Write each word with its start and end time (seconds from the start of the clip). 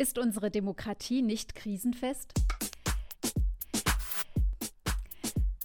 Ist 0.00 0.16
unsere 0.16 0.50
Demokratie 0.50 1.20
nicht 1.20 1.54
krisenfest? 1.54 2.32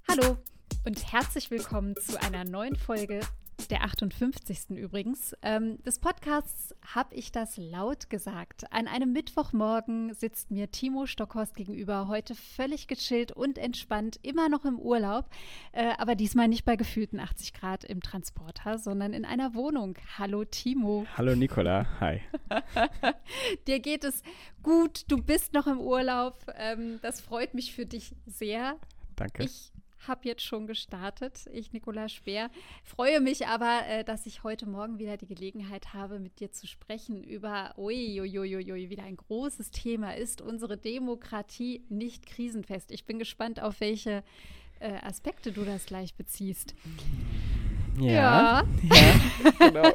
Hallo 0.10 0.36
und 0.84 1.14
herzlich 1.14 1.50
willkommen 1.52 1.96
zu 1.96 2.22
einer 2.22 2.44
neuen 2.44 2.76
Folge 2.76 3.22
der 3.68 3.84
58. 3.84 4.78
übrigens, 4.78 5.36
ähm, 5.42 5.82
des 5.84 6.00
Podcasts 6.00 6.76
habe 6.94 7.16
ich 7.16 7.32
das 7.32 7.58
laut 7.58 8.10
gesagt. 8.10 8.72
An 8.72 8.88
einem 8.88 9.14
Mittwochmorgen 9.14 10.14
sitzt 10.14 10.52
mir 10.52 10.72
Timo 10.72 11.06
Stockhorst 11.06 11.56
gegenüber, 11.56 12.08
heute 12.08 12.36
völlig 12.36 12.88
gechillt 12.88 13.32
und 13.32 13.58
entspannt, 13.58 14.20
immer 14.24 14.50
noch 14.50 14.66
im 14.66 14.80
Urlaub, 14.80 15.30
äh, 15.72 15.94
aber 15.98 16.16
diesmal 16.16 16.48
nicht 16.48 16.66
bei 16.66 16.76
gefühlten 16.76 17.20
80 17.20 17.54
Grad 17.54 17.84
im 17.84 18.02
Transporter, 18.02 18.78
sondern 18.78 19.14
in 19.14 19.26
einer 19.26 19.54
Wohnung. 19.54 19.96
Hallo 20.18 20.46
Timo. 20.46 21.06
Hallo 21.16 21.36
Nicola, 21.36 21.86
hi. 22.00 22.22
Dir 23.68 23.80
geht 23.80 24.04
es 24.04 24.24
gut, 24.64 25.06
du 25.08 25.18
bist 25.18 25.54
noch 25.54 25.68
im 25.68 25.80
Urlaub. 25.80 26.46
Ähm, 26.58 27.00
das 27.02 27.22
freut 27.22 27.54
mich 27.54 27.74
für 27.74 27.86
dich 27.86 28.16
sehr. 28.26 28.78
Danke. 29.16 29.44
Ich 29.44 29.72
habe 30.08 30.22
jetzt 30.24 30.44
schon 30.44 30.68
gestartet. 30.68 31.48
Ich, 31.52 31.74
Nicola 31.74 32.10
Speer, 32.10 32.50
freue 32.84 33.20
mich 33.22 33.48
aber, 33.48 33.82
äh, 33.88 34.04
dass 34.04 34.26
ich 34.26 34.44
heute 34.44 34.68
Morgen 34.68 35.00
wieder 35.00 35.18
die 35.18 35.28
Gelegenheit 35.28 35.94
habe, 35.94 36.20
mit 36.20 36.40
dir 36.40 36.52
zu 36.52 36.68
sprechen 36.68 37.24
über, 37.24 37.74
uiuiuiui, 37.78 38.90
wieder 38.90 39.04
ein 39.04 39.18
großes 39.18 39.72
Thema 39.72 40.16
ist 40.16 40.42
unsere 40.42 40.78
Demokratie 40.78 41.84
nicht 41.90 42.26
krisenfest. 42.26 42.92
Ich 42.92 43.06
bin 43.06 43.20
gespannt, 43.20 43.62
auf 43.62 43.80
welche 43.80 44.24
äh, 44.80 44.94
Aspekte 45.02 45.52
du 45.52 45.64
das 45.64 45.86
gleich 45.86 46.16
beziehst. 46.16 46.76
Ja. 48.00 48.12
Ja, 48.12 48.64
ja 48.84 49.52
genau. 49.68 49.92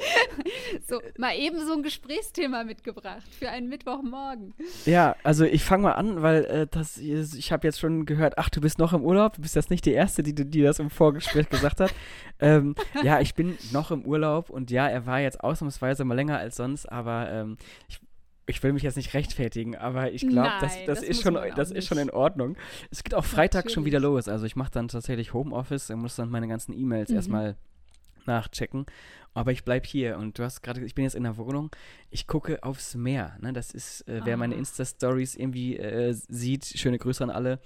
so, 0.88 1.00
mal 1.18 1.36
eben 1.36 1.64
so 1.66 1.72
ein 1.72 1.82
Gesprächsthema 1.82 2.64
mitgebracht 2.64 3.26
für 3.38 3.48
einen 3.48 3.68
Mittwochmorgen. 3.68 4.54
Ja, 4.84 5.16
also 5.22 5.44
ich 5.44 5.64
fange 5.64 5.84
mal 5.84 5.92
an, 5.92 6.22
weil 6.22 6.44
äh, 6.44 6.66
das, 6.70 6.98
ich 6.98 7.52
habe 7.52 7.66
jetzt 7.66 7.80
schon 7.80 8.06
gehört, 8.06 8.38
ach, 8.38 8.48
du 8.48 8.60
bist 8.60 8.78
noch 8.78 8.92
im 8.92 9.02
Urlaub, 9.02 9.34
du 9.34 9.42
bist 9.42 9.56
jetzt 9.56 9.70
nicht 9.70 9.84
die 9.84 9.92
Erste, 9.92 10.22
die, 10.22 10.34
die 10.34 10.62
das 10.62 10.78
im 10.78 10.90
Vorgespräch 10.90 11.48
gesagt 11.48 11.80
hat. 11.80 11.94
Ähm, 12.40 12.74
ja, 13.04 13.20
ich 13.20 13.36
bin 13.36 13.56
noch 13.70 13.92
im 13.92 14.04
Urlaub 14.04 14.50
und 14.50 14.72
ja, 14.72 14.88
er 14.88 15.06
war 15.06 15.20
jetzt 15.20 15.44
ausnahmsweise 15.44 16.04
mal 16.04 16.14
länger 16.14 16.38
als 16.38 16.56
sonst, 16.56 16.90
aber 16.90 17.30
ähm, 17.30 17.56
ich 17.88 18.00
ich 18.46 18.62
will 18.62 18.72
mich 18.72 18.82
jetzt 18.82 18.96
nicht 18.96 19.14
rechtfertigen, 19.14 19.76
aber 19.76 20.12
ich 20.12 20.26
glaube, 20.26 20.50
das, 20.60 20.76
das, 20.84 21.00
das, 21.00 21.02
ist, 21.02 21.22
schon, 21.22 21.38
das 21.56 21.70
ist 21.70 21.86
schon 21.86 21.98
in 21.98 22.10
Ordnung. 22.10 22.56
Es 22.90 23.04
geht 23.04 23.14
auch 23.14 23.24
Freitag 23.24 23.60
Natürlich. 23.60 23.74
schon 23.74 23.84
wieder 23.84 24.00
los. 24.00 24.28
Also 24.28 24.46
ich 24.46 24.56
mache 24.56 24.70
dann 24.72 24.88
tatsächlich 24.88 25.32
Homeoffice 25.32 25.90
und 25.90 26.00
muss 26.00 26.16
dann 26.16 26.28
meine 26.28 26.48
ganzen 26.48 26.72
E-Mails 26.72 27.10
mhm. 27.10 27.16
erstmal 27.16 27.56
nachchecken. 28.26 28.86
Aber 29.34 29.52
ich 29.52 29.64
bleibe 29.64 29.86
hier 29.86 30.18
und 30.18 30.38
du 30.38 30.44
hast 30.44 30.62
gerade, 30.62 30.84
ich 30.84 30.94
bin 30.94 31.04
jetzt 31.04 31.14
in 31.14 31.22
der 31.22 31.36
Wohnung, 31.36 31.70
ich 32.10 32.26
gucke 32.26 32.62
aufs 32.62 32.94
Meer. 32.94 33.36
Ne? 33.40 33.52
Das 33.52 33.70
ist, 33.70 34.06
äh, 34.08 34.20
wer 34.24 34.36
meine 34.36 34.54
ah. 34.54 34.58
Insta-Stories 34.58 35.36
irgendwie 35.36 35.78
äh, 35.78 36.12
sieht, 36.12 36.66
schöne 36.66 36.98
Grüße 36.98 37.24
an 37.24 37.30
alle. 37.30 37.60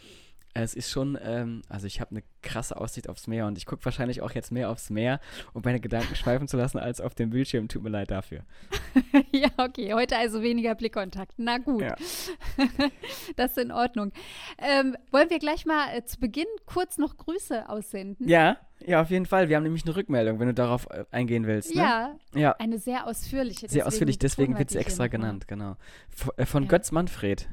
Es 0.63 0.75
ist 0.75 0.91
schon, 0.91 1.19
ähm, 1.23 1.63
also 1.69 1.87
ich 1.87 2.01
habe 2.01 2.13
eine 2.13 2.23
krasse 2.43 2.81
Aussicht 2.81 3.09
aufs 3.09 3.27
Meer 3.27 3.47
und 3.47 3.59
ich 3.59 3.67
gucke 3.67 3.85
wahrscheinlich 3.85 4.23
auch 4.23 4.31
jetzt 4.31 4.51
mehr 4.51 4.71
aufs 4.71 4.91
Meer, 4.91 5.21
um 5.53 5.63
meine 5.65 5.81
Gedanken 5.81 6.15
schweifen 6.17 6.49
zu 6.49 6.57
lassen, 6.57 6.79
als 6.79 7.01
auf 7.01 7.15
dem 7.15 7.31
Bildschirm. 7.31 7.69
Tut 7.69 7.83
mir 7.83 7.91
leid 7.91 8.11
dafür. 8.11 8.41
ja, 9.33 9.49
okay. 9.59 9.93
Heute 9.93 10.17
also 10.17 10.43
weniger 10.43 10.75
Blickkontakt. 10.75 11.35
Na 11.37 11.59
gut. 11.59 11.83
Ja. 11.83 11.97
das 13.37 13.53
ist 13.53 13.59
in 13.59 13.71
Ordnung. 13.71 14.13
Ähm, 14.59 14.97
wollen 15.11 15.29
wir 15.31 15.39
gleich 15.39 15.67
mal 15.67 15.95
äh, 15.95 16.05
zu 16.05 16.19
Beginn 16.19 16.47
kurz 16.65 16.97
noch 16.97 17.17
Grüße 17.17 17.69
aussenden? 17.69 18.29
Ja, 18.29 18.57
ja, 18.85 19.01
auf 19.03 19.11
jeden 19.11 19.27
Fall. 19.27 19.49
Wir 19.49 19.57
haben 19.57 19.65
nämlich 19.65 19.85
eine 19.85 19.97
Rückmeldung, 19.97 20.39
wenn 20.39 20.49
du 20.49 20.55
darauf 20.55 20.89
äh, 20.91 21.05
eingehen 21.11 21.47
willst. 21.47 21.75
Ne? 21.75 21.83
Ja, 21.83 22.17
ja, 22.35 22.53
eine 22.53 22.79
sehr 22.79 23.07
ausführliche. 23.07 23.69
Sehr 23.69 23.87
ausführlich, 23.87 24.19
deswegen 24.19 24.59
wird 24.59 24.71
sie 24.71 24.79
extra 24.79 25.07
genannt, 25.07 25.49
genau. 25.49 25.77
Von, 26.11 26.33
äh, 26.37 26.47
von 26.47 26.63
ja. 26.65 26.69
Götz 26.69 26.93
Manfred. 26.93 27.49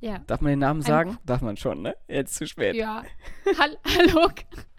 Ja. 0.00 0.18
Darf 0.26 0.40
man 0.40 0.50
den 0.50 0.58
Namen 0.58 0.82
sagen? 0.82 1.10
Ein, 1.10 1.18
Darf 1.24 1.40
man 1.40 1.56
schon, 1.56 1.82
ne? 1.82 1.96
Jetzt 2.08 2.34
zu 2.34 2.46
spät. 2.46 2.74
Ja. 2.74 3.02
Hall 3.58 3.78
hallo, 3.86 4.28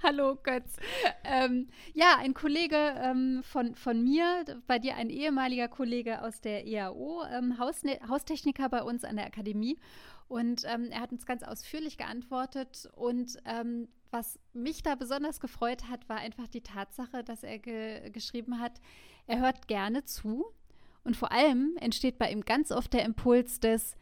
hallo 0.03 0.35
Götz. 0.43 0.77
Ähm, 1.23 1.69
ja, 1.93 2.17
ein 2.19 2.33
Kollege 2.33 2.75
ähm, 2.75 3.41
von, 3.43 3.75
von 3.75 4.03
mir, 4.03 4.45
bei 4.67 4.79
dir 4.79 4.95
ein 4.95 5.09
ehemaliger 5.09 5.67
Kollege 5.67 6.21
aus 6.23 6.41
der 6.41 6.67
EAO, 6.67 7.23
ähm, 7.31 7.57
Hausne 7.57 7.99
Haustechniker 8.07 8.69
bei 8.69 8.83
uns 8.83 9.03
an 9.03 9.15
der 9.15 9.25
Akademie. 9.25 9.79
Und 10.27 10.63
ähm, 10.65 10.89
er 10.91 11.01
hat 11.01 11.11
uns 11.11 11.25
ganz 11.25 11.43
ausführlich 11.43 11.97
geantwortet. 11.97 12.89
Und 12.95 13.37
ähm, 13.45 13.87
was 14.11 14.39
mich 14.53 14.83
da 14.83 14.95
besonders 14.95 15.39
gefreut 15.39 15.89
hat, 15.89 16.07
war 16.09 16.17
einfach 16.17 16.47
die 16.47 16.61
Tatsache, 16.61 17.23
dass 17.23 17.43
er 17.43 17.59
ge 17.59 18.09
geschrieben 18.11 18.59
hat, 18.59 18.79
er 19.25 19.39
hört 19.39 19.67
gerne 19.67 20.03
zu. 20.05 20.45
Und 21.03 21.15
vor 21.15 21.31
allem 21.31 21.77
entsteht 21.79 22.17
bei 22.17 22.29
ihm 22.31 22.41
ganz 22.41 22.71
oft 22.71 22.93
der 22.93 23.05
Impuls 23.05 23.59
des, 23.59 23.95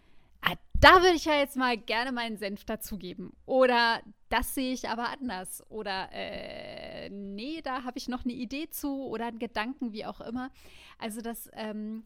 da 0.86 1.02
würde 1.02 1.16
ich 1.16 1.26
ja 1.26 1.36
jetzt 1.36 1.58
mal 1.58 1.78
gerne 1.78 2.12
meinen 2.12 2.38
Senf 2.38 2.64
dazugeben. 2.64 3.34
Oder 3.48 4.02
das 4.30 4.54
sehe 4.54 4.72
ich 4.72 4.88
aber 4.88 5.10
anders. 5.10 5.64
Oder 5.72 6.10
äh, 6.12 7.10
nee, 7.10 7.62
da 7.64 7.84
habe 7.84 7.98
ich 7.98 8.08
noch 8.08 8.24
eine 8.24 8.34
Idee 8.34 8.70
zu 8.70 9.04
oder 9.08 9.26
einen 9.26 9.40
Gedanken, 9.40 9.94
wie 9.94 10.06
auch 10.06 10.22
immer. 10.22 10.52
Also, 11.00 11.22
dass, 11.22 11.50
ähm, 11.54 12.04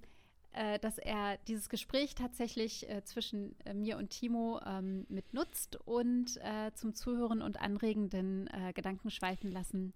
äh, 0.53 0.79
dass 0.79 0.97
er 0.97 1.37
dieses 1.47 1.67
Gespräch 1.67 2.15
tatsächlich 2.15 2.89
äh, 2.89 3.03
zwischen 3.03 3.59
äh, 3.65 3.73
mir 3.73 3.97
und 3.97 4.11
Timo 4.11 4.61
ähm, 4.65 5.05
mit 5.09 5.33
nutzt 5.33 5.75
und 5.85 6.37
äh, 6.37 6.71
zum 6.73 6.95
Zuhören 6.95 7.41
und 7.41 7.59
anregenden 7.59 8.47
äh, 8.47 8.71
Gedanken 8.73 9.11
schweifen 9.11 9.51
lassen 9.51 9.93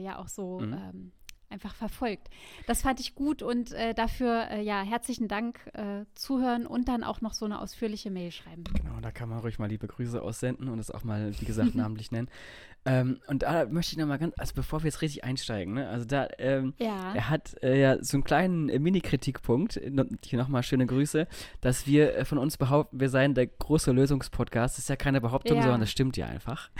ja 0.00 0.18
auch 0.18 0.26
so 0.26 0.58
mhm. 0.58 0.72
ähm, 0.72 1.12
einfach 1.50 1.74
verfolgt. 1.74 2.28
Das 2.66 2.82
fand 2.82 3.00
ich 3.00 3.14
gut 3.14 3.42
und 3.42 3.72
äh, 3.72 3.94
dafür 3.94 4.48
äh, 4.50 4.62
ja 4.62 4.82
herzlichen 4.82 5.28
Dank 5.28 5.60
äh, 5.74 6.04
zuhören 6.14 6.66
und 6.66 6.88
dann 6.88 7.04
auch 7.04 7.20
noch 7.20 7.34
so 7.34 7.44
eine 7.44 7.60
ausführliche 7.60 8.10
Mail 8.10 8.30
schreiben. 8.30 8.64
Genau, 8.74 9.00
da 9.00 9.10
kann 9.10 9.28
man 9.28 9.38
ruhig 9.38 9.58
mal 9.58 9.68
liebe 9.68 9.86
Grüße 9.86 10.20
aussenden 10.20 10.68
und 10.68 10.78
es 10.78 10.90
auch 10.90 11.04
mal, 11.04 11.32
wie 11.38 11.44
gesagt, 11.44 11.74
namentlich 11.74 12.10
nennen. 12.10 12.28
Ähm, 12.84 13.18
und 13.26 13.42
da 13.42 13.66
möchte 13.66 13.92
ich 13.92 13.98
nochmal 13.98 14.18
ganz, 14.18 14.34
also 14.38 14.54
bevor 14.54 14.82
wir 14.82 14.86
jetzt 14.86 15.02
richtig 15.02 15.24
einsteigen, 15.24 15.74
ne, 15.74 15.88
also 15.88 16.04
da, 16.04 16.28
ähm, 16.38 16.72
ja. 16.78 17.14
er 17.14 17.30
hat 17.30 17.56
äh, 17.60 17.80
ja 17.80 18.02
so 18.02 18.16
einen 18.16 18.24
kleinen 18.24 18.66
Mini-Kritikpunkt, 18.66 19.80
hier 20.24 20.38
nochmal 20.38 20.62
schöne 20.62 20.86
Grüße, 20.86 21.26
dass 21.60 21.88
wir 21.88 22.16
äh, 22.16 22.24
von 22.24 22.38
uns 22.38 22.56
behaupten, 22.56 23.00
wir 23.00 23.08
seien 23.08 23.34
der 23.34 23.48
große 23.48 23.90
Lösungspodcast. 23.90 24.76
Das 24.76 24.84
ist 24.84 24.88
ja 24.88 24.94
keine 24.94 25.20
Behauptung, 25.20 25.56
ja. 25.56 25.62
sondern 25.64 25.80
das 25.80 25.90
stimmt 25.90 26.16
ja 26.16 26.26
einfach. 26.26 26.70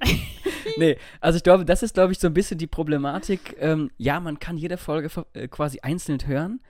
nee, 0.76 0.96
also 1.20 1.36
ich 1.36 1.42
glaube, 1.42 1.64
das 1.64 1.82
ist, 1.82 1.94
glaube 1.94 2.12
ich, 2.12 2.18
so 2.18 2.26
ein 2.26 2.34
bisschen 2.34 2.58
die 2.58 2.66
Problematik. 2.66 3.56
Ähm, 3.58 3.90
ja, 3.96 4.20
man 4.20 4.38
kann 4.38 4.56
jede 4.56 4.76
Folge 4.76 5.10
äh, 5.32 5.48
quasi 5.48 5.80
einzeln 5.80 6.18
hören, 6.26 6.60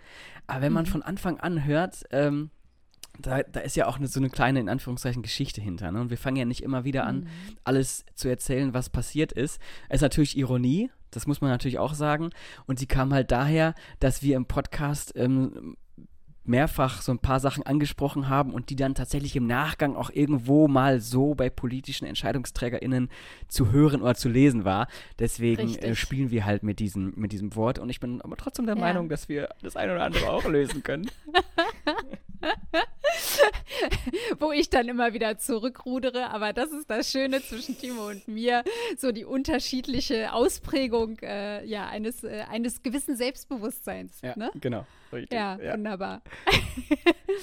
aber 0.46 0.62
wenn 0.62 0.72
man 0.72 0.84
mhm. 0.84 0.90
von 0.90 1.02
Anfang 1.02 1.40
an 1.40 1.64
hört, 1.64 2.04
ähm, 2.10 2.50
da, 3.18 3.42
da 3.42 3.60
ist 3.60 3.76
ja 3.76 3.86
auch 3.86 3.96
eine, 3.96 4.08
so 4.08 4.18
eine 4.18 4.30
kleine, 4.30 4.60
in 4.60 4.68
Anführungszeichen, 4.68 5.22
Geschichte 5.22 5.60
hinter. 5.60 5.92
Ne? 5.92 6.00
Und 6.00 6.10
wir 6.10 6.18
fangen 6.18 6.36
ja 6.36 6.44
nicht 6.44 6.62
immer 6.62 6.84
wieder 6.84 7.06
an, 7.06 7.20
mhm. 7.20 7.28
alles 7.62 8.04
zu 8.14 8.28
erzählen, 8.28 8.74
was 8.74 8.90
passiert 8.90 9.32
ist. 9.32 9.60
Es 9.88 9.96
ist 9.96 10.02
natürlich 10.02 10.36
Ironie, 10.36 10.90
das 11.10 11.26
muss 11.26 11.40
man 11.40 11.50
natürlich 11.50 11.78
auch 11.78 11.94
sagen. 11.94 12.30
Und 12.66 12.78
sie 12.78 12.86
kam 12.86 13.12
halt 13.12 13.30
daher, 13.30 13.74
dass 14.00 14.22
wir 14.22 14.36
im 14.36 14.46
Podcast 14.46 15.12
ähm, 15.16 15.76
mehrfach 16.44 17.02
so 17.02 17.12
ein 17.12 17.18
paar 17.18 17.40
Sachen 17.40 17.64
angesprochen 17.64 18.28
haben 18.28 18.52
und 18.52 18.70
die 18.70 18.76
dann 18.76 18.94
tatsächlich 18.94 19.34
im 19.36 19.46
Nachgang 19.46 19.96
auch 19.96 20.10
irgendwo 20.10 20.68
mal 20.68 21.00
so 21.00 21.34
bei 21.34 21.50
politischen 21.50 22.06
EntscheidungsträgerInnen 22.06 23.08
zu 23.48 23.72
hören 23.72 24.02
oder 24.02 24.14
zu 24.14 24.28
lesen 24.28 24.64
war. 24.64 24.88
Deswegen 25.18 25.74
äh, 25.76 25.94
spielen 25.94 26.30
wir 26.30 26.44
halt 26.44 26.62
mit 26.62 26.78
diesem, 26.78 27.14
mit 27.16 27.32
diesem 27.32 27.56
Wort 27.56 27.78
und 27.78 27.88
ich 27.90 28.00
bin 28.00 28.20
aber 28.20 28.36
trotzdem 28.36 28.66
der 28.66 28.76
ja. 28.76 28.80
Meinung, 28.80 29.08
dass 29.08 29.28
wir 29.28 29.48
das 29.62 29.76
eine 29.76 29.94
oder 29.94 30.04
andere 30.04 30.30
auch 30.30 30.44
lösen 30.44 30.82
können. 30.82 31.10
Wo 34.38 34.52
ich 34.52 34.68
dann 34.70 34.88
immer 34.88 35.14
wieder 35.14 35.38
zurückrudere, 35.38 36.30
aber 36.30 36.52
das 36.52 36.70
ist 36.72 36.90
das 36.90 37.10
Schöne 37.10 37.40
zwischen 37.42 37.78
Timo 37.78 38.08
und 38.08 38.28
mir, 38.28 38.64
so 38.98 39.12
die 39.12 39.24
unterschiedliche 39.24 40.32
Ausprägung 40.32 41.18
äh, 41.20 41.64
ja, 41.64 41.88
eines, 41.88 42.24
äh, 42.24 42.44
eines 42.50 42.82
gewissen 42.82 43.16
Selbstbewusstseins. 43.16 44.20
Ja, 44.22 44.36
ne? 44.36 44.50
genau. 44.60 44.86
Richtig. 45.14 45.32
Ja, 45.32 45.58
ja. 45.60 45.74
wunderbar. 45.74 46.22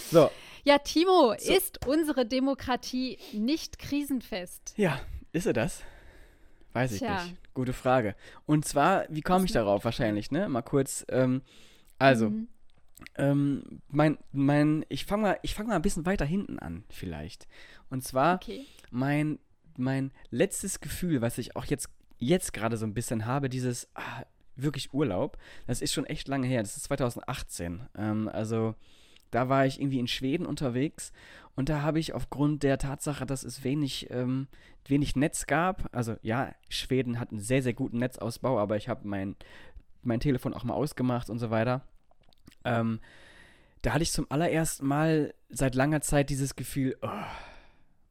so. 0.10 0.30
Ja, 0.64 0.78
Timo, 0.78 1.34
so. 1.40 1.54
ist 1.56 1.88
unsere 1.88 2.24
Demokratie 2.24 3.18
nicht 3.34 3.80
krisenfest? 3.80 4.76
Ja, 4.78 5.02
ist 5.32 5.46
sie 5.46 5.54
das? 5.54 5.82
Weiß 6.74 6.92
ich 6.92 7.00
Tja. 7.00 7.24
nicht. 7.24 7.36
Gute 7.56 7.74
Frage. 7.74 8.16
Und 8.46 8.66
zwar, 8.66 9.06
wie 9.10 9.22
komme 9.22 9.46
ich 9.46 9.52
darauf 9.52 9.84
wahrscheinlich, 9.86 10.30
ne? 10.30 10.48
Mal 10.50 10.62
kurz, 10.62 11.04
ähm, 11.10 11.42
also, 11.98 12.30
mhm. 12.30 12.48
ähm, 13.16 13.82
mein, 13.88 14.20
mein, 14.32 14.86
ich 14.90 15.06
fange 15.06 15.24
mal, 15.24 15.40
fang 15.48 15.66
mal 15.66 15.76
ein 15.76 15.82
bisschen 15.82 16.06
weiter 16.06 16.26
hinten 16.26 16.60
an, 16.60 16.84
vielleicht. 16.90 17.48
Und 17.90 18.04
zwar, 18.04 18.36
okay. 18.36 18.66
mein, 18.92 19.40
mein 19.78 20.12
letztes 20.30 20.80
Gefühl, 20.80 21.22
was 21.22 21.40
ich 21.40 21.56
auch 21.56 21.66
jetzt, 21.66 21.90
jetzt 22.20 22.54
gerade 22.54 22.78
so 22.78 22.86
ein 22.86 22.94
bisschen 22.94 23.26
habe, 23.26 23.50
dieses, 23.50 23.90
ah, 23.96 24.24
wirklich 24.56 24.94
Urlaub. 24.94 25.38
Das 25.68 25.82
ist 25.82 25.94
schon 25.94 26.06
echt 26.06 26.28
lange 26.28 26.48
her. 26.48 26.62
Das 26.62 26.78
ist 26.78 26.84
2018. 26.84 27.82
Ähm, 27.98 28.30
also 28.32 28.76
da 29.32 29.50
war 29.50 29.66
ich 29.66 29.80
irgendwie 29.80 30.00
in 30.00 30.08
Schweden 30.08 30.46
unterwegs 30.46 31.12
und 31.56 31.70
da 31.70 31.82
habe 31.82 32.00
ich 32.00 32.14
aufgrund 32.14 32.64
der 32.64 32.78
Tatsache, 32.78 33.26
dass 33.26 33.44
es 33.44 33.64
wenig, 33.64 34.10
ähm, 34.12 34.48
wenig 34.86 35.16
Netz 35.16 35.48
gab, 35.48 35.90
also 35.96 36.16
ja, 36.22 36.54
Schweden 36.70 37.20
hat 37.20 37.32
einen 37.32 37.40
sehr, 37.40 37.62
sehr 37.62 37.74
guten 37.74 38.00
Netzausbau, 38.00 38.60
aber 38.60 38.78
ich 38.78 38.90
habe 38.90 39.08
mein, 39.08 39.36
mein 40.02 40.20
Telefon 40.20 40.54
auch 40.54 40.64
mal 40.64 40.74
ausgemacht 40.74 41.30
und 41.30 41.40
so 41.40 41.50
weiter. 41.50 41.82
Ähm, 42.64 43.00
da 43.82 43.94
hatte 43.94 44.04
ich 44.04 44.12
zum 44.12 44.28
allerersten 44.30 44.86
Mal 44.86 45.34
seit 45.50 45.76
langer 45.76 46.02
Zeit 46.02 46.30
dieses 46.30 46.56
Gefühl, 46.56 46.98
oh, 47.02 47.10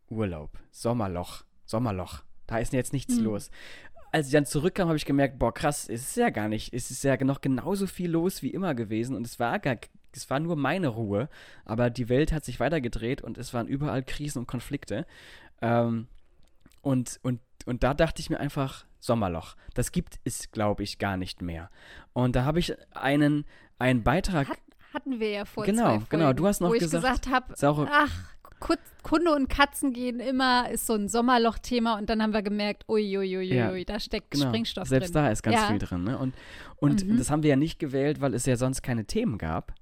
Urlaub, 0.09 0.59
Sommerloch, 0.71 1.45
Sommerloch, 1.65 2.23
da 2.47 2.59
ist 2.59 2.73
jetzt 2.73 2.93
nichts 2.93 3.17
mhm. 3.17 3.25
los. 3.25 3.51
Als 4.13 4.27
ich 4.27 4.33
dann 4.33 4.47
zurückkam, 4.47 4.89
habe 4.89 4.97
ich 4.97 5.05
gemerkt, 5.05 5.39
boah, 5.39 5.55
krass, 5.55 5.89
es 5.89 6.03
ist 6.03 6.17
ja 6.17 6.31
gar 6.31 6.49
nicht, 6.49 6.73
es 6.75 6.91
ist 6.91 7.05
ja 7.05 7.17
noch 7.23 7.41
genauso 7.41 7.87
viel 7.87 8.11
los 8.11 8.43
wie 8.43 8.51
immer 8.51 8.75
gewesen 8.75 9.15
und 9.15 9.27
es 9.27 9.39
war 9.39 9.59
gar, 9.59 9.77
es 10.13 10.29
war 10.31 10.41
nur 10.41 10.57
meine 10.57 10.89
Ruhe, 10.89 11.29
aber 11.65 11.91
die 11.91 12.09
Welt 12.09 12.33
hat 12.33 12.45
sich 12.45 12.59
weitergedreht 12.59 13.23
und 13.23 13.39
es 13.39 13.55
waren 13.55 13.69
überall 13.69 14.03
Krisen 14.03 14.41
und 14.41 14.47
Konflikte. 14.47 15.07
Ähm, 15.63 16.09
und, 16.83 17.21
und, 17.23 17.41
und 17.67 17.83
da 17.83 17.95
dachte 17.95 18.21
ich 18.21 18.31
mir 18.31 18.41
einfach, 18.41 18.85
Sommerloch. 19.01 19.57
Das 19.75 19.93
gibt 19.93 20.21
es, 20.25 20.53
glaube 20.53 20.83
ich, 20.83 20.99
gar 20.99 21.17
nicht 21.17 21.43
mehr. 21.43 21.71
Und 22.13 22.37
da 22.37 22.45
habe 22.45 22.59
ich 22.59 22.75
einen, 22.95 23.47
einen 23.79 24.03
Beitrag. 24.03 24.49
Hat, 24.49 24.59
hatten 24.95 25.19
wir 25.21 25.31
ja 25.31 25.45
vor 25.45 25.65
Genau, 25.65 25.83
zwei 25.83 25.91
Folgen, 25.91 26.07
genau. 26.11 26.33
Du 26.33 26.47
hast 26.47 26.61
noch 26.61 26.69
wo 26.69 26.73
gesagt, 26.73 26.95
ich 26.95 27.01
gesagt 27.01 27.27
habe, 27.29 27.89
ach, 27.91 28.35
Kunde 29.03 29.35
und 29.35 29.49
Katzen 29.49 29.93
gehen 29.93 30.21
immer, 30.21 30.71
ist 30.71 30.87
so 30.87 30.95
ein 30.95 31.09
Sommerloch-Thema 31.09 31.99
und 31.99 32.11
dann 32.11 32.23
haben 32.23 32.33
wir 32.33 32.43
gemerkt, 32.43 32.89
uiuiuiui, 32.89 33.55
ja, 33.55 33.85
da 33.85 33.99
steckt 33.99 34.31
genau. 34.31 34.47
Sprengstoff 34.47 34.89
Selbst 34.89 35.15
drin. 35.15 35.25
da 35.25 35.31
ist 35.31 35.43
ganz 35.43 35.57
ja. 35.57 35.67
viel 35.69 35.79
drin. 35.79 36.05
Ne? 36.05 36.19
Und, 36.19 36.35
und 36.77 37.07
mhm. 37.07 37.17
das 37.17 37.31
haben 37.31 37.43
wir 37.43 37.51
ja 37.51 37.57
nicht 37.57 37.79
gewählt, 37.79 38.21
weil 38.21 38.35
es 38.35 38.47
ja 38.47 38.57
sonst 38.57 38.83
keine 38.83 39.07
Themen 39.07 39.39
gab. 39.39 39.75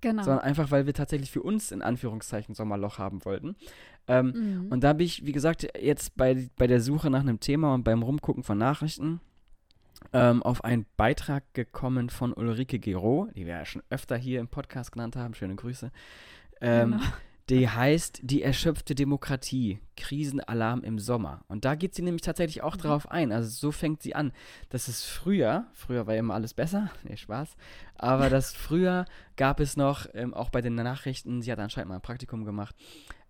Genau. 0.00 0.22
Sondern 0.22 0.44
einfach, 0.44 0.70
weil 0.70 0.86
wir 0.86 0.92
tatsächlich 0.92 1.30
für 1.30 1.42
uns 1.42 1.72
in 1.72 1.80
Anführungszeichen 1.80 2.54
Sommerloch 2.54 2.98
haben 2.98 3.24
wollten. 3.24 3.56
Ähm, 4.08 4.62
mhm. 4.64 4.72
Und 4.72 4.84
da 4.84 4.92
bin 4.92 5.06
ich, 5.06 5.24
wie 5.24 5.32
gesagt, 5.32 5.66
jetzt 5.80 6.16
bei, 6.16 6.48
bei 6.56 6.66
der 6.66 6.80
Suche 6.80 7.08
nach 7.08 7.20
einem 7.20 7.40
Thema 7.40 7.74
und 7.74 7.82
beim 7.82 8.02
Rumgucken 8.02 8.42
von 8.42 8.58
Nachrichten 8.58 9.20
ähm, 10.12 10.42
auf 10.42 10.64
einen 10.64 10.86
Beitrag 10.96 11.42
gekommen 11.54 12.10
von 12.10 12.32
Ulrike 12.32 12.78
Gero, 12.78 13.28
die 13.34 13.46
wir 13.46 13.54
ja 13.54 13.64
schon 13.64 13.82
öfter 13.90 14.16
hier 14.16 14.40
im 14.40 14.48
Podcast 14.48 14.92
genannt 14.92 15.16
haben. 15.16 15.34
Schöne 15.34 15.56
Grüße. 15.56 15.90
Ähm, 16.60 16.92
genau. 16.92 17.02
Die 17.48 17.68
heißt 17.68 18.20
Die 18.24 18.42
erschöpfte 18.42 18.96
Demokratie, 18.96 19.78
Krisenalarm 19.96 20.82
im 20.82 20.98
Sommer. 20.98 21.44
Und 21.46 21.64
da 21.64 21.76
geht 21.76 21.94
sie 21.94 22.02
nämlich 22.02 22.22
tatsächlich 22.22 22.62
auch 22.62 22.74
mhm. 22.74 22.80
drauf 22.80 23.10
ein. 23.10 23.30
Also 23.30 23.48
so 23.48 23.70
fängt 23.70 24.02
sie 24.02 24.14
an. 24.14 24.32
Das 24.68 24.88
ist 24.88 25.04
früher, 25.04 25.66
früher 25.72 26.06
war 26.06 26.16
immer 26.16 26.34
alles 26.34 26.54
besser, 26.54 26.90
nee, 27.04 27.16
Spaß, 27.16 27.56
aber 27.94 28.30
das 28.30 28.52
früher 28.56 29.04
gab 29.36 29.60
es 29.60 29.76
noch, 29.76 30.06
ähm, 30.14 30.34
auch 30.34 30.50
bei 30.50 30.60
den 30.60 30.74
Nachrichten, 30.74 31.40
sie 31.40 31.52
hat 31.52 31.58
anscheinend 31.58 31.90
mal 31.90 31.96
ein 31.96 32.02
Praktikum 32.02 32.44
gemacht, 32.44 32.74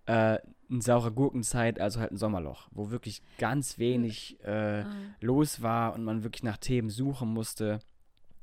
äh, 0.06 0.38
eine 0.68 0.82
saure 0.82 1.12
Gurkenzeit, 1.12 1.80
also 1.80 2.00
halt 2.00 2.12
ein 2.12 2.16
Sommerloch, 2.16 2.68
wo 2.70 2.90
wirklich 2.90 3.22
ganz 3.38 3.78
wenig 3.78 4.38
äh, 4.44 4.82
ah. 4.82 4.86
los 5.20 5.62
war 5.62 5.94
und 5.94 6.04
man 6.04 6.22
wirklich 6.22 6.42
nach 6.42 6.56
Themen 6.56 6.90
suchen 6.90 7.28
musste. 7.28 7.80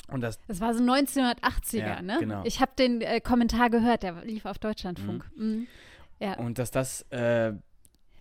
Und 0.09 0.21
das, 0.21 0.39
das 0.47 0.59
war 0.59 0.73
so 0.73 0.83
1980er, 0.83 1.77
ja, 1.77 2.01
ne? 2.01 2.17
Genau. 2.19 2.43
Ich 2.45 2.59
habe 2.59 2.71
den 2.77 3.01
äh, 3.01 3.21
Kommentar 3.21 3.69
gehört, 3.69 4.03
der 4.03 4.23
lief 4.25 4.45
auf 4.45 4.59
Deutschlandfunk. 4.59 5.25
Mhm. 5.35 5.45
Mhm. 5.45 5.67
Ja. 6.19 6.37
Und 6.37 6.59
dass 6.59 6.71
das, 6.71 7.01
äh, 7.09 7.53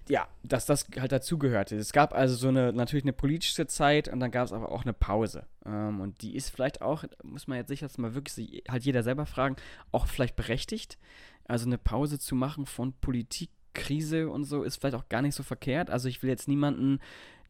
ja, 0.08 0.26
dass 0.42 0.66
das 0.66 0.86
halt 0.98 1.12
dazugehörte. 1.12 1.76
Es 1.76 1.92
gab 1.92 2.14
also 2.14 2.34
so 2.34 2.48
eine, 2.48 2.72
natürlich 2.72 3.04
eine 3.04 3.12
politische 3.12 3.66
Zeit 3.66 4.08
und 4.08 4.20
dann 4.20 4.30
gab 4.30 4.46
es 4.46 4.52
aber 4.52 4.70
auch 4.70 4.82
eine 4.82 4.92
Pause. 4.92 5.46
Ähm, 5.64 6.00
und 6.00 6.22
die 6.22 6.36
ist 6.36 6.50
vielleicht 6.50 6.82
auch, 6.82 7.04
muss 7.22 7.46
man 7.46 7.58
jetzt 7.58 7.68
sicher 7.68 7.88
mal 7.98 8.14
wirklich 8.14 8.62
halt 8.68 8.84
jeder 8.84 9.02
selber 9.02 9.26
fragen, 9.26 9.56
auch 9.90 10.06
vielleicht 10.06 10.36
berechtigt. 10.36 10.98
Also 11.46 11.66
eine 11.66 11.78
Pause 11.78 12.18
zu 12.18 12.34
machen 12.34 12.66
von 12.66 12.92
Politik, 12.94 13.50
Krise 13.74 14.28
und 14.28 14.44
so 14.44 14.62
ist 14.62 14.76
vielleicht 14.76 14.96
auch 14.96 15.08
gar 15.08 15.22
nicht 15.22 15.34
so 15.34 15.42
verkehrt. 15.42 15.90
Also 15.90 16.08
ich 16.08 16.22
will 16.22 16.30
jetzt 16.30 16.46
niemanden, 16.46 17.00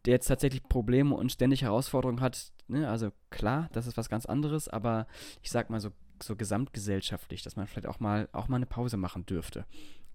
der 0.07 0.15
jetzt 0.15 0.27
tatsächlich 0.27 0.63
Probleme 0.69 1.15
und 1.15 1.31
ständig 1.31 1.63
Herausforderungen 1.63 2.21
hat, 2.21 2.53
ne? 2.69 2.89
also 2.89 3.11
klar, 3.31 3.69
das 3.73 3.87
ist 3.87 3.97
was 3.97 4.09
ganz 4.09 4.27
anderes, 4.27 4.69
aber 4.69 5.07
ich 5.43 5.51
sag 5.51 5.71
mal 5.71 5.81
so, 5.81 5.91
so 6.23 6.37
gesamtgesellschaftlich, 6.37 7.43
dass 7.43 7.57
man 7.57 7.67
vielleicht 7.67 7.87
auch 7.87 8.01
mal, 8.01 8.29
auch 8.33 8.49
mal 8.49 8.57
eine 8.57 8.67
Pause 8.67 8.97
machen 8.97 9.27
dürfte. 9.27 9.65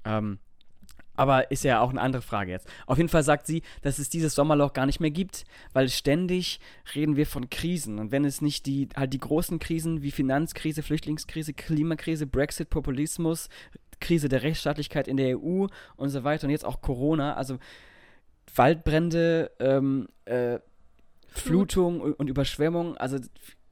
Ähm, 0.03 0.39
aber 1.17 1.49
ist 1.51 1.63
ja 1.63 1.81
auch 1.81 1.89
eine 1.89 1.99
andere 1.99 2.21
Frage 2.21 2.51
jetzt. 2.51 2.69
Auf 2.85 2.97
jeden 2.97 3.09
Fall 3.09 3.23
sagt 3.23 3.47
sie, 3.47 3.63
dass 3.81 3.97
es 3.97 4.07
dieses 4.07 4.35
Sommerloch 4.35 4.73
gar 4.73 4.85
nicht 4.85 4.99
mehr 4.99 5.09
gibt, 5.09 5.45
weil 5.73 5.89
ständig 5.89 6.59
reden 6.93 7.15
wir 7.15 7.25
von 7.25 7.49
Krisen. 7.49 7.97
Und 7.97 8.11
wenn 8.11 8.23
es 8.23 8.39
nicht 8.39 8.67
die, 8.67 8.87
halt 8.95 9.13
die 9.13 9.19
großen 9.19 9.57
Krisen 9.57 10.03
wie 10.03 10.11
Finanzkrise, 10.11 10.83
Flüchtlingskrise, 10.83 11.53
Klimakrise, 11.53 12.27
Brexit, 12.27 12.69
Populismus, 12.69 13.49
Krise 13.99 14.29
der 14.29 14.43
Rechtsstaatlichkeit 14.43 15.07
in 15.07 15.17
der 15.17 15.39
EU 15.39 15.65
und 15.95 16.09
so 16.09 16.23
weiter 16.23 16.45
und 16.45 16.51
jetzt 16.51 16.65
auch 16.65 16.81
Corona, 16.81 17.33
also 17.33 17.57
Waldbrände, 18.55 19.51
ähm, 19.59 20.07
äh, 20.25 20.59
Flutung 21.27 22.01
und 22.01 22.29
Überschwemmung, 22.29 22.97
also 22.97 23.19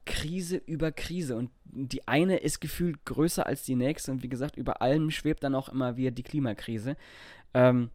Krise 0.04 0.56
über 0.56 0.92
Krise. 0.92 1.36
Und 1.36 1.50
die 1.64 2.06
eine 2.06 2.38
ist 2.38 2.60
gefühlt 2.60 3.04
größer 3.04 3.46
als 3.46 3.64
die 3.64 3.74
nächste. 3.74 4.12
Und 4.12 4.22
wie 4.22 4.28
gesagt, 4.28 4.56
über 4.56 4.80
allem 4.80 5.10
schwebt 5.10 5.42
dann 5.42 5.54
auch 5.54 5.68
immer 5.68 5.96
wieder 5.96 6.12
die 6.12 6.22
Klimakrise. 6.22 6.96
Ähm, 7.54 7.90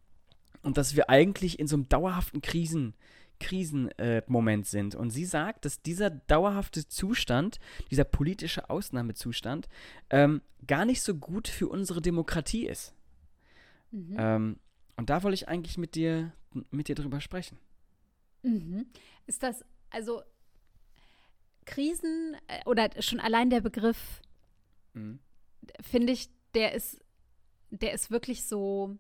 und 0.61 0.77
dass 0.77 0.95
wir 0.95 1.09
eigentlich 1.09 1.59
in 1.59 1.67
so 1.67 1.75
einem 1.75 1.89
dauerhaften 1.89 2.41
Krisen, 2.41 2.93
Krisenmoment 3.39 4.65
äh, 4.65 4.69
sind. 4.69 4.95
Und 4.95 5.09
sie 5.09 5.25
sagt, 5.25 5.65
dass 5.65 5.81
dieser 5.81 6.09
dauerhafte 6.09 6.87
Zustand, 6.87 7.59
dieser 7.89 8.03
politische 8.03 8.69
Ausnahmezustand, 8.69 9.67
ähm, 10.09 10.41
gar 10.67 10.85
nicht 10.85 11.01
so 11.01 11.15
gut 11.15 11.47
für 11.47 11.67
unsere 11.67 12.01
Demokratie 12.01 12.67
ist. 12.67 12.93
Mhm. 13.91 14.15
Ähm, 14.17 14.59
und 14.95 15.09
da 15.09 15.23
wollte 15.23 15.35
ich 15.35 15.47
eigentlich 15.47 15.77
mit 15.77 15.95
dir, 15.95 16.31
mit 16.69 16.87
dir 16.87 16.95
drüber 16.95 17.21
sprechen. 17.21 17.57
Mhm. 18.43 18.87
Ist 19.27 19.43
das, 19.43 19.63
also 19.89 20.23
Krisen 21.65 22.35
äh, 22.47 22.61
oder 22.65 22.89
schon 23.01 23.19
allein 23.19 23.49
der 23.49 23.61
Begriff, 23.61 24.21
mhm. 24.93 25.19
finde 25.81 26.13
ich, 26.13 26.29
der 26.53 26.73
ist, 26.73 26.99
der 27.69 27.93
ist 27.93 28.11
wirklich 28.11 28.45
so 28.45 28.97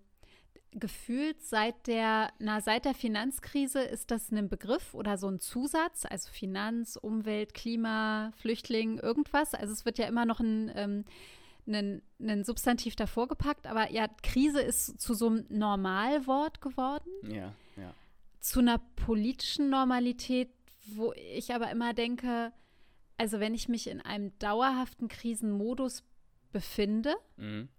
gefühlt 0.73 1.41
seit 1.41 1.87
der, 1.87 2.31
na, 2.39 2.61
seit 2.61 2.85
der 2.85 2.93
Finanzkrise 2.93 3.81
ist 3.81 4.09
das 4.09 4.31
ein 4.31 4.47
Begriff 4.47 4.93
oder 4.93 5.17
so 5.17 5.27
ein 5.27 5.39
Zusatz, 5.39 6.05
also 6.05 6.29
Finanz, 6.31 6.95
Umwelt, 6.95 7.53
Klima, 7.53 8.31
Flüchtling, 8.37 8.97
irgendwas. 8.97 9.53
Also 9.53 9.73
es 9.73 9.83
wird 9.85 9.97
ja 9.97 10.07
immer 10.07 10.25
noch 10.25 10.39
ein, 10.39 10.71
ähm, 10.75 11.05
ein, 11.67 12.01
ein 12.19 12.43
Substantiv 12.43 12.95
davor 12.95 13.27
gepackt, 13.27 13.67
aber 13.67 13.91
ja, 13.91 14.07
Krise 14.23 14.61
ist 14.61 14.99
zu 14.99 15.13
so 15.13 15.27
einem 15.27 15.45
Normalwort 15.49 16.61
geworden. 16.61 17.09
Ja, 17.23 17.53
ja. 17.77 17.93
Zu 18.39 18.59
einer 18.59 18.79
politischen 18.95 19.69
Normalität, 19.69 20.49
wo 20.85 21.13
ich 21.13 21.53
aber 21.53 21.69
immer 21.71 21.93
denke, 21.93 22.51
also 23.17 23.39
wenn 23.39 23.53
ich 23.53 23.69
mich 23.69 23.87
in 23.87 24.01
einem 24.01 24.37
dauerhaften 24.39 25.07
Krisenmodus 25.07 26.03
befinde, 26.51 27.15
mhm 27.37 27.69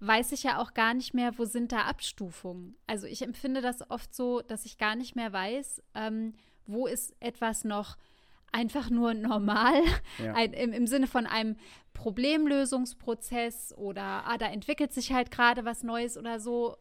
weiß 0.00 0.32
ich 0.32 0.42
ja 0.42 0.60
auch 0.60 0.74
gar 0.74 0.94
nicht 0.94 1.14
mehr, 1.14 1.38
wo 1.38 1.44
sind 1.44 1.72
da 1.72 1.82
Abstufungen. 1.82 2.76
Also 2.86 3.06
ich 3.06 3.22
empfinde 3.22 3.60
das 3.60 3.90
oft 3.90 4.14
so, 4.14 4.42
dass 4.42 4.66
ich 4.66 4.78
gar 4.78 4.94
nicht 4.94 5.16
mehr 5.16 5.32
weiß, 5.32 5.82
ähm, 5.94 6.34
wo 6.66 6.86
ist 6.86 7.14
etwas 7.20 7.64
noch 7.64 7.96
einfach 8.56 8.88
nur 8.88 9.12
normal, 9.12 9.82
ja. 10.18 10.34
ein, 10.34 10.52
im, 10.54 10.72
im, 10.72 10.86
Sinne 10.86 11.06
von 11.06 11.26
einem 11.26 11.56
Problemlösungsprozess 11.92 13.74
oder 13.76 14.26
ah, 14.26 14.38
da 14.38 14.46
entwickelt 14.46 14.92
sich 14.92 15.12
halt 15.12 15.30
gerade 15.30 15.64
was 15.64 15.82
Neues 15.82 16.16
oder 16.16 16.40
so. 16.40 16.76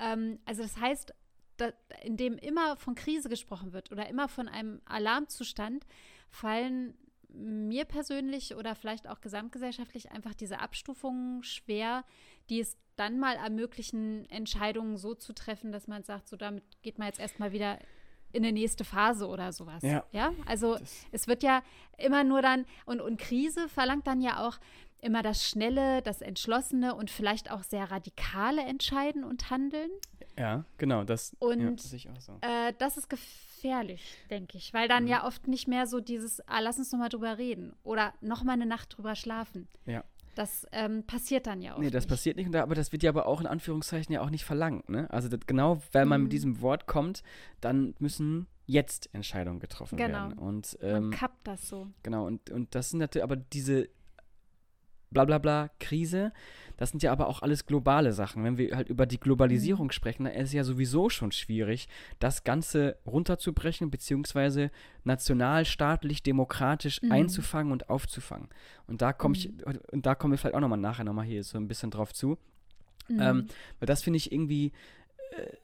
Ähm, 0.00 0.40
also 0.44 0.62
das 0.62 0.78
heißt, 0.78 1.14
da, 1.56 1.70
in 2.02 2.16
dem 2.16 2.36
immer 2.36 2.76
von 2.76 2.94
Krise 2.94 3.28
gesprochen 3.28 3.72
wird 3.72 3.92
oder 3.92 4.08
immer 4.08 4.28
von 4.28 4.48
einem 4.48 4.80
Alarmzustand, 4.86 5.86
fallen 6.30 6.94
mir 7.32 7.84
persönlich 7.84 8.56
oder 8.56 8.74
vielleicht 8.74 9.08
auch 9.08 9.20
gesamtgesellschaftlich 9.20 10.10
einfach 10.10 10.34
diese 10.34 10.58
Abstufungen 10.58 11.44
schwer, 11.44 12.04
die 12.48 12.58
es 12.58 12.76
dann 12.96 13.20
mal 13.20 13.36
ermöglichen, 13.36 14.28
Entscheidungen 14.30 14.96
so 14.96 15.14
zu 15.14 15.32
treffen, 15.32 15.70
dass 15.70 15.86
man 15.86 16.02
sagt, 16.02 16.28
so 16.28 16.36
damit 16.36 16.64
geht 16.82 16.98
man 16.98 17.06
jetzt 17.06 17.20
erstmal 17.20 17.52
wieder 17.52 17.78
in 18.32 18.44
eine 18.44 18.52
nächste 18.52 18.84
Phase 18.84 19.26
oder 19.26 19.52
sowas. 19.52 19.82
Ja. 19.82 20.04
ja? 20.12 20.32
Also 20.46 20.78
es 21.12 21.26
wird 21.28 21.42
ja 21.42 21.62
immer 21.98 22.24
nur 22.24 22.42
dann, 22.42 22.66
und, 22.86 23.00
und 23.00 23.20
Krise 23.20 23.68
verlangt 23.68 24.06
dann 24.06 24.20
ja 24.20 24.46
auch 24.46 24.58
immer 25.02 25.22
das 25.22 25.48
schnelle, 25.48 26.02
das 26.02 26.20
entschlossene 26.20 26.94
und 26.94 27.10
vielleicht 27.10 27.50
auch 27.50 27.62
sehr 27.62 27.90
radikale 27.90 28.62
Entscheiden 28.62 29.24
und 29.24 29.50
Handeln. 29.50 29.90
Ja, 30.38 30.64
genau, 30.78 31.04
das, 31.04 31.36
und, 31.38 31.60
ja, 31.60 31.70
das, 31.70 32.26
so. 32.26 32.38
äh, 32.40 32.72
das 32.78 32.96
ist 32.96 33.10
gefährlich, 33.10 34.16
denke 34.30 34.58
ich, 34.58 34.72
weil 34.72 34.88
dann 34.88 35.04
mhm. 35.04 35.10
ja 35.10 35.26
oft 35.26 35.48
nicht 35.48 35.68
mehr 35.68 35.86
so 35.86 36.00
dieses, 36.00 36.40
ah, 36.48 36.60
lass 36.60 36.78
uns 36.78 36.92
noch 36.92 36.98
mal 36.98 37.08
drüber 37.08 37.38
reden 37.38 37.74
oder 37.82 38.14
noch 38.20 38.42
mal 38.42 38.52
eine 38.52 38.66
Nacht 38.66 38.96
drüber 38.96 39.14
schlafen. 39.16 39.68
Ja. 39.86 40.04
Das 40.40 40.66
ähm, 40.72 41.04
passiert 41.06 41.46
dann 41.46 41.60
ja 41.60 41.74
auch. 41.74 41.78
Nee, 41.78 41.90
das 41.90 42.04
nicht. 42.04 42.08
passiert 42.08 42.36
nicht, 42.38 42.56
aber 42.56 42.74
das 42.74 42.92
wird 42.92 43.02
ja 43.02 43.10
aber 43.10 43.26
auch 43.26 43.42
in 43.42 43.46
Anführungszeichen 43.46 44.14
ja 44.14 44.22
auch 44.22 44.30
nicht 44.30 44.46
verlangt. 44.46 44.88
Ne? 44.88 45.06
Also 45.10 45.28
das, 45.28 45.40
genau, 45.46 45.82
wenn 45.92 46.08
man 46.08 46.22
mhm. 46.22 46.24
mit 46.24 46.32
diesem 46.32 46.62
Wort 46.62 46.86
kommt, 46.86 47.22
dann 47.60 47.94
müssen 47.98 48.46
jetzt 48.64 49.10
Entscheidungen 49.12 49.60
getroffen 49.60 49.98
genau. 49.98 50.30
werden. 50.30 50.38
Und, 50.38 50.78
ähm, 50.80 51.08
man 51.08 51.10
kappt 51.10 51.46
das 51.46 51.68
so. 51.68 51.88
Genau, 52.02 52.26
und, 52.26 52.48
und 52.48 52.74
das 52.74 52.88
sind 52.88 53.00
natürlich, 53.00 53.22
aber 53.22 53.36
diese 53.36 53.90
bla 55.10 55.24
bla 55.24 55.38
bla, 55.38 55.70
Krise. 55.78 56.32
Das 56.76 56.90
sind 56.90 57.02
ja 57.02 57.12
aber 57.12 57.28
auch 57.28 57.42
alles 57.42 57.66
globale 57.66 58.14
Sachen. 58.14 58.42
Wenn 58.42 58.56
wir 58.56 58.74
halt 58.74 58.88
über 58.88 59.04
die 59.04 59.20
Globalisierung 59.20 59.88
mhm. 59.88 59.92
sprechen, 59.92 60.24
dann 60.24 60.32
ist 60.32 60.48
es 60.48 60.52
ja 60.54 60.64
sowieso 60.64 61.10
schon 61.10 61.30
schwierig, 61.30 61.88
das 62.20 62.42
Ganze 62.42 62.96
runterzubrechen, 63.04 63.90
beziehungsweise 63.90 64.70
nationalstaatlich, 65.04 66.22
demokratisch 66.22 67.02
mhm. 67.02 67.12
einzufangen 67.12 67.70
und 67.70 67.90
aufzufangen. 67.90 68.48
Und 68.86 69.02
da 69.02 69.12
komme 69.12 69.36
ich, 69.36 69.50
mhm. 69.50 69.78
und 69.92 70.06
da 70.06 70.14
kommen 70.14 70.32
wir 70.32 70.38
vielleicht 70.38 70.54
auch 70.54 70.60
nochmal 70.60 70.78
nachher 70.78 71.04
nochmal 71.04 71.26
hier 71.26 71.44
so 71.44 71.58
ein 71.58 71.68
bisschen 71.68 71.90
drauf 71.90 72.14
zu. 72.14 72.38
Mhm. 73.08 73.20
Ähm, 73.20 73.46
weil 73.78 73.86
das 73.86 74.02
finde 74.02 74.16
ich 74.16 74.32
irgendwie, 74.32 74.72
äh, 75.36 75.56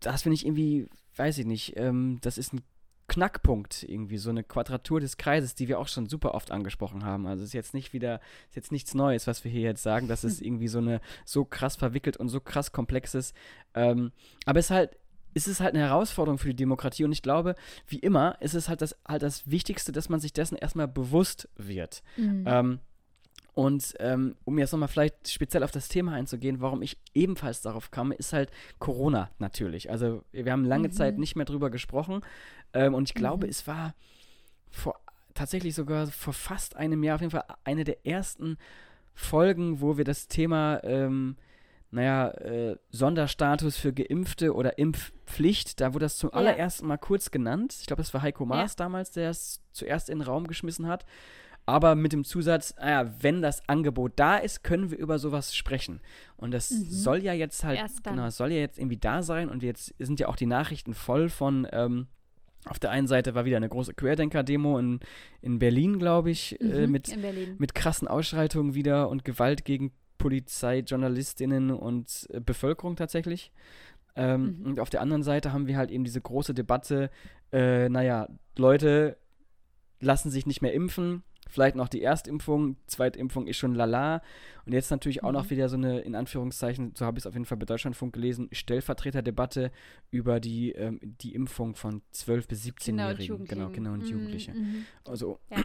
das 0.00 0.22
finde 0.22 0.34
ich 0.34 0.44
irgendwie, 0.44 0.88
weiß 1.14 1.38
ich 1.38 1.46
nicht, 1.46 1.74
ähm, 1.76 2.18
das 2.20 2.36
ist 2.36 2.52
ein 2.52 2.62
Knackpunkt 3.10 3.82
irgendwie, 3.82 4.18
so 4.18 4.30
eine 4.30 4.44
Quadratur 4.44 5.00
des 5.00 5.16
Kreises, 5.16 5.56
die 5.56 5.66
wir 5.66 5.80
auch 5.80 5.88
schon 5.88 6.06
super 6.06 6.32
oft 6.32 6.52
angesprochen 6.52 7.04
haben. 7.04 7.26
Also 7.26 7.42
ist 7.42 7.52
jetzt 7.52 7.74
nicht 7.74 7.92
wieder, 7.92 8.20
ist 8.48 8.54
jetzt 8.54 8.70
nichts 8.70 8.94
Neues, 8.94 9.26
was 9.26 9.42
wir 9.42 9.50
hier 9.50 9.62
jetzt 9.62 9.82
sagen, 9.82 10.06
dass 10.06 10.22
es 10.22 10.40
irgendwie 10.40 10.68
so 10.68 10.78
eine 10.78 11.00
so 11.24 11.44
krass 11.44 11.74
verwickelt 11.74 12.16
und 12.16 12.28
so 12.28 12.40
krass 12.40 12.70
komplex 12.70 13.16
ist. 13.16 13.34
Ähm, 13.74 14.12
aber 14.46 14.60
es 14.60 14.66
ist 14.66 14.70
halt, 14.70 14.96
es 15.34 15.48
ist 15.48 15.60
halt 15.60 15.74
eine 15.74 15.82
Herausforderung 15.82 16.38
für 16.38 16.50
die 16.50 16.56
Demokratie 16.56 17.04
und 17.04 17.10
ich 17.10 17.22
glaube, 17.22 17.56
wie 17.88 17.98
immer, 17.98 18.36
ist 18.40 18.54
es 18.54 18.68
halt 18.68 18.80
das, 18.80 18.96
halt 19.06 19.22
das 19.22 19.50
Wichtigste, 19.50 19.90
dass 19.90 20.08
man 20.08 20.20
sich 20.20 20.32
dessen 20.32 20.56
erstmal 20.56 20.86
bewusst 20.86 21.48
wird. 21.56 22.04
Mhm. 22.16 22.44
Ähm, 22.46 22.78
und 23.60 23.92
ähm, 23.98 24.36
um 24.46 24.58
jetzt 24.58 24.72
nochmal 24.72 24.88
vielleicht 24.88 25.30
speziell 25.30 25.62
auf 25.62 25.70
das 25.70 25.88
Thema 25.88 26.14
einzugehen, 26.14 26.62
warum 26.62 26.80
ich 26.80 26.96
ebenfalls 27.12 27.60
darauf 27.60 27.90
kam, 27.90 28.10
ist 28.10 28.32
halt 28.32 28.50
Corona 28.78 29.28
natürlich. 29.38 29.90
Also 29.90 30.24
wir 30.32 30.50
haben 30.50 30.64
lange 30.64 30.88
mhm. 30.88 30.92
Zeit 30.92 31.18
nicht 31.18 31.36
mehr 31.36 31.44
drüber 31.44 31.68
gesprochen. 31.68 32.22
Ähm, 32.72 32.94
und 32.94 33.10
ich 33.10 33.14
glaube, 33.14 33.44
mhm. 33.44 33.50
es 33.50 33.66
war 33.66 33.94
vor, 34.70 34.98
tatsächlich 35.34 35.74
sogar 35.74 36.06
vor 36.06 36.32
fast 36.32 36.74
einem 36.74 37.02
Jahr 37.02 37.16
auf 37.16 37.20
jeden 37.20 37.32
Fall 37.32 37.44
eine 37.62 37.84
der 37.84 38.06
ersten 38.06 38.56
Folgen, 39.12 39.82
wo 39.82 39.98
wir 39.98 40.06
das 40.06 40.26
Thema, 40.26 40.82
ähm, 40.82 41.36
naja, 41.90 42.30
äh, 42.30 42.76
Sonderstatus 42.88 43.76
für 43.76 43.92
Geimpfte 43.92 44.54
oder 44.54 44.78
Impfpflicht, 44.78 45.82
da 45.82 45.92
wurde 45.92 46.06
das 46.06 46.16
zum 46.16 46.30
ja. 46.30 46.36
allerersten 46.36 46.86
Mal 46.86 46.96
kurz 46.96 47.30
genannt. 47.30 47.76
Ich 47.78 47.86
glaube, 47.86 48.00
das 48.00 48.14
war 48.14 48.22
Heiko 48.22 48.46
Maas 48.46 48.72
ja. 48.78 48.84
damals, 48.84 49.10
der 49.10 49.28
es 49.28 49.60
zuerst 49.72 50.08
in 50.08 50.20
den 50.20 50.26
Raum 50.26 50.46
geschmissen 50.46 50.86
hat. 50.86 51.04
Aber 51.70 51.94
mit 51.94 52.12
dem 52.12 52.24
Zusatz, 52.24 52.74
naja, 52.76 53.14
wenn 53.20 53.42
das 53.42 53.68
Angebot 53.68 54.14
da 54.16 54.38
ist, 54.38 54.64
können 54.64 54.90
wir 54.90 54.98
über 54.98 55.20
sowas 55.20 55.54
sprechen. 55.54 56.00
Und 56.36 56.52
das 56.52 56.72
mhm. 56.72 56.84
soll 56.88 57.22
ja 57.22 57.32
jetzt 57.32 57.62
halt, 57.62 57.80
genau, 58.02 58.28
soll 58.30 58.50
ja 58.50 58.58
jetzt 58.58 58.76
irgendwie 58.76 58.96
da 58.96 59.22
sein. 59.22 59.48
Und 59.48 59.62
jetzt 59.62 59.94
sind 60.00 60.18
ja 60.18 60.26
auch 60.26 60.34
die 60.34 60.46
Nachrichten 60.46 60.94
voll 60.94 61.28
von, 61.28 61.68
ähm, 61.70 62.08
auf 62.64 62.80
der 62.80 62.90
einen 62.90 63.06
Seite 63.06 63.36
war 63.36 63.44
wieder 63.44 63.56
eine 63.56 63.68
große 63.68 63.94
Querdenker-Demo 63.94 64.80
in, 64.80 64.98
in 65.42 65.60
Berlin, 65.60 66.00
glaube 66.00 66.32
ich, 66.32 66.60
äh, 66.60 66.64
mhm, 66.64 66.72
äh, 66.72 66.86
mit, 66.88 67.58
mit 67.60 67.74
krassen 67.76 68.08
Ausschreitungen 68.08 68.74
wieder 68.74 69.08
und 69.08 69.24
Gewalt 69.24 69.64
gegen 69.64 69.92
Polizei, 70.18 70.80
Journalistinnen 70.80 71.70
und 71.70 72.26
äh, 72.32 72.40
Bevölkerung 72.40 72.96
tatsächlich. 72.96 73.52
Ähm, 74.16 74.58
mhm. 74.58 74.66
Und 74.66 74.80
auf 74.80 74.90
der 74.90 75.02
anderen 75.02 75.22
Seite 75.22 75.52
haben 75.52 75.68
wir 75.68 75.76
halt 75.76 75.92
eben 75.92 76.02
diese 76.02 76.20
große 76.20 76.52
Debatte, 76.52 77.10
äh, 77.52 77.88
naja, 77.88 78.28
Leute 78.58 79.16
lassen 80.00 80.30
sich 80.30 80.46
nicht 80.46 80.62
mehr 80.62 80.72
impfen, 80.72 81.22
vielleicht 81.50 81.76
noch 81.76 81.88
die 81.88 82.02
Erstimpfung, 82.02 82.76
Zweitimpfung 82.86 83.46
ist 83.46 83.58
schon 83.58 83.74
lala. 83.74 84.22
Und 84.64 84.72
jetzt 84.72 84.90
natürlich 84.90 85.22
auch 85.24 85.30
mhm. 85.30 85.34
noch 85.34 85.50
wieder 85.50 85.68
so 85.68 85.76
eine, 85.76 86.00
in 86.00 86.14
Anführungszeichen, 86.14 86.92
so 86.94 87.04
habe 87.04 87.18
ich 87.18 87.22
es 87.22 87.26
auf 87.26 87.34
jeden 87.34 87.46
Fall 87.46 87.58
bei 87.58 87.66
Deutschlandfunk 87.66 88.12
gelesen, 88.12 88.48
Stellvertreterdebatte 88.52 89.72
über 90.10 90.40
die, 90.40 90.72
ähm, 90.72 91.00
die 91.02 91.34
Impfung 91.34 91.74
von 91.74 92.02
12- 92.14 92.48
bis 92.48 92.64
17-Jährigen. 92.64 93.44
Genau, 93.46 93.70
genau, 93.70 93.92
und 93.92 94.04
mhm. 94.04 94.10
Jugendliche. 94.10 94.52
Mhm. 94.52 94.86
Also, 95.04 95.40
ja. 95.50 95.58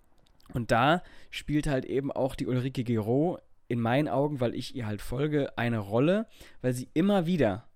und 0.54 0.70
da 0.70 1.02
spielt 1.30 1.66
halt 1.66 1.84
eben 1.84 2.12
auch 2.12 2.34
die 2.34 2.46
Ulrike 2.46 2.84
Gero 2.84 3.38
in 3.68 3.80
meinen 3.80 4.08
Augen, 4.08 4.40
weil 4.40 4.54
ich 4.54 4.76
ihr 4.76 4.86
halt 4.86 5.02
folge, 5.02 5.56
eine 5.58 5.78
Rolle, 5.78 6.26
weil 6.60 6.74
sie 6.74 6.88
immer 6.94 7.26
wieder 7.26 7.66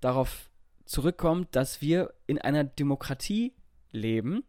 darauf 0.00 0.50
zurückkommt, 0.84 1.48
dass 1.56 1.80
wir 1.80 2.12
in 2.26 2.38
einer 2.38 2.64
Demokratie 2.64 3.54
leben 3.92 4.44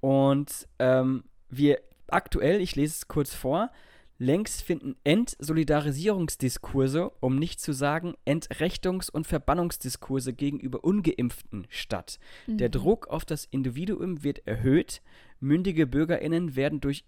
und 0.00 0.68
ähm, 0.78 1.24
wir 1.48 1.80
aktuell, 2.14 2.60
ich 2.60 2.76
lese 2.76 2.94
es 2.94 3.08
kurz 3.08 3.34
vor, 3.34 3.70
längst 4.18 4.62
finden 4.62 4.96
Entsolidarisierungsdiskurse, 5.04 7.10
um 7.20 7.36
nicht 7.36 7.60
zu 7.60 7.72
sagen 7.72 8.14
Entrechtungs- 8.26 9.10
und 9.10 9.26
Verbannungsdiskurse 9.26 10.32
gegenüber 10.32 10.84
ungeimpften 10.84 11.66
statt. 11.68 12.18
Mhm. 12.46 12.58
Der 12.58 12.68
Druck 12.68 13.08
auf 13.08 13.24
das 13.24 13.44
Individuum 13.44 14.22
wird 14.22 14.46
erhöht, 14.46 15.02
mündige 15.40 15.86
Bürgerinnen 15.86 16.56
werden 16.56 16.80
durch 16.80 17.04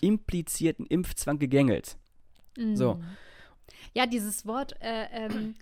implizierten 0.00 0.86
Impfzwang 0.86 1.38
gegängelt. 1.38 1.96
Mhm. 2.56 2.76
So. 2.76 3.00
Ja, 3.94 4.06
dieses 4.06 4.46
Wort 4.46 4.74
äh, 4.80 5.06
ähm, 5.12 5.54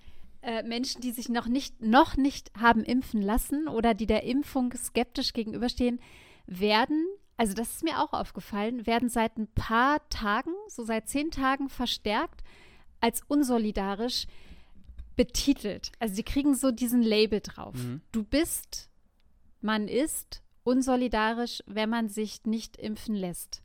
äh, 0.43 0.63
Menschen, 0.63 1.01
die 1.01 1.13
sich 1.13 1.29
noch 1.29 1.47
nicht, 1.47 1.81
noch 1.81 2.17
nicht 2.17 2.51
haben 2.59 2.85
impfen 2.85 3.23
lassen 3.23 3.69
oder 3.69 3.95
die 3.95 4.07
der 4.07 4.25
Impfung 4.25 4.73
skeptisch 4.73 5.33
gegenüberstehen, 5.33 6.01
werden 6.47 7.07
also 7.39 7.55
das 7.55 7.77
ist 7.77 7.85
mir 7.85 8.03
auch 8.03 8.13
aufgefallen, 8.13 8.87
werden 8.87 9.09
seit 9.09 9.39
ein 9.39 9.47
paar 9.47 10.07
Tagen, 10.11 10.51
so 10.67 10.85
seit 10.85 11.09
zehn 11.09 11.31
Tagen 11.31 11.69
verstärkt 11.69 12.43
als 13.01 13.23
unsolidarisch 13.29 14.27
betitelt. 15.15 15.93
Also 16.01 16.17
sie 16.17 16.25
kriegen 16.25 16.57
so 16.57 16.73
diesen 16.73 17.01
Label 17.01 17.41
drauf. 17.41 17.77
Mhm. 17.77 18.03
Du 18.11 18.25
bist, 18.25 18.91
man 19.61 19.87
ist 19.87 20.43
unsolidarisch, 20.65 21.63
wenn 21.67 21.89
man 21.89 22.09
sich 22.09 22.45
nicht 22.45 22.77
impfen 22.77 23.15
lässt. 23.15 23.63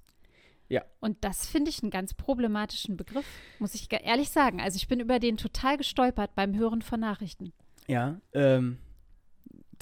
Ja. 0.69 0.83
Und 0.99 1.23
das 1.23 1.47
finde 1.47 1.69
ich 1.71 1.81
einen 1.81 1.91
ganz 1.91 2.13
problematischen 2.13 2.95
Begriff, 2.95 3.25
muss 3.57 3.73
ich 3.73 3.91
ehrlich 3.91 4.29
sagen. 4.29 4.61
Also 4.61 4.77
ich 4.77 4.87
bin 4.87 4.99
über 4.99 5.19
den 5.19 5.37
total 5.37 5.77
gestolpert 5.77 6.35
beim 6.35 6.55
Hören 6.55 6.83
von 6.83 6.99
Nachrichten. 6.99 7.53
Ja, 7.87 8.21
ähm, 8.33 8.77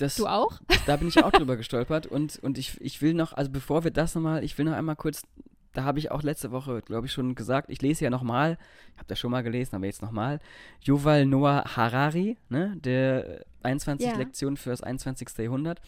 das, 0.01 0.15
du 0.15 0.27
auch? 0.27 0.59
Da 0.85 0.97
bin 0.97 1.07
ich 1.07 1.23
auch 1.23 1.31
drüber 1.31 1.57
gestolpert 1.57 2.07
und, 2.07 2.39
und 2.39 2.57
ich, 2.57 2.79
ich 2.81 3.01
will 3.01 3.13
noch, 3.13 3.33
also 3.33 3.51
bevor 3.51 3.83
wir 3.83 3.91
das 3.91 4.15
nochmal, 4.15 4.43
ich 4.43 4.57
will 4.57 4.65
noch 4.65 4.73
einmal 4.73 4.95
kurz, 4.95 5.23
da 5.73 5.83
habe 5.83 5.99
ich 5.99 6.11
auch 6.11 6.23
letzte 6.23 6.51
Woche, 6.51 6.81
glaube 6.81 7.07
ich, 7.07 7.13
schon 7.13 7.35
gesagt, 7.35 7.69
ich 7.69 7.81
lese 7.81 8.03
ja 8.03 8.09
nochmal, 8.09 8.57
ich 8.93 8.97
habe 8.97 9.07
das 9.07 9.19
schon 9.19 9.31
mal 9.31 9.43
gelesen, 9.43 9.75
aber 9.75 9.85
jetzt 9.85 10.01
nochmal, 10.01 10.39
Yuval 10.81 11.25
Noah 11.25 11.63
Harari, 11.75 12.37
ne, 12.49 12.75
der 12.77 13.45
21 13.63 14.07
ja. 14.07 14.17
Lektionen 14.17 14.57
für 14.57 14.71
das 14.71 14.81
21. 14.81 15.29
Jahrhundert 15.37 15.81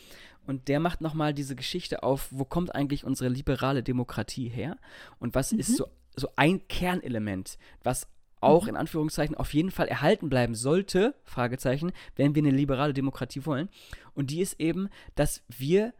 und 0.46 0.68
der 0.68 0.80
macht 0.80 1.02
nochmal 1.02 1.34
diese 1.34 1.56
Geschichte 1.56 2.04
auf, 2.04 2.28
wo 2.32 2.46
kommt 2.46 2.76
eigentlich 2.76 3.04
unsere 3.04 3.30
liberale 3.30 3.84
Demokratie 3.84 4.50
her 4.50 4.78
und 5.20 5.36
was 5.36 5.52
mhm. 5.52 5.60
ist 5.60 5.76
so, 5.78 5.88
so 6.16 6.30
ein 6.36 6.68
Kernelement, 6.68 7.58
was 7.84 8.08
auch 8.44 8.64
mhm. 8.64 8.70
in 8.70 8.76
Anführungszeichen 8.76 9.36
auf 9.36 9.54
jeden 9.54 9.72
Fall 9.72 9.88
erhalten 9.88 10.30
bleiben 10.30 10.56
sollte, 10.56 11.16
Fragezeichen, 11.24 11.92
wenn 12.16 12.36
wir 12.36 12.42
eine 12.42 12.52
liberale 12.52 12.94
Demokratie 12.94 13.46
wollen. 13.46 13.70
Und 14.14 14.30
die 14.30 14.42
ist 14.42 14.60
eben, 14.60 14.90
dass 15.16 15.44
wir, 15.48 15.94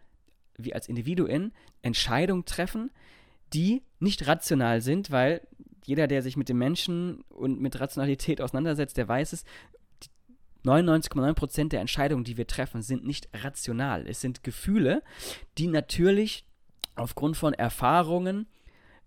wir 0.58 0.76
als 0.76 0.88
Individuen, 0.88 1.54
Entscheidungen 1.82 2.46
treffen, 2.46 2.92
die 3.54 3.84
nicht 4.00 4.28
rational 4.28 4.82
sind, 4.82 5.12
weil 5.12 5.42
jeder, 5.86 6.08
der 6.08 6.22
sich 6.22 6.38
mit 6.38 6.50
dem 6.50 6.58
Menschen 6.58 7.22
und 7.30 7.60
mit 7.60 7.80
Rationalität 7.80 8.42
auseinandersetzt, 8.42 8.98
der 8.98 9.08
weiß 9.08 9.34
es, 9.34 9.44
99,9% 10.66 11.70
der 11.70 11.82
Entscheidungen, 11.82 12.24
die 12.24 12.38
wir 12.38 12.48
treffen, 12.48 12.82
sind 12.82 13.06
nicht 13.06 13.28
rational. 13.34 14.08
Es 14.08 14.22
sind 14.22 14.44
Gefühle, 14.44 15.04
die 15.58 15.68
natürlich 15.68 16.46
aufgrund 16.96 17.36
von 17.36 17.54
Erfahrungen, 17.54 18.48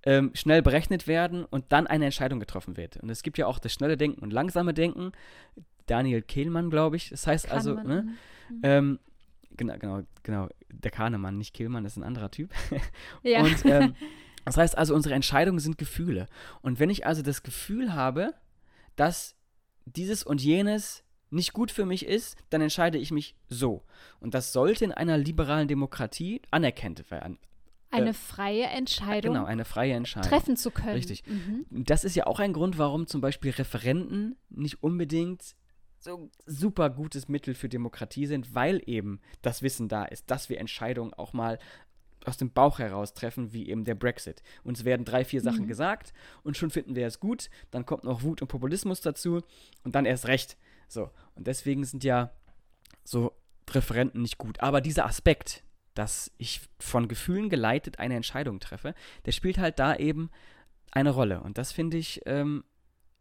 ähm, 0.06 0.30
schnell 0.34 0.62
berechnet 0.62 1.08
werden 1.08 1.44
und 1.44 1.66
dann 1.70 1.86
eine 1.86 2.06
Entscheidung 2.06 2.38
getroffen 2.38 2.76
wird. 2.76 2.96
Und 2.96 3.10
es 3.10 3.22
gibt 3.22 3.38
ja 3.38 3.46
auch 3.46 3.58
das 3.58 3.72
schnelle 3.72 3.96
Denken 3.96 4.22
und 4.22 4.32
langsame 4.32 4.72
Denken. 4.72 5.12
Daniel 5.86 6.22
Kehlmann, 6.22 6.70
glaube 6.70 6.96
ich. 6.96 7.10
Das 7.10 7.26
heißt 7.26 7.50
also, 7.50 7.74
Kahnemann. 7.74 8.06
ne? 8.06 8.12
Mhm. 8.48 8.60
Ähm, 8.62 8.98
genau, 9.56 9.74
genau, 9.78 10.02
genau. 10.22 10.48
Der 10.70 10.92
Kahnemann, 10.92 11.36
nicht 11.36 11.54
Kehlmann, 11.54 11.82
das 11.82 11.94
ist 11.94 11.96
ein 11.98 12.04
anderer 12.04 12.30
Typ. 12.30 12.52
ja. 13.24 13.42
Und 13.42 13.64
ähm, 13.66 13.94
das 14.44 14.56
heißt 14.56 14.78
also, 14.78 14.94
unsere 14.94 15.14
Entscheidungen 15.14 15.58
sind 15.58 15.76
Gefühle. 15.76 16.26
Und 16.62 16.78
wenn 16.78 16.88
ich 16.88 17.04
also 17.04 17.22
das 17.22 17.42
Gefühl 17.42 17.92
habe, 17.92 18.32
dass 18.94 19.34
dieses 19.86 20.22
und 20.22 20.40
jenes 20.40 21.02
nicht 21.30 21.52
gut 21.52 21.72
für 21.72 21.84
mich 21.84 22.06
ist, 22.06 22.36
dann 22.50 22.60
entscheide 22.60 22.98
ich 22.98 23.10
mich 23.10 23.34
so. 23.48 23.82
Und 24.20 24.34
das 24.34 24.52
sollte 24.52 24.84
in 24.84 24.92
einer 24.92 25.18
liberalen 25.18 25.66
Demokratie 25.66 26.42
anerkannt 26.52 27.10
werden 27.10 27.38
eine 27.90 28.14
freie 28.14 28.64
Entscheidung 28.64 29.34
genau, 29.34 29.46
eine 29.46 29.64
freie 29.64 29.94
Entscheidung 29.94 30.28
treffen 30.28 30.56
zu 30.56 30.70
können. 30.70 30.94
Richtig. 30.94 31.24
Mhm. 31.26 31.66
Das 31.70 32.04
ist 32.04 32.14
ja 32.16 32.26
auch 32.26 32.40
ein 32.40 32.52
Grund, 32.52 32.78
warum 32.78 33.06
zum 33.06 33.20
Beispiel 33.20 33.52
Referenten 33.52 34.36
nicht 34.50 34.82
unbedingt 34.82 35.56
so 35.98 36.30
super 36.44 36.90
gutes 36.90 37.28
Mittel 37.28 37.54
für 37.54 37.68
Demokratie 37.68 38.26
sind, 38.26 38.54
weil 38.54 38.82
eben 38.86 39.20
das 39.42 39.62
Wissen 39.62 39.88
da 39.88 40.04
ist, 40.04 40.30
dass 40.30 40.48
wir 40.48 40.58
Entscheidungen 40.58 41.14
auch 41.14 41.32
mal 41.32 41.58
aus 42.24 42.36
dem 42.36 42.50
Bauch 42.50 42.78
heraus 42.78 43.14
treffen, 43.14 43.52
wie 43.52 43.68
eben 43.68 43.84
der 43.84 43.94
Brexit. 43.94 44.42
Uns 44.64 44.84
werden 44.84 45.04
drei, 45.04 45.24
vier 45.24 45.40
Sachen 45.40 45.62
mhm. 45.62 45.68
gesagt 45.68 46.12
und 46.42 46.56
schon 46.56 46.70
finden 46.70 46.96
wir 46.96 47.06
es 47.06 47.20
gut. 47.20 47.50
Dann 47.70 47.86
kommt 47.86 48.04
noch 48.04 48.22
Wut 48.22 48.42
und 48.42 48.48
Populismus 48.48 49.00
dazu 49.00 49.42
und 49.84 49.94
dann 49.94 50.06
erst 50.06 50.26
recht. 50.26 50.56
So. 50.88 51.10
Und 51.34 51.46
deswegen 51.46 51.84
sind 51.84 52.04
ja 52.04 52.32
so 53.04 53.32
Referenten 53.70 54.22
nicht 54.22 54.38
gut. 54.38 54.60
Aber 54.60 54.80
dieser 54.80 55.06
Aspekt, 55.06 55.64
dass 55.96 56.30
ich 56.38 56.60
von 56.78 57.08
Gefühlen 57.08 57.48
geleitet 57.48 57.98
eine 57.98 58.14
Entscheidung 58.14 58.60
treffe, 58.60 58.94
der 59.24 59.32
spielt 59.32 59.58
halt 59.58 59.78
da 59.78 59.96
eben 59.96 60.30
eine 60.92 61.10
Rolle. 61.10 61.40
Und 61.40 61.58
das 61.58 61.72
finde 61.72 61.96
ich, 61.96 62.20
ähm, 62.26 62.64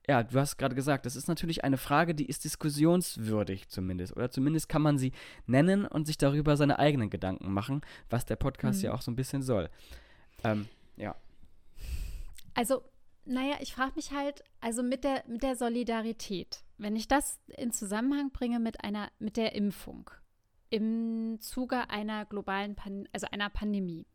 ja, 0.07 0.23
du 0.23 0.39
hast 0.39 0.57
gerade 0.57 0.75
gesagt, 0.75 1.05
das 1.05 1.15
ist 1.15 1.27
natürlich 1.27 1.63
eine 1.63 1.77
Frage, 1.77 2.13
die 2.13 2.25
ist 2.25 2.43
diskussionswürdig 2.43 3.69
zumindest. 3.69 4.15
Oder 4.15 4.29
zumindest 4.29 4.69
kann 4.69 4.81
man 4.81 4.97
sie 4.97 5.13
nennen 5.47 5.85
und 5.85 6.05
sich 6.05 6.17
darüber 6.17 6.57
seine 6.57 6.77
eigenen 6.77 7.09
Gedanken 7.09 7.51
machen, 7.51 7.81
was 8.09 8.25
der 8.25 8.35
Podcast 8.35 8.79
mhm. 8.79 8.85
ja 8.85 8.93
auch 8.93 9.01
so 9.01 9.09
ein 9.09 9.15
bisschen 9.15 9.41
soll. 9.41 9.69
Ähm, 10.43 10.67
ja. 10.97 11.15
Also, 12.53 12.83
naja, 13.25 13.55
ich 13.61 13.73
frage 13.73 13.93
mich 13.95 14.11
halt, 14.11 14.43
also 14.61 14.83
mit 14.83 15.03
der, 15.03 15.23
mit 15.27 15.41
der 15.41 15.55
Solidarität, 15.55 16.63
wenn 16.77 16.95
ich 16.95 17.07
das 17.07 17.39
in 17.57 17.71
Zusammenhang 17.71 18.31
bringe 18.31 18.59
mit 18.59 18.83
einer, 18.83 19.09
mit 19.17 19.37
der 19.37 19.55
Impfung 19.55 20.11
im 20.75 21.39
Zuge 21.39 21.89
einer 21.89 22.25
globalen, 22.25 22.75
Pan 22.75 23.07
also 23.13 23.27
einer 23.31 23.49
Pandemie, 23.49 24.05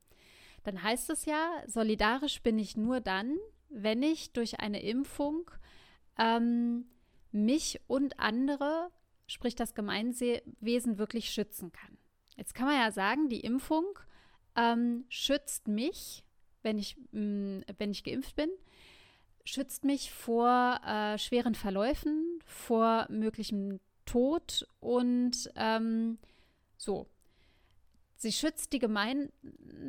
dann 0.63 0.83
heißt 0.83 1.09
es 1.09 1.25
ja, 1.25 1.63
solidarisch 1.67 2.43
bin 2.43 2.59
ich 2.59 2.77
nur 2.77 3.01
dann, 3.01 3.39
wenn 3.71 4.03
ich 4.03 4.33
durch 4.33 4.61
eine 4.61 4.83
Impfung 4.83 5.51
ähm, 6.19 6.85
mich 7.33 7.81
und 7.87 8.21
andere, 8.21 8.91
sprich 9.27 9.55
das 9.55 9.75
Gemeinwesen, 9.75 10.99
wirklich 10.99 11.31
schützen 11.31 11.73
kann. 11.73 11.97
Jetzt 12.37 12.55
kann 12.55 12.67
man 12.67 12.79
ja 12.79 12.91
sagen, 12.91 13.31
die 13.31 13.41
Impfung 13.41 13.99
ähm, 14.55 15.05
schützt 15.09 15.67
mich, 15.67 16.25
wenn 16.63 16.79
ich, 16.79 16.97
mh, 17.13 17.21
mm, 17.21 17.65
wenn 17.79 17.91
ich 17.91 18.05
geimpft 18.05 18.37
bin, 18.37 18.51
schützt 19.45 19.85
mich 19.85 20.13
vor 20.13 20.79
äh, 20.87 21.17
schweren 21.17 21.55
Verläufen, 21.55 22.39
vor 22.45 23.07
möglichem 23.09 23.81
Tod 24.05 24.67
und 24.81 25.51
ähm, 25.55 26.19
so. 26.81 27.07
Sie 28.17 28.33
schützt 28.33 28.73
die 28.73 28.79
Gemein 28.79 29.31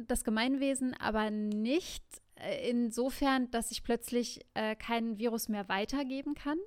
das 0.07 0.23
Gemeinwesen 0.23 0.93
aber 0.93 1.29
nicht 1.31 2.03
äh, 2.35 2.69
insofern, 2.69 3.51
dass 3.51 3.71
ich 3.71 3.83
plötzlich 3.83 4.41
äh, 4.53 4.75
kein 4.75 5.17
Virus 5.17 5.49
mehr 5.49 5.69
weitergeben 5.69 6.35
kann. 6.35 6.57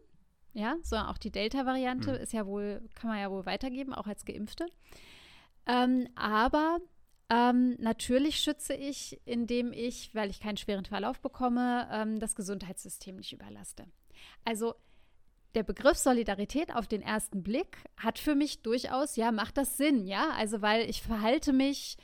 Ja, 0.53 0.77
sondern 0.83 1.09
auch 1.09 1.19
die 1.19 1.33
Delta-Variante 1.33 2.13
mhm. 2.13 2.19
ist 2.19 2.33
ja 2.33 2.47
wohl, 2.47 2.81
kann 2.95 3.11
man 3.11 3.19
ja 3.19 3.29
wohl 3.29 3.45
weitergeben, 3.45 3.93
auch 3.93 4.07
als 4.07 4.25
Geimpfte. 4.25 4.67
Ähm, 5.67 6.07
aber 6.15 6.79
ähm, 7.29 7.75
natürlich 7.81 8.39
schütze 8.39 8.75
ich, 8.75 9.21
indem 9.25 9.73
ich, 9.73 10.15
weil 10.15 10.31
ich 10.31 10.39
keinen 10.39 10.57
schweren 10.57 10.85
Verlauf 10.85 11.19
bekomme, 11.21 11.89
ähm, 11.91 12.21
das 12.21 12.37
Gesundheitssystem 12.37 13.17
nicht 13.17 13.33
überlaste. 13.33 13.87
Also 14.45 14.77
der 15.55 15.63
Begriff 15.63 15.97
Solidarität 15.97 16.75
auf 16.75 16.87
den 16.87 17.03
ersten 17.03 17.43
Blick 17.43 17.79
hat 17.97 18.19
für 18.19 18.35
mich 18.35 18.63
durchaus, 18.63 19.17
ja, 19.17 19.33
macht 19.33 19.57
das 19.57 19.77
Sinn, 19.77 20.07
ja. 20.07 20.31
Also 20.37 20.63
weil 20.63 20.89
ich 20.89 21.03
verhalte 21.03 21.53
mich, 21.53 21.97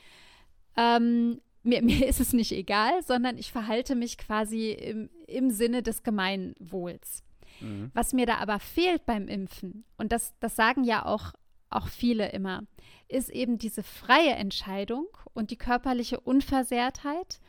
ähm, 0.76 1.40
mir, 1.62 1.82
mir 1.82 2.06
ist 2.06 2.20
es 2.20 2.32
nicht 2.32 2.52
egal, 2.52 3.02
sondern 3.02 3.38
ich 3.38 3.52
verhalte 3.52 3.94
mich 3.94 4.18
quasi 4.18 4.70
im, 4.70 5.10
im 5.26 5.50
Sinne 5.50 5.82
des 5.82 6.02
Gemeinwohls. 6.02 7.22
Mhm. 7.60 7.90
Was 7.94 8.12
mir 8.12 8.26
da 8.26 8.36
aber 8.36 8.58
fehlt 8.58 9.04
beim 9.06 9.28
Impfen, 9.28 9.84
und 9.98 10.12
das, 10.12 10.34
das 10.40 10.56
sagen 10.56 10.84
ja 10.84 11.04
auch 11.04 11.32
auch 11.70 11.88
viele 11.88 12.30
immer, 12.32 12.64
ist 13.08 13.30
eben 13.30 13.56
diese 13.56 13.82
freie 13.82 14.32
Entscheidung 14.32 15.06
und 15.32 15.50
die 15.50 15.56
körperliche 15.56 16.20
Unversehrtheit 16.20 17.40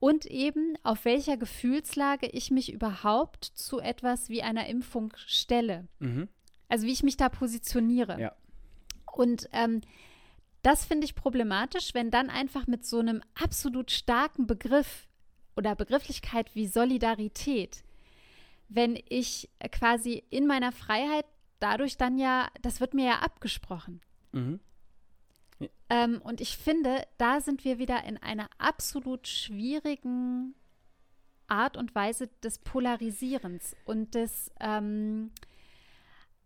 und 0.00 0.26
eben 0.26 0.76
auf 0.82 1.04
welcher 1.04 1.36
Gefühlslage 1.36 2.26
ich 2.26 2.50
mich 2.50 2.72
überhaupt 2.72 3.44
zu 3.44 3.80
etwas 3.80 4.28
wie 4.28 4.42
einer 4.42 4.66
Impfung 4.66 5.12
stelle. 5.26 5.88
Mhm. 5.98 6.28
Also 6.68 6.86
wie 6.86 6.92
ich 6.92 7.02
mich 7.02 7.16
da 7.16 7.28
positioniere. 7.28 8.20
Ja. 8.20 8.34
Und 9.12 9.48
ähm, 9.52 9.80
das 10.62 10.84
finde 10.84 11.04
ich 11.04 11.14
problematisch, 11.14 11.94
wenn 11.94 12.10
dann 12.10 12.30
einfach 12.30 12.66
mit 12.66 12.84
so 12.84 12.98
einem 12.98 13.22
absolut 13.34 13.90
starken 13.90 14.46
Begriff 14.46 15.08
oder 15.56 15.74
Begrifflichkeit 15.74 16.54
wie 16.54 16.66
Solidarität, 16.66 17.82
wenn 18.68 19.00
ich 19.08 19.48
quasi 19.72 20.22
in 20.30 20.46
meiner 20.46 20.72
Freiheit 20.72 21.26
dadurch 21.58 21.96
dann 21.96 22.18
ja, 22.18 22.48
das 22.62 22.80
wird 22.80 22.94
mir 22.94 23.06
ja 23.06 23.18
abgesprochen. 23.20 24.00
Mhm. 24.32 24.60
Ähm, 25.90 26.20
und 26.22 26.40
ich 26.40 26.56
finde, 26.56 27.02
da 27.16 27.40
sind 27.40 27.64
wir 27.64 27.78
wieder 27.78 28.04
in 28.04 28.18
einer 28.18 28.48
absolut 28.58 29.26
schwierigen 29.26 30.54
Art 31.46 31.76
und 31.76 31.94
Weise 31.94 32.28
des 32.42 32.58
Polarisierens 32.58 33.74
und 33.84 34.14
des, 34.14 34.50
ähm, 34.60 35.30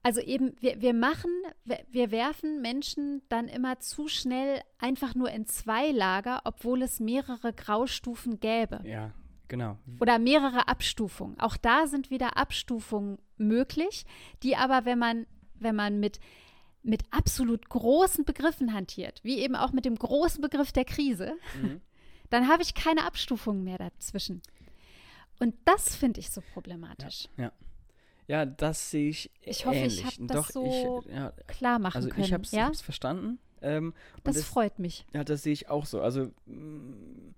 also 0.02 0.20
eben, 0.20 0.54
wir, 0.60 0.80
wir 0.80 0.94
machen, 0.94 1.30
wir, 1.64 1.80
wir 1.90 2.10
werfen 2.12 2.62
Menschen 2.62 3.22
dann 3.28 3.48
immer 3.48 3.80
zu 3.80 4.06
schnell 4.06 4.62
einfach 4.78 5.14
nur 5.14 5.30
in 5.30 5.46
zwei 5.46 5.90
Lager, 5.90 6.42
obwohl 6.44 6.82
es 6.82 7.00
mehrere 7.00 7.52
Graustufen 7.52 8.38
gäbe. 8.38 8.80
Ja, 8.84 9.12
Genau. 9.52 9.76
Oder 10.00 10.18
mehrere 10.18 10.66
Abstufungen. 10.66 11.38
Auch 11.38 11.58
da 11.58 11.86
sind 11.86 12.08
wieder 12.08 12.38
Abstufungen 12.38 13.18
möglich, 13.36 14.06
die 14.42 14.56
aber, 14.56 14.86
wenn 14.86 14.98
man, 14.98 15.26
wenn 15.58 15.76
man 15.76 16.00
mit, 16.00 16.20
mit 16.82 17.02
absolut 17.10 17.68
großen 17.68 18.24
Begriffen 18.24 18.72
hantiert, 18.72 19.20
wie 19.22 19.38
eben 19.38 19.54
auch 19.54 19.72
mit 19.72 19.84
dem 19.84 19.96
großen 19.96 20.40
Begriff 20.40 20.72
der 20.72 20.84
Krise, 20.84 21.34
mhm. 21.60 21.80
dann 22.30 22.48
habe 22.48 22.62
ich 22.62 22.74
keine 22.74 23.04
Abstufungen 23.04 23.64
mehr 23.64 23.78
dazwischen. 23.78 24.42
Und 25.38 25.54
das 25.64 25.96
finde 25.96 26.20
ich 26.20 26.30
so 26.30 26.40
problematisch. 26.52 27.28
Ja, 27.36 27.44
ja. 27.44 27.52
ja. 28.28 28.46
das 28.46 28.90
sehe 28.90 29.10
ich. 29.10 29.30
Ich 29.42 29.66
hoffe, 29.66 29.76
ähnlich. 29.76 29.98
ich 29.98 30.04
habe 30.04 30.26
das 30.26 30.36
Doch, 30.36 30.50
so 30.50 31.04
ich, 31.06 31.14
ja, 31.14 31.32
klar 31.46 31.78
machen 31.78 31.96
also 31.96 32.08
können. 32.08 32.24
Ich 32.24 32.32
habe 32.32 32.44
es 32.44 32.52
ja? 32.52 32.72
verstanden. 32.72 33.38
Ähm, 33.60 33.94
das, 34.24 34.36
das, 34.36 34.44
freut 34.44 34.78
mich. 34.78 35.04
Ja, 35.12 35.24
das 35.24 35.42
sehe 35.42 35.52
ich 35.52 35.68
auch 35.68 35.86
so. 35.86 36.00
Also 36.00 36.32
mh, 36.46 37.32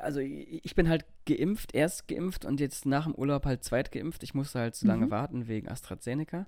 also 0.00 0.20
ich 0.20 0.74
bin 0.74 0.88
halt 0.88 1.04
geimpft, 1.26 1.74
erst 1.74 2.08
geimpft 2.08 2.44
und 2.44 2.60
jetzt 2.60 2.86
nach 2.86 3.04
dem 3.04 3.14
Urlaub 3.14 3.44
halt 3.44 3.64
zweit 3.64 3.92
geimpft. 3.92 4.22
Ich 4.22 4.34
musste 4.34 4.58
halt 4.58 4.74
zu 4.74 4.86
lange 4.86 5.06
mhm. 5.06 5.10
warten 5.10 5.48
wegen 5.48 5.68
AstraZeneca. 5.68 6.46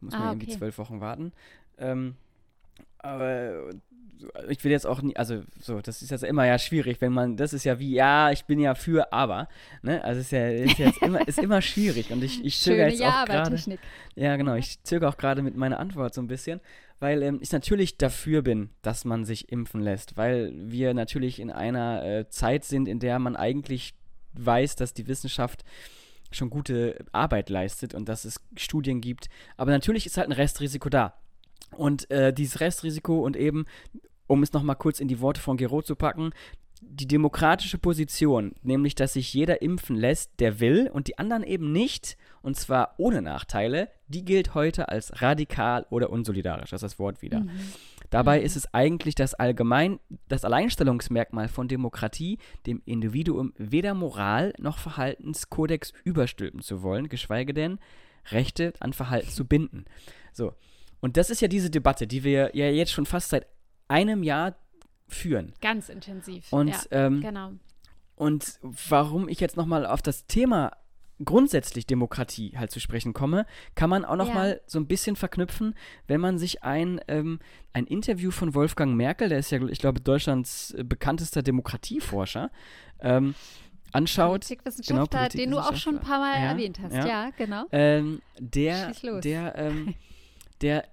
Muss 0.00 0.14
ah, 0.14 0.18
man 0.18 0.28
irgendwie 0.28 0.48
okay. 0.48 0.58
zwölf 0.58 0.78
Wochen 0.78 1.00
warten. 1.00 1.32
Ähm, 1.78 2.16
aber 2.98 3.70
ich 4.48 4.62
will 4.64 4.70
jetzt 4.70 4.86
auch 4.86 5.02
nie, 5.02 5.16
also 5.16 5.42
so, 5.60 5.80
das 5.80 6.02
ist 6.02 6.10
jetzt 6.10 6.24
immer 6.24 6.46
ja 6.46 6.58
schwierig, 6.58 7.00
wenn 7.00 7.12
man, 7.12 7.36
das 7.36 7.52
ist 7.52 7.64
ja 7.64 7.78
wie, 7.78 7.92
ja, 7.92 8.30
ich 8.30 8.44
bin 8.44 8.58
ja 8.58 8.74
für, 8.74 9.12
aber, 9.12 9.48
ne, 9.82 10.02
also 10.04 10.20
ist 10.20 10.32
ja 10.32 10.48
ist 10.48 10.78
jetzt 10.78 11.02
immer, 11.02 11.26
ist 11.26 11.38
immer 11.38 11.62
schwierig 11.62 12.10
und 12.10 12.22
ich, 12.22 12.44
ich 12.44 12.58
zögere 12.60 12.88
jetzt 12.88 13.02
auch 13.02 13.24
gerade, 13.24 13.78
ja 14.14 14.36
genau, 14.36 14.54
ich 14.54 14.82
zögere 14.82 15.08
auch 15.08 15.16
gerade 15.16 15.42
mit 15.42 15.56
meiner 15.56 15.78
Antwort 15.78 16.14
so 16.14 16.20
ein 16.20 16.28
bisschen, 16.28 16.60
weil 16.98 17.22
ähm, 17.22 17.38
ich 17.42 17.52
natürlich 17.52 17.98
dafür 17.98 18.42
bin, 18.42 18.70
dass 18.82 19.04
man 19.04 19.24
sich 19.24 19.52
impfen 19.52 19.80
lässt, 19.80 20.16
weil 20.16 20.52
wir 20.54 20.94
natürlich 20.94 21.40
in 21.40 21.50
einer 21.50 22.04
äh, 22.04 22.28
Zeit 22.28 22.64
sind, 22.64 22.88
in 22.88 22.98
der 22.98 23.18
man 23.18 23.36
eigentlich 23.36 23.94
weiß, 24.32 24.76
dass 24.76 24.94
die 24.94 25.06
Wissenschaft 25.06 25.64
schon 26.36 26.50
gute 26.50 26.98
Arbeit 27.12 27.50
leistet 27.50 27.94
und 27.94 28.08
dass 28.08 28.24
es 28.24 28.40
Studien 28.56 29.00
gibt. 29.00 29.28
Aber 29.56 29.70
natürlich 29.70 30.06
ist 30.06 30.16
halt 30.16 30.28
ein 30.28 30.32
Restrisiko 30.32 30.88
da. 30.88 31.14
Und 31.72 32.10
äh, 32.10 32.32
dieses 32.32 32.60
Restrisiko 32.60 33.24
und 33.24 33.36
eben, 33.36 33.66
um 34.26 34.42
es 34.42 34.52
nochmal 34.52 34.76
kurz 34.76 35.00
in 35.00 35.08
die 35.08 35.20
Worte 35.20 35.40
von 35.40 35.56
Gero 35.56 35.82
zu 35.82 35.96
packen, 35.96 36.32
die 36.82 37.06
demokratische 37.06 37.78
Position, 37.78 38.54
nämlich 38.62 38.94
dass 38.94 39.14
sich 39.14 39.32
jeder 39.32 39.62
impfen 39.62 39.96
lässt, 39.96 40.38
der 40.40 40.60
will 40.60 40.90
und 40.92 41.08
die 41.08 41.18
anderen 41.18 41.42
eben 41.42 41.72
nicht, 41.72 42.16
und 42.42 42.56
zwar 42.56 42.94
ohne 42.98 43.22
Nachteile, 43.22 43.88
die 44.08 44.24
gilt 44.24 44.54
heute 44.54 44.88
als 44.88 45.20
radikal 45.22 45.86
oder 45.90 46.10
unsolidarisch. 46.10 46.70
Das 46.70 46.82
ist 46.82 46.92
das 46.92 46.98
Wort 46.98 47.22
wieder. 47.22 47.40
Mhm. 47.40 47.50
Dabei 48.16 48.38
mhm. 48.38 48.46
ist 48.46 48.56
es 48.56 48.72
eigentlich 48.72 49.14
das 49.14 49.34
allgemein, 49.34 50.00
das 50.26 50.46
Alleinstellungsmerkmal 50.46 51.48
von 51.48 51.68
Demokratie, 51.68 52.38
dem 52.66 52.80
Individuum 52.86 53.52
weder 53.58 53.92
Moral 53.92 54.54
noch 54.56 54.78
Verhaltenskodex 54.78 55.92
überstülpen 56.02 56.62
zu 56.62 56.82
wollen, 56.82 57.10
geschweige 57.10 57.52
denn 57.52 57.78
Rechte 58.30 58.72
an 58.80 58.94
Verhalten 58.94 59.28
zu 59.28 59.46
binden. 59.46 59.84
So. 60.32 60.54
Und 61.00 61.18
das 61.18 61.28
ist 61.28 61.42
ja 61.42 61.48
diese 61.48 61.68
Debatte, 61.68 62.06
die 62.06 62.24
wir 62.24 62.56
ja 62.56 62.70
jetzt 62.70 62.90
schon 62.90 63.04
fast 63.04 63.28
seit 63.28 63.48
einem 63.86 64.22
Jahr 64.22 64.56
führen. 65.06 65.52
Ganz 65.60 65.90
intensiv. 65.90 66.50
Und, 66.54 66.68
ja, 66.68 66.80
ähm, 66.92 67.20
genau. 67.20 67.52
Und 68.14 68.58
warum 68.62 69.28
ich 69.28 69.40
jetzt 69.40 69.58
nochmal 69.58 69.84
auf 69.84 70.00
das 70.00 70.26
Thema 70.26 70.72
grundsätzlich 71.24 71.86
Demokratie 71.86 72.52
halt 72.56 72.70
zu 72.70 72.80
sprechen 72.80 73.12
komme, 73.12 73.46
kann 73.74 73.88
man 73.88 74.04
auch 74.04 74.16
noch 74.16 74.28
ja. 74.28 74.34
mal 74.34 74.60
so 74.66 74.78
ein 74.78 74.86
bisschen 74.86 75.16
verknüpfen, 75.16 75.74
wenn 76.06 76.20
man 76.20 76.38
sich 76.38 76.62
ein, 76.62 77.00
ähm, 77.08 77.38
ein 77.72 77.86
Interview 77.86 78.30
von 78.30 78.54
Wolfgang 78.54 78.94
Merkel, 78.96 79.28
der 79.28 79.38
ist 79.38 79.50
ja, 79.50 79.62
ich 79.66 79.78
glaube, 79.78 80.00
Deutschlands 80.00 80.72
äh, 80.72 80.84
bekanntester 80.84 81.42
Demokratieforscher, 81.42 82.50
ähm, 83.00 83.34
anschaut. 83.92 84.42
Politikwissenschaftler, 84.42 85.28
genau, 85.28 85.42
den 85.42 85.50
du 85.50 85.58
auch 85.58 85.76
schon 85.76 85.96
ein 85.96 86.02
paar 86.02 86.18
Mal 86.18 86.34
ja, 86.34 86.50
erwähnt 86.50 86.80
hast, 86.82 86.92
ja, 86.92 87.06
ja 87.06 87.30
genau. 87.36 87.64
Ähm, 87.72 88.20
der, 88.38 88.92
der, 89.22 89.54
ähm, 89.56 89.94
der 90.60 90.84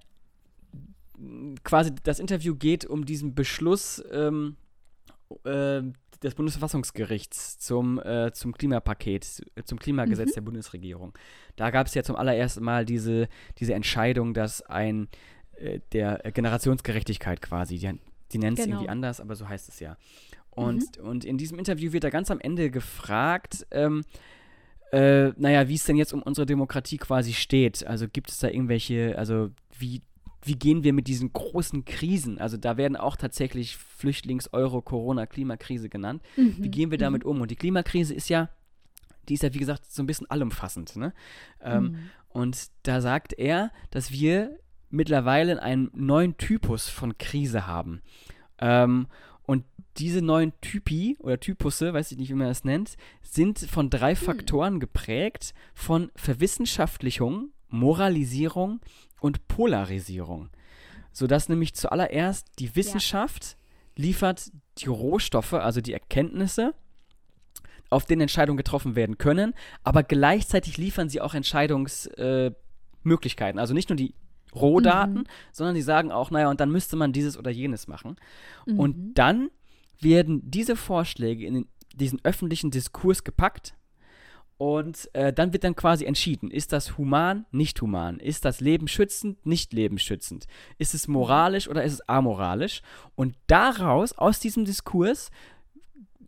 quasi 1.63 1.91
das 2.03 2.19
Interview 2.19 2.55
geht 2.55 2.85
um 2.85 3.05
diesen 3.05 3.35
Beschluss 3.35 4.03
ähm, 4.11 4.55
äh, 5.45 5.81
des 6.23 6.35
Bundesverfassungsgerichts 6.35 7.57
zum, 7.59 7.99
äh, 7.99 8.31
zum 8.33 8.53
Klimapaket, 8.53 9.43
zum 9.65 9.79
Klimagesetz 9.79 10.29
mhm. 10.29 10.33
der 10.33 10.41
Bundesregierung. 10.41 11.13
Da 11.55 11.69
gab 11.71 11.87
es 11.87 11.93
ja 11.93 12.03
zum 12.03 12.15
allerersten 12.15 12.63
Mal 12.63 12.85
diese, 12.85 13.27
diese 13.59 13.73
Entscheidung, 13.73 14.33
dass 14.33 14.61
ein 14.61 15.07
äh, 15.57 15.79
der 15.91 16.19
Generationsgerechtigkeit 16.33 17.41
quasi, 17.41 17.77
die, 17.77 17.99
die 18.31 18.37
nennt 18.37 18.59
es 18.59 18.65
genau. 18.65 18.77
irgendwie 18.77 18.89
anders, 18.89 19.19
aber 19.19 19.35
so 19.35 19.47
heißt 19.47 19.69
es 19.69 19.79
ja. 19.79 19.97
Und, 20.49 20.99
mhm. 20.99 21.07
und 21.07 21.25
in 21.25 21.37
diesem 21.37 21.57
Interview 21.57 21.93
wird 21.93 22.03
er 22.03 22.11
ganz 22.11 22.29
am 22.29 22.39
Ende 22.39 22.69
gefragt, 22.69 23.65
ähm, 23.71 24.03
äh, 24.91 25.31
naja, 25.37 25.67
wie 25.67 25.75
es 25.75 25.85
denn 25.85 25.95
jetzt 25.95 26.13
um 26.13 26.21
unsere 26.21 26.45
Demokratie 26.45 26.97
quasi 26.97 27.33
steht. 27.33 27.85
Also 27.85 28.07
gibt 28.07 28.29
es 28.29 28.37
da 28.37 28.47
irgendwelche, 28.49 29.17
also 29.17 29.49
wie, 29.77 30.03
wie 30.43 30.55
gehen 30.55 30.83
wir 30.83 30.93
mit 30.93 31.07
diesen 31.07 31.31
großen 31.33 31.85
Krisen? 31.85 32.37
Also 32.39 32.57
da 32.57 32.77
werden 32.77 32.95
auch 32.97 33.15
tatsächlich 33.15 33.77
Flüchtlings-, 33.77 34.49
Euro-, 34.51 34.81
Corona-, 34.81 35.25
Klimakrise 35.25 35.89
genannt. 35.89 36.21
Mhm. 36.35 36.55
Wie 36.59 36.69
gehen 36.69 36.91
wir 36.91 36.97
damit 36.97 37.23
mhm. 37.23 37.29
um? 37.29 37.41
Und 37.41 37.51
die 37.51 37.55
Klimakrise 37.55 38.13
ist 38.13 38.29
ja, 38.29 38.49
die 39.29 39.35
ist 39.35 39.43
ja 39.43 39.53
wie 39.53 39.59
gesagt 39.59 39.85
so 39.91 40.03
ein 40.03 40.07
bisschen 40.07 40.29
allumfassend. 40.29 40.95
Ne? 40.95 41.13
Ähm, 41.61 41.83
mhm. 41.83 41.97
Und 42.29 42.67
da 42.83 42.99
sagt 42.99 43.33
er, 43.33 43.71
dass 43.91 44.11
wir 44.11 44.57
mittlerweile 44.89 45.61
einen 45.61 45.89
neuen 45.93 46.37
Typus 46.37 46.89
von 46.89 47.17
Krise 47.17 47.67
haben. 47.67 48.01
Ähm, 48.59 49.07
und 49.45 49.65
diese 49.97 50.21
neuen 50.21 50.53
Typi 50.61 51.17
oder 51.19 51.39
Typusse, 51.39 51.93
weiß 51.93 52.11
ich 52.11 52.17
nicht, 52.17 52.29
wie 52.29 52.35
man 52.35 52.47
das 52.47 52.63
nennt, 52.63 52.95
sind 53.21 53.59
von 53.59 53.89
drei 53.89 54.15
hm. 54.15 54.25
Faktoren 54.25 54.79
geprägt: 54.79 55.53
von 55.73 56.11
Verwissenschaftlichung, 56.15 57.49
Moralisierung 57.69 58.79
und 59.23 59.47
Polarisierung. 59.47 60.49
Sodass 61.13 61.47
nämlich 61.47 61.73
zuallererst 61.75 62.47
die 62.59 62.75
Wissenschaft 62.75 63.55
ja. 63.95 64.03
liefert 64.03 64.51
die 64.79 64.87
Rohstoffe, 64.87 65.53
also 65.53 65.79
die 65.79 65.93
Erkenntnisse, 65.93 66.73
auf 67.89 68.05
denen 68.05 68.23
Entscheidungen 68.23 68.57
getroffen 68.57 68.95
werden 68.95 69.17
können, 69.17 69.53
aber 69.83 70.03
gleichzeitig 70.03 70.77
liefern 70.77 71.07
sie 71.09 71.21
auch 71.21 71.35
Entscheidungsmöglichkeiten. 71.35 73.57
Äh, 73.57 73.61
also 73.61 73.73
nicht 73.73 73.89
nur 73.89 73.95
die 73.95 74.13
Rohdaten, 74.53 75.19
mhm. 75.19 75.27
sondern 75.53 75.75
die 75.75 75.81
sagen 75.81 76.11
auch, 76.11 76.29
naja, 76.29 76.49
und 76.49 76.59
dann 76.59 76.71
müsste 76.71 76.97
man 76.97 77.13
dieses 77.13 77.37
oder 77.37 77.51
jenes 77.51 77.87
machen. 77.87 78.17
Mhm. 78.65 78.79
Und 78.79 79.13
dann 79.13 79.49
werden 80.01 80.41
diese 80.49 80.75
Vorschläge 80.75 81.45
in 81.45 81.67
diesen 81.95 82.19
öffentlichen 82.23 82.71
Diskurs 82.71 83.23
gepackt 83.23 83.75
und 84.57 85.09
äh, 85.13 85.33
dann 85.33 85.51
wird 85.51 85.63
dann 85.63 85.75
quasi 85.75 86.05
entschieden, 86.05 86.51
ist 86.51 86.71
das 86.73 86.97
human, 86.97 87.45
nicht 87.51 87.81
human? 87.81 88.19
Ist 88.19 88.45
das 88.45 88.61
lebensschützend, 88.61 89.45
nicht 89.45 89.73
lebensschützend? 89.73 90.45
Ist 90.77 90.93
es 90.93 91.07
moralisch 91.07 91.67
oder 91.67 91.83
ist 91.83 91.93
es 91.93 92.09
amoralisch? 92.09 92.81
Und 93.15 93.35
daraus, 93.47 94.13
aus 94.13 94.39
diesem 94.39 94.65
Diskurs, 94.65 95.31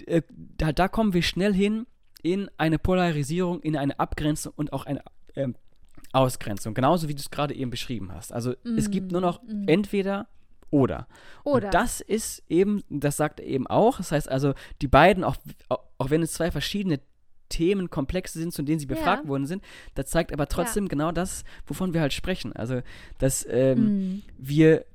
äh, 0.05 0.21
da, 0.57 0.73
da 0.73 0.87
kommen 0.87 1.13
wir 1.13 1.21
schnell 1.21 1.53
hin 1.53 1.85
in 2.23 2.49
eine 2.57 2.79
Polarisierung, 2.79 3.61
in 3.61 3.77
eine 3.77 3.99
Abgrenzung 3.99 4.53
und 4.55 4.73
auch 4.73 4.85
eine 4.85 5.03
äh, 5.35 5.47
Ausgrenzung, 6.11 6.73
genauso 6.73 7.07
wie 7.07 7.13
du 7.13 7.19
es 7.19 7.29
gerade 7.29 7.53
eben 7.53 7.69
beschrieben 7.69 8.11
hast. 8.11 8.33
Also 8.33 8.51
mm. 8.63 8.77
es 8.77 8.89
gibt 8.89 9.11
nur 9.11 9.21
noch 9.21 9.43
mm. 9.43 9.67
entweder 9.67 10.27
oder. 10.71 11.07
Oder. 11.43 11.67
Und 11.67 11.73
das 11.73 12.01
ist 12.01 12.43
eben, 12.49 12.83
das 12.89 13.17
sagt 13.17 13.39
er 13.39 13.45
eben 13.45 13.67
auch, 13.67 13.97
das 13.97 14.11
heißt 14.11 14.29
also, 14.29 14.53
die 14.81 14.87
beiden, 14.87 15.23
auch, 15.23 15.35
auch 15.69 16.09
wenn 16.09 16.21
es 16.21 16.33
zwei 16.33 16.51
verschiedene 16.51 16.99
Themenkomplexe 17.49 18.39
sind, 18.39 18.53
zu 18.53 18.63
denen 18.63 18.79
sie 18.79 18.85
befragt 18.85 19.23
ja. 19.23 19.29
worden 19.29 19.45
sind, 19.45 19.63
das 19.93 20.07
zeigt 20.07 20.33
aber 20.33 20.47
trotzdem 20.47 20.85
ja. 20.85 20.89
genau 20.89 21.11
das, 21.11 21.43
wovon 21.65 21.93
wir 21.93 22.01
halt 22.01 22.13
sprechen. 22.13 22.53
Also, 22.53 22.81
dass 23.19 23.45
ähm, 23.49 23.79
mm. 23.79 24.23
wir, 24.37 24.85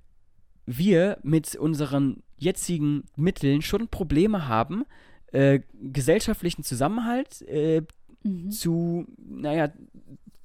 wir 0.67 1.19
mit 1.23 1.57
unseren 1.57 2.23
jetzigen 2.37 3.05
Mitteln 3.17 3.63
schon 3.63 3.89
Probleme 3.89 4.49
haben, 4.49 4.85
äh, 5.33 5.61
gesellschaftlichen 5.75 6.65
Zusammenhalt 6.65 7.43
äh, 7.43 7.83
mhm. 8.25 8.51
zu, 8.51 9.07
naja, 9.19 9.73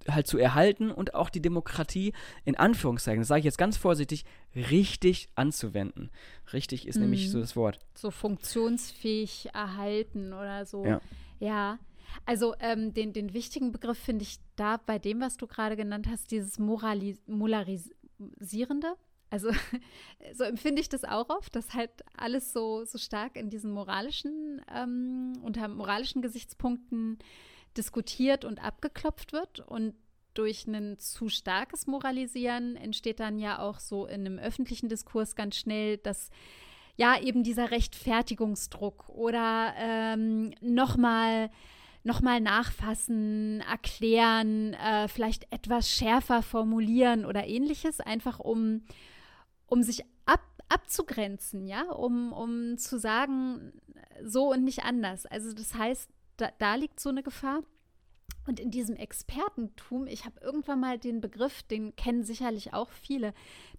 halt 0.08 0.28
zu 0.28 0.38
erhalten 0.38 0.92
und 0.92 1.16
auch 1.16 1.30
die 1.30 1.42
Demokratie 1.42 2.14
in 2.44 2.56
Anführungszeichen, 2.56 3.22
das 3.22 3.28
sage 3.28 3.40
ich 3.40 3.46
jetzt 3.46 3.58
ganz 3.58 3.78
vorsichtig, 3.78 4.26
richtig 4.56 5.30
anzuwenden. 5.36 6.12
Richtig 6.54 6.88
ist 6.88 6.96
mhm. 6.96 7.04
nämlich 7.04 7.32
so 7.32 7.40
das 7.40 7.56
Wort. 7.56 7.80
So 7.96 8.12
funktionsfähig 8.12 9.50
erhalten 9.54 10.34
oder 10.34 10.66
so. 10.66 10.86
Ja. 10.86 11.02
ja. 11.40 11.80
Also 12.26 12.56
ähm, 12.60 12.94
den, 12.94 13.14
den 13.14 13.34
wichtigen 13.34 13.72
Begriff 13.72 13.98
finde 13.98 14.24
ich 14.24 14.40
da 14.56 14.78
bei 14.78 15.00
dem, 15.00 15.22
was 15.22 15.38
du 15.38 15.48
gerade 15.48 15.76
genannt 15.76 16.08
hast, 16.10 16.32
dieses 16.32 16.60
Moralis 16.60 17.20
Moralisierende. 17.28 18.96
Also 19.30 19.52
so 20.34 20.44
empfinde 20.44 20.82
ich 20.82 20.90
das 20.90 21.04
auch 21.04 21.30
oft, 21.30 21.56
dass 21.56 21.74
halt 21.74 21.92
alles 22.16 22.54
so, 22.54 22.86
so 22.86 22.98
stark 22.98 23.36
in 23.36 23.50
diesen 23.50 23.72
moralischen, 23.72 24.62
ähm, 24.74 25.34
unter 25.44 25.68
moralischen 25.68 26.22
Gesichtspunkten 26.22 27.20
diskutiert 27.78 28.46
und 28.46 28.64
abgeklopft 28.64 29.34
wird 29.34 29.60
und 29.60 29.94
durch 30.34 30.68
ein 30.68 31.00
zu 31.00 31.30
starkes 31.30 31.88
Moralisieren 31.88 32.76
entsteht 32.76 33.20
dann 33.20 33.40
ja 33.40 33.60
auch 33.60 33.80
so 33.80 34.06
in 34.06 34.26
einem 34.26 34.38
öffentlichen 34.38 34.90
Diskurs 34.90 35.36
ganz 35.36 35.56
schnell, 35.56 35.98
dass 35.98 36.30
ja 36.98 37.20
eben 37.20 37.44
dieser 37.44 37.72
Rechtfertigungsdruck 37.72 39.10
oder 39.10 39.74
ähm, 39.78 40.54
nochmal 40.62 41.50
noch 42.06 42.22
mal 42.22 42.40
nachfassen, 42.40 43.62
erklären, 43.62 44.74
äh, 44.76 45.08
vielleicht 45.08 45.52
etwas 45.52 45.90
schärfer 45.90 46.44
formulieren 46.44 47.26
oder 47.26 47.48
ähnliches, 47.48 48.00
einfach 48.00 48.40
um, 48.40 48.84
um 49.66 49.82
sich 49.82 50.04
ab, 50.26 50.42
abzugrenzen, 50.70 51.66
ja, 51.66 51.92
um, 51.92 52.32
um 52.32 52.78
zu 52.78 53.00
sagen, 53.00 53.74
so 54.24 54.52
und 54.52 54.64
nicht 54.64 54.84
anders. 54.84 55.26
Also 55.26 55.52
das 55.54 55.74
heißt, 55.74 56.12
da, 56.38 56.50
da 56.60 56.76
liegt 56.76 57.00
so 57.00 57.10
eine 57.10 57.24
Gefahr. 57.24 57.64
Und 58.48 58.60
in 58.60 58.70
diesem 58.70 58.96
Expertentum, 58.96 60.06
ich 60.06 60.26
habe 60.26 60.40
irgendwann 60.40 60.80
mal 60.80 61.00
den 61.00 61.20
Begriff, 61.20 61.64
den 61.64 61.96
kennen 61.96 62.24
sicherlich 62.24 62.74
auch 62.74 62.92
viele, 62.92 63.34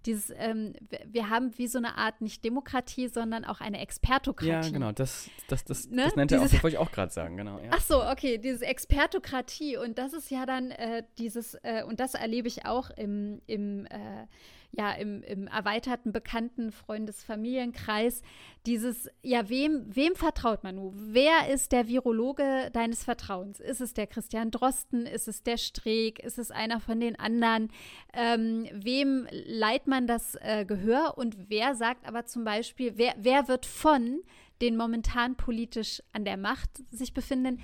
dieses, 0.05 0.29
ähm, 0.35 0.73
wir 1.05 1.29
haben 1.29 1.57
wie 1.57 1.67
so 1.67 1.77
eine 1.77 1.95
Art 1.95 2.19
nicht 2.19 2.43
Demokratie, 2.43 3.07
sondern 3.07 3.45
auch 3.45 3.61
eine 3.61 3.79
Expertokratie. 3.79 4.67
Ja, 4.67 4.69
genau, 4.69 4.91
das, 4.91 5.29
das, 5.47 5.63
das, 5.63 5.87
ne? 5.89 6.03
das 6.03 6.15
nennt 6.17 6.33
er 6.33 6.39
auch, 6.39 6.43
das 6.43 6.63
wollte 6.63 6.75
ich 6.75 6.77
auch 6.77 6.91
gerade 6.91 7.13
sagen, 7.13 7.37
genau. 7.37 7.59
Ja. 7.59 7.69
Ach 7.71 7.81
so, 7.81 8.03
okay, 8.03 8.37
diese 8.37 8.65
Expertokratie 8.65 9.77
und 9.77 9.97
das 9.97 10.11
ist 10.11 10.29
ja 10.29 10.45
dann 10.45 10.71
äh, 10.71 11.03
dieses, 11.17 11.55
äh, 11.63 11.83
und 11.87 12.01
das 12.01 12.13
erlebe 12.13 12.49
ich 12.49 12.65
auch 12.65 12.89
im, 12.89 13.41
im 13.47 13.85
äh, 13.85 14.27
ja 14.71 14.91
im, 14.91 15.23
im 15.23 15.47
erweiterten 15.47 16.11
Bekannten-, 16.11 16.71
Freundes-, 16.71 17.23
Familienkreis 17.23 18.21
dieses, 18.65 19.09
ja, 19.21 19.49
wem, 19.49 19.85
wem 19.87 20.15
vertraut 20.15 20.63
man 20.63 20.75
nun? 20.75 20.93
Wer 20.95 21.49
ist 21.49 21.71
der 21.71 21.87
Virologe 21.87 22.69
deines 22.73 23.03
Vertrauens? 23.03 23.59
Ist 23.59 23.81
es 23.81 23.93
der 23.93 24.07
Christian 24.07 24.51
Drosten? 24.51 25.05
Ist 25.05 25.27
es 25.27 25.41
der 25.41 25.57
Streeck? 25.57 26.19
Ist 26.19 26.37
es 26.37 26.51
einer 26.51 26.79
von 26.79 26.99
den 26.99 27.17
anderen? 27.17 27.69
Ähm, 28.13 28.67
wem 28.73 29.27
leiht 29.31 29.87
man 29.87 30.05
das 30.05 30.35
äh, 30.41 30.65
Gehör? 30.65 31.17
Und 31.17 31.49
wer 31.49 31.75
sagt 31.75 32.05
aber 32.05 32.25
zum 32.25 32.43
Beispiel, 32.43 32.93
wer, 32.97 33.15
wer 33.17 33.47
wird 33.47 33.65
von 33.65 34.21
den 34.61 34.75
momentan 34.75 35.35
politisch 35.35 36.01
an 36.13 36.25
der 36.25 36.37
Macht 36.37 36.69
sich 36.91 37.13
befinden, 37.13 37.59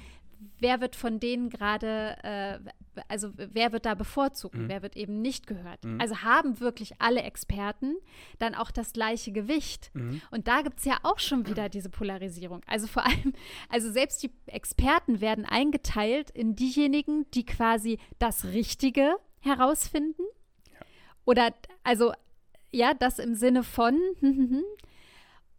wer 0.60 0.82
wird 0.82 0.96
von 0.96 1.20
denen 1.20 1.50
gerade, 1.50 2.18
äh, 2.24 2.60
also 3.08 3.32
wer 3.36 3.72
wird 3.72 3.86
da 3.86 3.96
bevorzugt, 3.96 4.56
mhm. 4.56 4.70
wer 4.70 4.82
wird 4.82 4.96
eben 4.96 5.22
nicht 5.22 5.48
gehört. 5.48 5.84
Mhm. 5.84 6.00
Also 6.00 6.22
haben 6.22 6.60
wirklich 6.60 6.94
alle 7.00 7.22
Experten 7.22 7.96
dann 8.40 8.56
auch 8.56 8.72
das 8.72 8.94
gleiche 8.94 9.32
Gewicht. 9.32 9.92
Mhm. 9.94 10.22
Und 10.32 10.48
da 10.48 10.62
gibt 10.62 10.80
es 10.80 10.86
ja 10.86 10.98
auch 11.04 11.20
schon 11.20 11.48
wieder 11.48 11.70
diese 11.70 11.90
Polarisierung. 11.90 12.62
Also 12.68 12.88
vor 12.88 13.06
allem, 13.06 13.34
also 13.70 13.92
selbst 13.92 14.24
die 14.24 14.32
Experten 14.46 15.22
werden 15.22 15.46
eingeteilt 15.46 16.30
in 16.32 16.56
diejenigen, 16.56 17.26
die 17.32 17.46
quasi 17.46 18.00
das 18.20 18.46
Richtige 18.46 19.16
herausfinden. 19.40 20.24
Ja. 20.72 20.86
Oder 21.26 21.54
also 21.84 22.14
ja, 22.74 22.94
das 22.94 23.20
im 23.20 23.36
Sinne 23.36 23.64
von, 23.64 24.00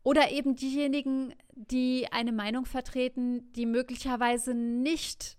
oder 0.05 0.31
eben 0.31 0.55
diejenigen, 0.55 1.35
die 1.55 2.07
eine 2.12 2.31
Meinung 2.31 2.67
vertreten, 2.67 3.51
die 3.55 3.67
möglicherweise 3.67 4.55
nicht 4.55 5.38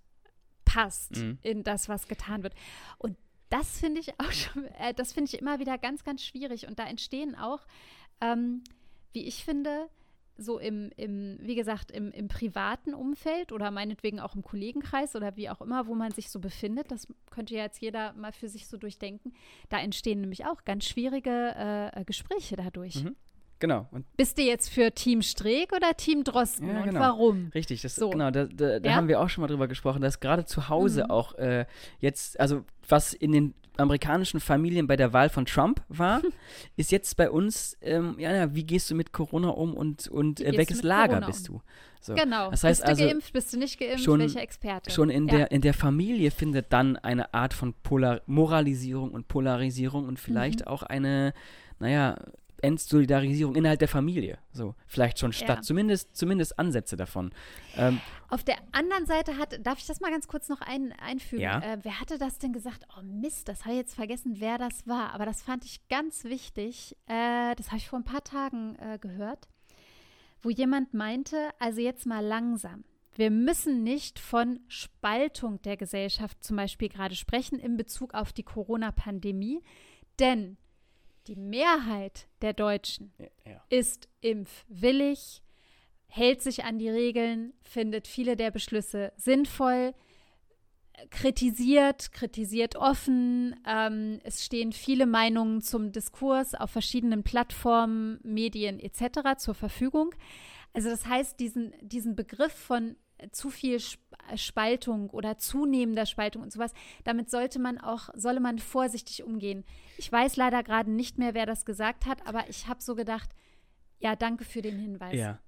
passt 0.66 1.16
mhm. 1.16 1.38
in 1.44 1.64
das, 1.64 1.88
was 1.88 2.08
getan 2.08 2.44
wird. 2.44 2.56
Und 2.98 3.16
das 3.50 3.80
finde 3.80 4.02
ich 4.02 4.20
auch 4.20 4.32
schon, 4.32 4.66
äh, 4.80 4.94
das 4.94 5.14
finde 5.14 5.32
ich 5.32 5.40
immer 5.40 5.60
wieder 5.60 5.78
ganz, 5.78 6.04
ganz 6.04 6.24
schwierig. 6.24 6.68
Und 6.68 6.80
da 6.80 6.86
entstehen 6.86 7.36
auch, 7.36 7.62
ähm, 8.20 8.64
wie 9.14 9.26
ich 9.26 9.46
finde, 9.46 9.88
so 10.38 10.60
im, 10.60 10.92
im 10.98 11.38
wie 11.42 11.56
gesagt, 11.56 11.92
im, 11.92 12.12
im 12.12 12.28
privaten 12.28 12.94
Umfeld 12.94 13.52
oder 13.52 13.72
meinetwegen 13.72 14.20
auch 14.20 14.36
im 14.36 14.42
Kollegenkreis 14.42 15.16
oder 15.16 15.38
wie 15.38 15.50
auch 15.50 15.62
immer, 15.62 15.88
wo 15.88 15.96
man 15.96 16.12
sich 16.12 16.30
so 16.30 16.40
befindet, 16.40 16.92
das 16.92 17.08
könnte 17.30 17.56
ja 17.56 17.64
jetzt 17.64 17.82
jeder 17.82 18.14
mal 18.14 18.34
für 18.34 18.50
sich 18.50 18.68
so 18.68 18.78
durchdenken, 18.78 19.34
da 19.70 19.80
entstehen 19.80 20.22
nämlich 20.22 20.46
auch 20.46 20.66
ganz 20.66 20.86
schwierige 20.86 21.92
äh, 21.94 22.04
Gespräche 22.04 22.58
dadurch. 22.58 23.04
Mhm. 23.04 23.16
Genau. 23.60 23.88
Und 23.92 24.06
Bist 24.18 24.38
du 24.38 24.42
jetzt 24.42 24.70
für 24.70 24.92
Team 24.92 25.22
Streeck 25.22 25.72
oder 25.72 25.96
Team 25.96 26.24
Drosten 26.24 26.68
ja, 26.68 26.78
und 26.78 26.84
genau. 26.86 27.00
warum? 27.00 27.52
Richtig, 27.54 27.82
das, 27.82 27.96
so. 27.96 28.10
genau, 28.10 28.32
da, 28.32 28.46
da, 28.46 28.80
da 28.80 28.90
ja? 28.90 28.96
haben 28.96 29.08
wir 29.08 29.22
auch 29.22 29.30
schon 29.30 29.42
mal 29.42 29.48
drüber 29.48 29.68
gesprochen, 29.68 30.02
dass 30.02 30.20
gerade 30.20 30.46
zu 30.46 30.70
Hause 30.70 31.06
mhm. 31.06 31.12
auch 31.12 31.36
äh, 31.36 31.66
jetzt, 32.00 32.40
also 32.40 32.66
was 32.88 33.14
in 33.14 33.32
den 33.32 33.54
amerikanischen 33.78 34.40
Familien 34.40 34.88
bei 34.88 34.96
der 34.96 35.14
Wahl 35.14 35.30
von 35.30 35.46
Trump 35.46 35.82
war, 35.88 36.22
ist 36.76 36.92
jetzt 36.92 37.16
bei 37.18 37.30
uns, 37.30 37.78
ähm, 37.82 38.16
ja, 38.20 38.54
wie 38.54 38.64
gehst 38.64 38.90
du 38.90 38.96
mit 38.96 39.12
Corona 39.12 39.50
um 39.50 39.74
und, 39.74 40.08
und 40.08 40.42
äh, 40.42 40.58
welches 40.58 40.84
Lager 40.84 41.16
Corona 41.16 41.28
bist 41.28 41.48
du? 41.48 41.62
So. 42.02 42.14
Genau. 42.14 42.52
Das 42.52 42.64
heißt 42.64 42.82
bist 42.82 42.84
du 42.84 43.04
also, 43.04 43.08
geimpft, 43.08 43.34
bist 43.34 43.54
du 43.54 43.58
nicht 43.58 43.80
geimpft, 43.80 44.04
schon, 44.04 44.20
welcher 44.20 44.42
Experte? 44.42 44.92
Schon 44.92 45.10
in, 45.10 45.28
ja. 45.28 45.38
der, 45.38 45.52
in 45.52 45.62
der 45.62 45.74
Familie 45.74 46.30
findet 46.30 46.72
dann 46.72 46.98
eine 46.98 47.34
Art 47.34 47.54
von 47.54 47.74
Polar 47.74 48.22
Moralisierung 48.28 49.12
und 49.12 49.28
Polarisierung 49.28 50.06
und 50.06 50.20
vielleicht 50.20 50.62
mhm. 50.62 50.68
auch 50.68 50.84
eine, 50.84 51.34
naja, 51.80 52.18
Entsolidarisierung 52.62 53.56
innerhalb 53.56 53.80
der 53.80 53.88
Familie. 53.88 54.38
So, 54.52 54.76
vielleicht 54.88 55.20
schon 55.20 55.34
statt, 55.34 55.58
ja. 55.58 55.62
zumindest, 55.62 56.16
zumindest 56.16 56.58
Ansätze 56.60 56.96
davon. 56.96 57.32
Ähm, 57.76 58.00
Auf 58.30 58.44
der 58.44 58.58
anderen 58.72 59.06
Seite 59.06 59.38
hat, 59.38 59.60
darf 59.66 59.80
ich 59.80 59.86
das 59.86 60.02
mal 60.02 60.12
ganz 60.12 60.28
kurz 60.28 60.50
noch 60.50 60.62
ein, 60.62 60.94
einfügen? 60.94 61.42
Ja. 61.42 61.60
Äh, 61.60 61.80
wer 61.84 62.00
hatte 62.00 62.18
das 62.18 62.38
denn 62.38 62.54
gesagt? 62.54 62.86
Oh 62.98 63.02
Mist, 63.04 63.48
das 63.48 63.62
habe 63.62 63.74
ich 63.74 63.80
jetzt 63.80 63.96
vergessen, 63.96 64.36
wer 64.40 64.58
das 64.58 64.88
war. 64.88 65.14
Aber 65.14 65.26
das 65.26 65.42
fand 65.42 65.66
ich 65.66 65.88
ganz 65.88 66.24
wichtig. 66.24 66.96
Äh, 67.08 67.56
das 67.56 67.68
habe 67.68 67.78
ich 67.78 67.90
vor 67.90 68.00
ein 68.00 68.06
paar 68.06 68.24
Tagen 68.24 68.76
äh, 68.76 68.98
gehört, 69.00 69.48
wo 70.42 70.50
jemand 70.50 70.94
meinte, 70.94 71.50
also 71.60 71.82
jetzt 71.82 72.06
mal 72.06 72.26
langsam. 72.26 72.84
Wir 73.16 73.32
müssen 73.32 73.84
nicht 73.84 74.20
von 74.20 74.60
Spaltung 74.68 75.62
der 75.62 75.78
Gesellschaft 75.78 76.44
zum 76.44 76.58
Beispiel 76.58 76.90
gerade 76.90 77.16
sprechen 77.16 77.60
in 77.60 77.78
Bezug 77.78 78.14
auf 78.14 78.34
die 78.34 78.44
Corona-Pandemie, 78.44 79.64
denn 80.20 80.58
die 81.28 81.36
Mehrheit 81.36 82.28
der 82.42 82.54
Deutschen 82.54 83.14
ja, 83.18 83.62
ist 83.70 84.08
impfwillig, 84.22 85.42
hält 86.08 86.42
sich 86.42 86.64
an 86.64 86.80
die 86.80 86.90
Regeln, 86.90 87.54
findet 87.62 88.08
viele 88.08 88.36
der 88.36 88.52
Beschlüsse 88.52 89.12
sinnvoll, 89.18 89.94
kritisiert, 91.10 92.12
kritisiert 92.12 92.76
offen. 92.76 93.56
Ähm, 93.68 94.20
es 94.24 94.46
stehen 94.46 94.72
viele 94.72 95.06
Meinungen 95.06 95.62
zum 95.62 95.92
Diskurs 95.92 96.56
auf 96.56 96.72
verschiedenen 96.72 97.24
Plattformen, 97.24 98.20
Medien 98.24 98.80
etc. 98.80 99.38
zur 99.38 99.56
Verfügung. 99.56 100.14
Also 100.74 100.90
das 100.90 101.06
heißt, 101.06 101.40
diesen, 101.40 101.74
diesen 101.82 102.16
Begriff 102.16 102.54
von 102.54 102.96
zu 103.32 103.50
viel 103.50 103.80
Spaltung 104.36 105.10
oder 105.10 105.38
zunehmender 105.38 106.06
Spaltung 106.06 106.42
und 106.42 106.52
sowas, 106.52 106.74
damit 107.04 107.30
sollte 107.30 107.60
man 107.60 107.78
auch, 107.78 108.10
solle 108.16 108.40
man 108.40 108.60
vorsichtig 108.60 109.24
umgehen. 109.24 109.64
Ich 109.98 110.12
weiß 110.12 110.36
leider 110.36 110.64
gerade 110.64 110.92
nicht 110.92 111.18
mehr, 111.18 111.34
wer 111.34 111.46
das 111.46 111.66
gesagt 111.66 112.06
hat, 112.06 112.26
aber 112.28 112.50
ich 112.50 112.68
habe 112.68 112.82
so 112.82 112.96
gedacht, 112.96 113.30
ja, 114.00 114.16
danke 114.16 114.44
für 114.44 114.62
den 114.62 114.78
Hinweis. 114.78 115.16
Ja. 115.16 115.40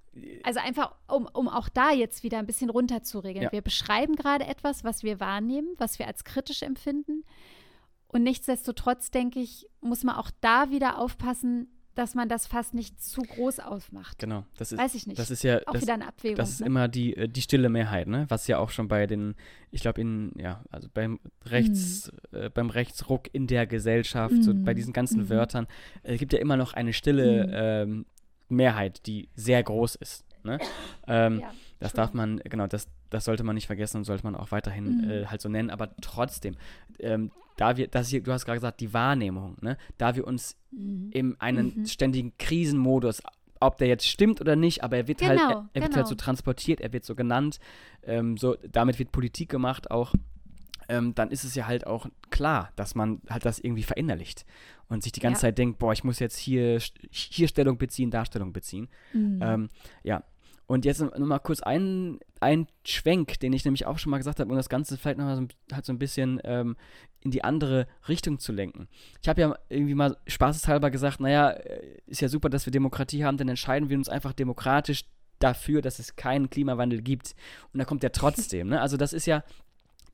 Also 0.44 0.60
einfach, 0.60 0.96
um, 1.08 1.28
um 1.32 1.48
auch 1.48 1.70
da 1.70 1.92
jetzt 1.92 2.24
wieder 2.24 2.40
ein 2.40 2.48
bisschen 2.48 2.70
runterzuregeln. 2.70 3.46
Ja. 3.46 3.52
Wir 3.52 3.62
beschreiben 3.62 4.16
gerade 4.16 4.46
etwas, 4.46 4.84
was 4.84 5.04
wir 5.04 5.20
wahrnehmen, 5.20 5.68
was 5.78 6.00
wir 6.00 6.08
als 6.08 6.24
kritisch 6.24 6.64
empfinden. 6.64 7.24
Und 8.08 8.24
nichtsdestotrotz, 8.24 9.12
denke 9.12 9.40
ich, 9.40 9.68
muss 9.82 10.04
man 10.04 10.16
auch 10.16 10.32
da 10.42 10.72
wieder 10.72 10.98
aufpassen, 10.98 11.77
dass 11.98 12.14
man 12.14 12.30
das 12.30 12.46
fast 12.46 12.76
nicht 12.76 13.02
zu 13.02 13.22
groß 13.22 13.60
aufmacht. 13.60 14.20
Genau, 14.20 14.46
das 14.58 14.72
ist, 14.72 14.78
Weiß 14.78 14.94
ich 14.94 15.08
nicht. 15.08 15.18
Das 15.18 15.32
ist 15.32 15.44
ja 15.44 15.60
auch 15.66 15.74
das, 15.74 15.82
wieder 15.82 15.96
eine 15.96 16.08
Abwägung. 16.08 16.36
Das 16.38 16.52
ist 16.52 16.60
ne? 16.60 16.68
immer 16.68 16.88
die, 16.88 17.16
äh, 17.18 17.28
die 17.28 17.42
stille 17.42 17.70
Mehrheit, 17.70 18.08
ne? 18.08 18.26
Was 18.30 18.46
ja 18.48 18.60
auch 18.60 18.70
schon 18.70 18.88
bei 18.88 19.08
den, 19.08 19.34
ich 19.72 19.82
glaube, 19.82 20.02
in, 20.02 20.32
ja, 20.38 20.64
also 20.70 20.90
beim 20.94 21.20
Rechts, 21.46 22.12
mhm. 22.32 22.38
äh, 22.38 22.50
beim 22.50 22.70
Rechtsruck 22.70 23.34
in 23.34 23.48
der 23.48 23.66
Gesellschaft, 23.66 24.36
mhm. 24.36 24.44
so 24.44 24.54
bei 24.54 24.76
diesen 24.76 24.94
ganzen 24.94 25.22
mhm. 25.22 25.30
Wörtern, 25.30 25.68
äh, 26.04 26.18
gibt 26.18 26.34
ja 26.34 26.40
immer 26.40 26.56
noch 26.56 26.74
eine 26.74 26.94
stille 26.94 27.48
mhm. 27.48 27.54
ähm, 27.54 28.06
Mehrheit, 28.50 29.08
die 29.08 29.30
sehr 29.34 29.64
groß 29.64 29.96
ist. 29.96 30.24
Ne? 30.44 30.60
Ähm, 31.08 31.40
ja, 31.40 31.52
das 31.80 31.94
darf 31.94 32.14
man, 32.14 32.38
genau, 32.46 32.68
das, 32.68 32.88
das 33.10 33.26
sollte 33.26 33.44
man 33.44 33.56
nicht 33.56 33.68
vergessen 33.68 33.98
und 33.98 34.04
sollte 34.04 34.24
man 34.24 34.36
auch 34.36 34.52
weiterhin 34.52 35.02
mhm. 35.02 35.10
äh, 35.10 35.26
halt 35.26 35.42
so 35.42 35.50
nennen, 35.50 35.72
aber 35.72 35.96
trotzdem, 36.00 36.58
ähm, 37.00 37.32
da 37.58 37.76
wir, 37.76 37.88
das 37.88 38.08
hier, 38.08 38.24
du 38.24 38.32
hast 38.32 38.46
gerade 38.46 38.58
gesagt, 38.58 38.80
die 38.80 38.94
Wahrnehmung, 38.94 39.58
ne? 39.62 39.78
da 39.98 40.16
wir 40.16 40.26
uns 40.26 40.56
mhm. 40.72 41.10
in 41.12 41.42
einen 41.42 41.74
mhm. 41.80 41.86
ständigen 41.86 42.34
Krisenmodus, 42.38 43.22
ob 43.60 43.78
der 43.78 43.88
jetzt 43.88 44.08
stimmt 44.08 44.40
oder 44.40 44.56
nicht, 44.56 44.84
aber 44.84 44.98
er 44.98 45.08
wird 45.08 45.22
halt, 45.22 45.40
genau, 45.40 45.48
halt, 45.48 45.58
er, 45.58 45.60
er 45.60 45.64
genau. 45.74 45.74
wird 45.74 45.84
halt 45.84 45.94
genau. 45.94 46.08
so 46.08 46.16
transportiert, 46.16 46.80
er 46.80 46.94
wird 46.94 47.04
so 47.04 47.16
genannt, 47.16 47.60
ähm, 48.04 48.38
so, 48.38 48.56
damit 48.72 49.00
wird 49.00 49.12
Politik 49.12 49.50
gemacht 49.50 49.92
auch. 49.92 50.14
Ähm, 50.90 51.14
dann 51.16 51.32
ist 51.32 51.44
es 51.44 51.54
ja 51.54 51.68
halt 51.68 51.86
auch 51.86 52.08
klar, 52.30 52.72
dass 52.78 52.96
man 52.96 53.20
halt 53.30 53.44
das 53.44 53.60
irgendwie 53.60 53.84
verinnerlicht 53.84 54.46
und 54.88 55.04
sich 55.04 55.12
die 55.12 55.20
ganze 55.20 55.40
ja. 55.40 55.50
Zeit 55.50 55.58
denkt, 55.58 55.80
boah, 55.80 55.92
ich 55.92 56.06
muss 56.06 56.20
jetzt 56.20 56.38
hier, 56.38 56.80
hier 57.12 57.50
Stellung 57.50 57.78
beziehen, 57.78 58.10
Darstellung 58.10 58.54
beziehen. 58.54 58.88
Mhm. 59.12 59.40
Ähm, 59.42 59.70
ja, 60.04 60.24
und 60.68 60.84
jetzt 60.84 61.02
nochmal 61.02 61.40
kurz 61.40 61.62
ein, 61.62 62.20
ein 62.42 62.68
Schwenk, 62.86 63.40
den 63.40 63.54
ich 63.54 63.64
nämlich 63.64 63.86
auch 63.86 63.98
schon 63.98 64.12
mal 64.12 64.18
gesagt 64.18 64.40
habe, 64.42 64.50
um 64.52 64.58
das 64.58 64.68
Ganze 64.68 64.98
vielleicht 64.98 65.18
nochmal 65.18 65.38
so, 65.38 65.48
halt 65.74 65.86
so 65.86 65.94
ein 65.94 66.00
bisschen 66.00 66.42
ähm, 66.44 66.76
in 67.22 67.32
die 67.32 67.44
andere 67.44 67.88
Richtung 68.10 68.38
zu 68.40 68.52
lenken. 68.52 68.90
Ich 69.22 69.30
habe 69.30 69.42
ja 69.42 69.56
irgendwie 69.70 69.96
mal 69.96 70.18
spaßeshalber 70.28 70.92
gesagt, 70.92 71.22
naja, 71.22 71.52
äh, 71.52 72.00
ist 72.06 72.22
ja 72.22 72.28
super, 72.28 72.50
dass 72.50 72.66
wir 72.66 72.72
Demokratie 72.72 73.24
haben, 73.24 73.38
dann 73.38 73.48
entscheiden 73.48 73.90
wir 73.90 73.98
uns 73.98 74.10
einfach 74.10 74.34
demokratisch 74.34 75.06
dafür, 75.40 75.82
dass 75.82 76.00
es 76.00 76.18
keinen 76.18 76.50
Klimawandel 76.50 77.02
gibt. 77.02 77.34
Und 77.72 77.80
da 77.80 77.86
kommt 77.86 78.04
ja 78.04 78.10
trotzdem. 78.10 78.68
Ne? 78.68 78.82
Also 78.82 78.98
das 78.98 79.14
ist 79.14 79.26
ja 79.26 79.44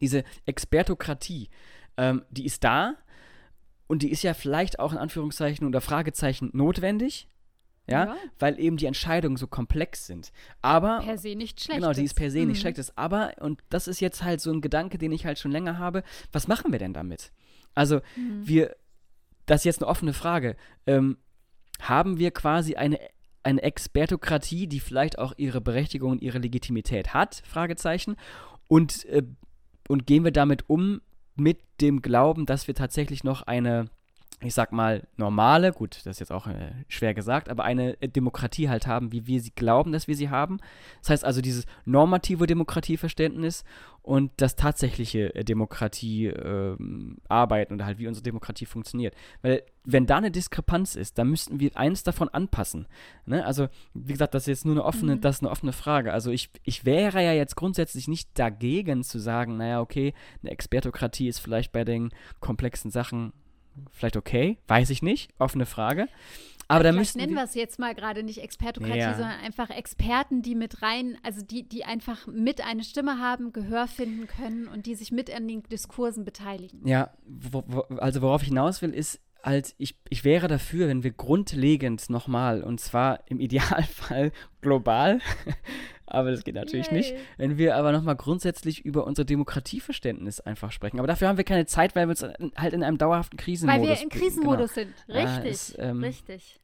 diese 0.01 0.23
Expertokratie, 0.45 1.49
ähm, 1.97 2.23
die 2.29 2.45
ist 2.45 2.63
da 2.63 2.95
und 3.87 4.03
die 4.03 4.11
ist 4.11 4.21
ja 4.21 4.33
vielleicht 4.35 4.79
auch 4.79 4.91
in 4.91 4.99
Anführungszeichen 4.99 5.65
oder 5.65 5.81
Fragezeichen 5.81 6.51
notwendig. 6.53 7.27
Ja? 7.87 8.05
ja? 8.05 8.15
Weil 8.39 8.59
eben 8.59 8.77
die 8.77 8.85
Entscheidungen 8.85 9.37
so 9.37 9.47
komplex 9.47 10.05
sind. 10.05 10.31
Aber. 10.61 11.01
Per 11.01 11.17
se 11.17 11.35
nicht 11.35 11.61
schlecht. 11.61 11.79
Genau, 11.79 11.93
die 11.93 12.03
ist 12.03 12.13
per 12.13 12.31
se 12.31 12.41
mhm. 12.41 12.49
nicht 12.49 12.61
schlecht. 12.61 12.77
Ist. 12.77 12.97
Aber, 12.97 13.33
und 13.39 13.61
das 13.69 13.87
ist 13.87 13.99
jetzt 13.99 14.23
halt 14.23 14.41
so 14.41 14.51
ein 14.51 14.61
Gedanke, 14.61 14.97
den 14.97 15.11
ich 15.11 15.25
halt 15.25 15.39
schon 15.39 15.51
länger 15.51 15.77
habe, 15.77 16.03
was 16.31 16.47
machen 16.47 16.71
wir 16.71 16.79
denn 16.79 16.93
damit? 16.93 17.31
Also, 17.75 17.97
mhm. 18.15 18.47
wir, 18.47 18.75
das 19.45 19.61
ist 19.61 19.65
jetzt 19.65 19.81
eine 19.81 19.89
offene 19.89 20.13
Frage. 20.13 20.55
Ähm, 20.85 21.17
haben 21.81 22.19
wir 22.19 22.31
quasi 22.31 22.75
eine, 22.75 22.99
eine 23.43 23.61
Expertokratie, 23.61 24.67
die 24.67 24.79
vielleicht 24.79 25.19
auch 25.19 25.33
ihre 25.37 25.59
Berechtigung 25.59 26.11
und 26.11 26.21
ihre 26.21 26.39
Legitimität 26.39 27.13
hat? 27.13 27.43
Fragezeichen. 27.45 28.15
Und, 28.67 29.05
äh, 29.05 29.23
und 29.89 30.07
gehen 30.07 30.23
wir 30.23 30.31
damit 30.31 30.69
um 30.69 31.01
mit 31.35 31.59
dem 31.81 32.01
Glauben, 32.01 32.45
dass 32.45 32.67
wir 32.67 32.75
tatsächlich 32.75 33.23
noch 33.23 33.41
eine 33.41 33.89
ich 34.41 34.53
sag 34.53 34.71
mal, 34.71 35.07
normale, 35.17 35.71
gut, 35.71 35.97
das 36.03 36.17
ist 36.17 36.19
jetzt 36.19 36.31
auch 36.31 36.47
äh, 36.47 36.71
schwer 36.87 37.13
gesagt, 37.13 37.49
aber 37.49 37.63
eine 37.63 38.01
äh, 38.01 38.07
Demokratie 38.07 38.69
halt 38.69 38.87
haben, 38.87 39.11
wie 39.11 39.27
wir 39.27 39.41
sie 39.41 39.51
glauben, 39.51 39.91
dass 39.91 40.07
wir 40.07 40.15
sie 40.15 40.29
haben. 40.29 40.59
Das 41.01 41.11
heißt 41.11 41.25
also 41.25 41.41
dieses 41.41 41.65
normative 41.85 42.47
Demokratieverständnis 42.47 43.63
und 44.01 44.31
das 44.37 44.57
tatsächliche 44.57 45.33
äh, 45.33 45.45
Demokratie 45.45 46.27
äh, 46.27 46.77
arbeiten 47.29 47.75
oder 47.75 47.85
halt 47.85 47.99
wie 47.99 48.07
unsere 48.07 48.23
Demokratie 48.23 48.65
funktioniert. 48.65 49.15
Weil 49.41 49.63
wenn 49.85 50.05
da 50.05 50.17
eine 50.17 50.31
Diskrepanz 50.31 50.95
ist, 50.95 51.17
dann 51.17 51.29
müssten 51.29 51.59
wir 51.59 51.75
eins 51.77 52.03
davon 52.03 52.27
anpassen. 52.29 52.87
Ne? 53.25 53.45
Also, 53.45 53.69
wie 53.93 54.11
gesagt, 54.11 54.33
das 54.33 54.43
ist 54.43 54.47
jetzt 54.47 54.65
nur 54.65 54.75
eine 54.75 54.83
offene, 54.83 55.15
mhm. 55.15 55.21
das 55.21 55.37
ist 55.37 55.41
eine 55.41 55.51
offene 55.51 55.73
Frage. 55.73 56.11
Also 56.11 56.31
ich, 56.31 56.49
ich 56.63 56.85
wäre 56.85 57.23
ja 57.23 57.31
jetzt 57.31 57.55
grundsätzlich 57.55 58.09
nicht 58.09 58.29
dagegen 58.37 59.03
zu 59.03 59.19
sagen, 59.19 59.57
naja, 59.57 59.79
okay, 59.79 60.13
eine 60.41 60.51
Expertokratie 60.51 61.29
ist 61.29 61.39
vielleicht 61.39 61.71
bei 61.71 61.85
den 61.85 62.11
komplexen 62.41 62.91
Sachen 62.91 63.31
vielleicht 63.91 64.17
okay, 64.17 64.57
weiß 64.67 64.89
ich 64.89 65.01
nicht, 65.01 65.31
offene 65.39 65.65
Frage. 65.65 66.07
Aber 66.67 66.83
da 66.83 66.91
müssen 66.91 67.19
nennen 67.19 67.35
wir 67.35 67.43
es 67.43 67.55
jetzt 67.55 67.77
mal 67.77 67.93
gerade 67.93 68.23
nicht 68.23 68.41
Expertokratie, 68.41 68.97
ja. 68.97 69.13
sondern 69.13 69.39
einfach 69.41 69.69
Experten, 69.69 70.41
die 70.41 70.55
mit 70.55 70.81
rein, 70.81 71.17
also 71.21 71.41
die, 71.45 71.67
die 71.67 71.83
einfach 71.83 72.25
mit 72.27 72.65
eine 72.65 72.83
Stimme 72.83 73.19
haben, 73.19 73.51
Gehör 73.53 73.87
finden 73.87 74.27
können 74.27 74.67
und 74.67 74.85
die 74.85 74.95
sich 74.95 75.11
mit 75.11 75.33
an 75.35 75.47
den 75.47 75.63
Diskursen 75.63 76.23
beteiligen. 76.23 76.87
Ja, 76.87 77.11
wo, 77.25 77.63
wo, 77.67 77.81
also 77.97 78.21
worauf 78.21 78.41
ich 78.41 78.47
hinaus 78.47 78.81
will, 78.81 78.91
ist, 78.91 79.19
halt, 79.43 79.75
ich, 79.77 79.99
ich 80.09 80.23
wäre 80.23 80.47
dafür, 80.47 80.87
wenn 80.87 81.03
wir 81.03 81.11
grundlegend 81.11 82.09
nochmal, 82.09 82.63
und 82.63 82.79
zwar 82.79 83.19
im 83.27 83.39
Idealfall 83.39 84.31
global, 84.61 85.19
aber 86.13 86.31
das 86.31 86.43
geht 86.43 86.55
natürlich 86.55 86.87
Yay. 86.87 86.97
nicht. 86.97 87.15
Wenn 87.37 87.57
wir 87.57 87.75
aber 87.75 87.91
nochmal 87.91 88.15
grundsätzlich 88.15 88.85
über 88.85 89.05
unser 89.05 89.25
Demokratieverständnis 89.25 90.39
einfach 90.39 90.71
sprechen. 90.71 90.99
Aber 90.99 91.07
dafür 91.07 91.27
haben 91.27 91.37
wir 91.37 91.43
keine 91.43 91.65
Zeit, 91.65 91.95
weil 91.95 92.07
wir 92.07 92.11
uns 92.11 92.23
halt 92.55 92.73
in 92.73 92.83
einem 92.83 92.97
dauerhaften 92.97 93.37
Krisenmodus 93.37 93.81
Weil 93.81 93.97
wir 93.97 94.01
in 94.01 94.09
Krisenmodus 94.09 94.73
genau. 94.73 94.87
sind. 95.07 95.15
Richtig, 95.15 95.43
ja, 95.43 95.49
ist, 95.49 95.75
ähm, 95.79 96.03
richtig. 96.03 96.59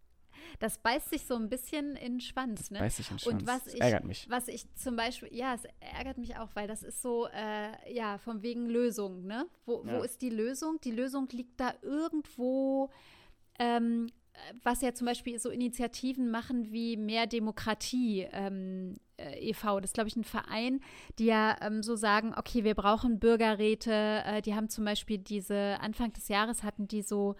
Das 0.59 0.77
beißt 0.77 1.09
sich 1.09 1.25
so 1.25 1.35
ein 1.35 1.49
bisschen 1.49 1.95
in 1.95 2.13
den 2.13 2.21
Schwanz. 2.21 2.69
Ne? 2.69 2.79
Beißt 2.79 2.97
sich 2.97 3.09
in 3.09 3.15
den 3.15 3.19
Schwanz. 3.19 3.41
Und 3.41 3.47
was 3.47 3.73
ich, 3.73 3.81
ärgert 3.81 4.03
mich. 4.03 4.27
Was 4.29 4.47
ich 4.47 4.65
zum 4.75 4.95
Beispiel, 4.95 5.29
ja, 5.31 5.53
es 5.53 5.63
ärgert 5.97 6.17
mich 6.17 6.37
auch, 6.37 6.49
weil 6.53 6.67
das 6.67 6.83
ist 6.83 7.01
so, 7.01 7.27
äh, 7.27 7.93
ja, 7.93 8.17
von 8.17 8.43
wegen 8.43 8.67
Lösung, 8.67 9.25
ne? 9.25 9.45
Wo, 9.65 9.83
ja. 9.85 9.97
wo 9.97 10.03
ist 10.03 10.21
die 10.21 10.29
Lösung? 10.29 10.79
Die 10.83 10.91
Lösung 10.91 11.27
liegt 11.31 11.59
da 11.59 11.73
irgendwo 11.81 12.91
ähm, 13.57 14.07
was 14.63 14.81
ja 14.81 14.93
zum 14.93 15.05
Beispiel 15.05 15.39
so 15.39 15.49
Initiativen 15.49 16.31
machen 16.31 16.71
wie 16.71 16.97
Mehr 16.97 17.27
Demokratie 17.27 18.27
ähm, 18.31 18.95
äh, 19.17 19.49
e.V., 19.49 19.79
das 19.79 19.89
ist, 19.89 19.93
glaube 19.93 20.09
ich, 20.09 20.15
ein 20.15 20.23
Verein, 20.23 20.81
die 21.17 21.25
ja 21.25 21.55
ähm, 21.61 21.83
so 21.83 21.95
sagen, 21.95 22.33
okay, 22.35 22.63
wir 22.63 22.75
brauchen 22.75 23.19
Bürgerräte. 23.19 24.23
Äh, 24.25 24.41
die 24.41 24.55
haben 24.55 24.69
zum 24.69 24.85
Beispiel 24.85 25.17
diese, 25.17 25.79
Anfang 25.81 26.13
des 26.13 26.27
Jahres 26.27 26.63
hatten 26.63 26.87
die 26.87 27.01
so 27.01 27.35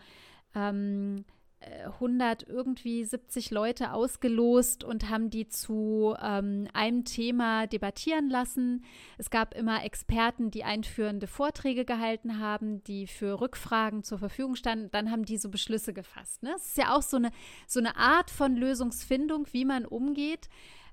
ähm, 0.55 1.25
100 1.61 2.47
irgendwie 2.47 3.03
70 3.03 3.51
Leute 3.51 3.91
ausgelost 3.93 4.83
und 4.83 5.09
haben 5.09 5.29
die 5.29 5.47
zu 5.47 6.15
ähm, 6.21 6.67
einem 6.73 7.03
Thema 7.03 7.67
debattieren 7.67 8.29
lassen. 8.29 8.85
Es 9.17 9.29
gab 9.29 9.53
immer 9.55 9.83
Experten, 9.83 10.51
die 10.51 10.63
einführende 10.63 11.27
Vorträge 11.27 11.83
gehalten 11.83 12.39
haben, 12.39 12.83
die 12.85 13.07
für 13.07 13.41
Rückfragen 13.41 14.03
zur 14.03 14.19
Verfügung 14.19 14.55
standen. 14.55 14.89
Dann 14.91 15.11
haben 15.11 15.25
die 15.25 15.37
so 15.37 15.49
Beschlüsse 15.49 15.93
gefasst. 15.93 16.43
Ne? 16.43 16.53
Es 16.55 16.67
ist 16.67 16.77
ja 16.77 16.95
auch 16.95 17.01
so 17.01 17.17
eine, 17.17 17.31
so 17.67 17.79
eine 17.79 17.97
Art 17.97 18.31
von 18.31 18.55
Lösungsfindung, 18.55 19.47
wie 19.51 19.65
man 19.65 19.85
umgeht. 19.85 20.47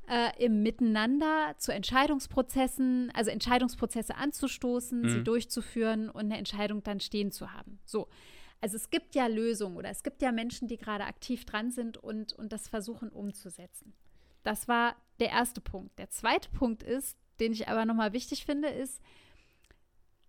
Äh, 0.08 0.44
im 0.44 0.62
Miteinander 0.62 1.54
zu 1.58 1.72
Entscheidungsprozessen, 1.72 3.10
also 3.12 3.32
Entscheidungsprozesse 3.32 4.14
anzustoßen, 4.14 5.02
mhm. 5.02 5.08
sie 5.08 5.24
durchzuführen 5.24 6.08
und 6.10 6.26
eine 6.26 6.38
Entscheidung 6.38 6.84
dann 6.84 7.00
stehen 7.00 7.32
zu 7.32 7.52
haben. 7.52 7.80
So. 7.84 8.06
Also 8.60 8.76
es 8.76 8.90
gibt 8.90 9.14
ja 9.14 9.26
Lösungen 9.26 9.76
oder 9.76 9.90
es 9.90 10.02
gibt 10.02 10.22
ja 10.22 10.32
Menschen, 10.32 10.68
die 10.68 10.76
gerade 10.76 11.04
aktiv 11.04 11.44
dran 11.44 11.70
sind 11.70 11.96
und, 11.96 12.32
und 12.32 12.52
das 12.52 12.68
versuchen 12.68 13.10
umzusetzen. 13.10 13.92
Das 14.42 14.68
war 14.68 14.96
der 15.20 15.30
erste 15.30 15.60
Punkt. 15.60 15.98
Der 15.98 16.10
zweite 16.10 16.48
Punkt 16.50 16.82
ist, 16.82 17.16
den 17.40 17.52
ich 17.52 17.68
aber 17.68 17.84
nochmal 17.84 18.12
wichtig 18.12 18.44
finde, 18.44 18.68
ist, 18.68 19.00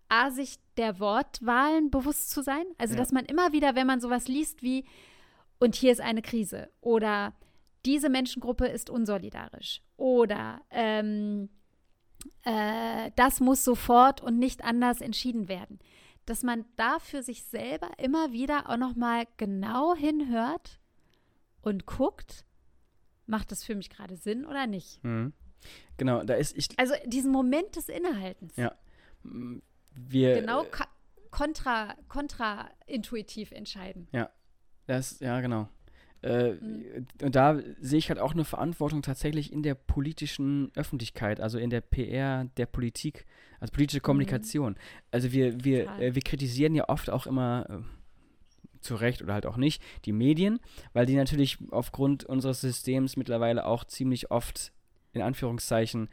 A, 0.08 0.30
sich 0.30 0.58
der 0.76 1.00
Wortwahlen 1.00 1.90
bewusst 1.90 2.30
zu 2.30 2.42
sein. 2.42 2.64
Also, 2.78 2.94
ja. 2.94 3.00
dass 3.00 3.12
man 3.12 3.26
immer 3.26 3.52
wieder, 3.52 3.74
wenn 3.74 3.86
man 3.86 4.00
sowas 4.00 4.26
liest 4.26 4.62
wie, 4.62 4.84
und 5.58 5.74
hier 5.74 5.92
ist 5.92 6.00
eine 6.00 6.22
Krise 6.22 6.70
oder 6.80 7.34
diese 7.84 8.08
Menschengruppe 8.08 8.66
ist 8.66 8.90
unsolidarisch 8.90 9.82
oder 9.96 10.60
ähm, 10.70 11.48
äh, 12.42 13.10
das 13.16 13.40
muss 13.40 13.64
sofort 13.64 14.20
und 14.20 14.38
nicht 14.38 14.64
anders 14.64 15.00
entschieden 15.00 15.48
werden, 15.48 15.78
dass 16.28 16.42
man 16.42 16.64
da 16.76 16.98
für 16.98 17.22
sich 17.22 17.44
selber 17.44 17.90
immer 17.98 18.32
wieder 18.32 18.68
auch 18.68 18.76
noch 18.76 18.94
mal 18.96 19.26
genau 19.38 19.94
hinhört 19.94 20.80
und 21.62 21.86
guckt, 21.86 22.44
macht 23.26 23.50
das 23.50 23.64
für 23.64 23.74
mich 23.74 23.88
gerade 23.88 24.16
Sinn 24.16 24.44
oder 24.44 24.66
nicht? 24.66 25.02
Mhm. 25.04 25.32
Genau, 25.96 26.22
da 26.22 26.34
ist 26.34 26.56
ich. 26.56 26.68
Also 26.78 26.94
diesen 27.06 27.32
Moment 27.32 27.76
des 27.76 27.88
Innehaltens. 27.88 28.56
Ja. 28.56 28.74
Wir, 29.90 30.34
genau 30.34 30.64
kontra, 31.30 31.94
kontraintuitiv 32.08 33.52
entscheiden. 33.52 34.08
Ja. 34.12 34.30
Das, 34.86 35.20
ja, 35.20 35.40
genau. 35.40 35.68
Äh, 36.22 36.52
mhm. 36.52 37.06
Und 37.22 37.36
da 37.36 37.58
sehe 37.80 37.98
ich 37.98 38.08
halt 38.08 38.18
auch 38.18 38.32
eine 38.32 38.44
Verantwortung 38.44 39.02
tatsächlich 39.02 39.52
in 39.52 39.62
der 39.62 39.74
politischen 39.74 40.72
Öffentlichkeit, 40.74 41.40
also 41.40 41.58
in 41.58 41.70
der 41.70 41.80
PR 41.80 42.46
der 42.56 42.66
Politik, 42.66 43.26
also 43.60 43.72
politische 43.72 44.00
Kommunikation. 44.00 44.72
Mhm. 44.72 44.78
Also 45.10 45.32
wir, 45.32 45.64
wir, 45.64 45.88
äh, 46.00 46.14
wir 46.14 46.22
kritisieren 46.22 46.74
ja 46.74 46.88
oft 46.88 47.10
auch 47.10 47.26
immer, 47.26 47.66
äh, 47.70 47.98
zu 48.80 48.94
Recht 48.94 49.22
oder 49.22 49.34
halt 49.34 49.46
auch 49.46 49.56
nicht, 49.56 49.82
die 50.04 50.12
Medien, 50.12 50.60
weil 50.92 51.06
die 51.06 51.16
natürlich 51.16 51.58
aufgrund 51.70 52.24
unseres 52.24 52.60
Systems 52.60 53.16
mittlerweile 53.16 53.66
auch 53.66 53.84
ziemlich 53.84 54.30
oft 54.30 54.72
in 55.12 55.22
Anführungszeichen 55.22 56.08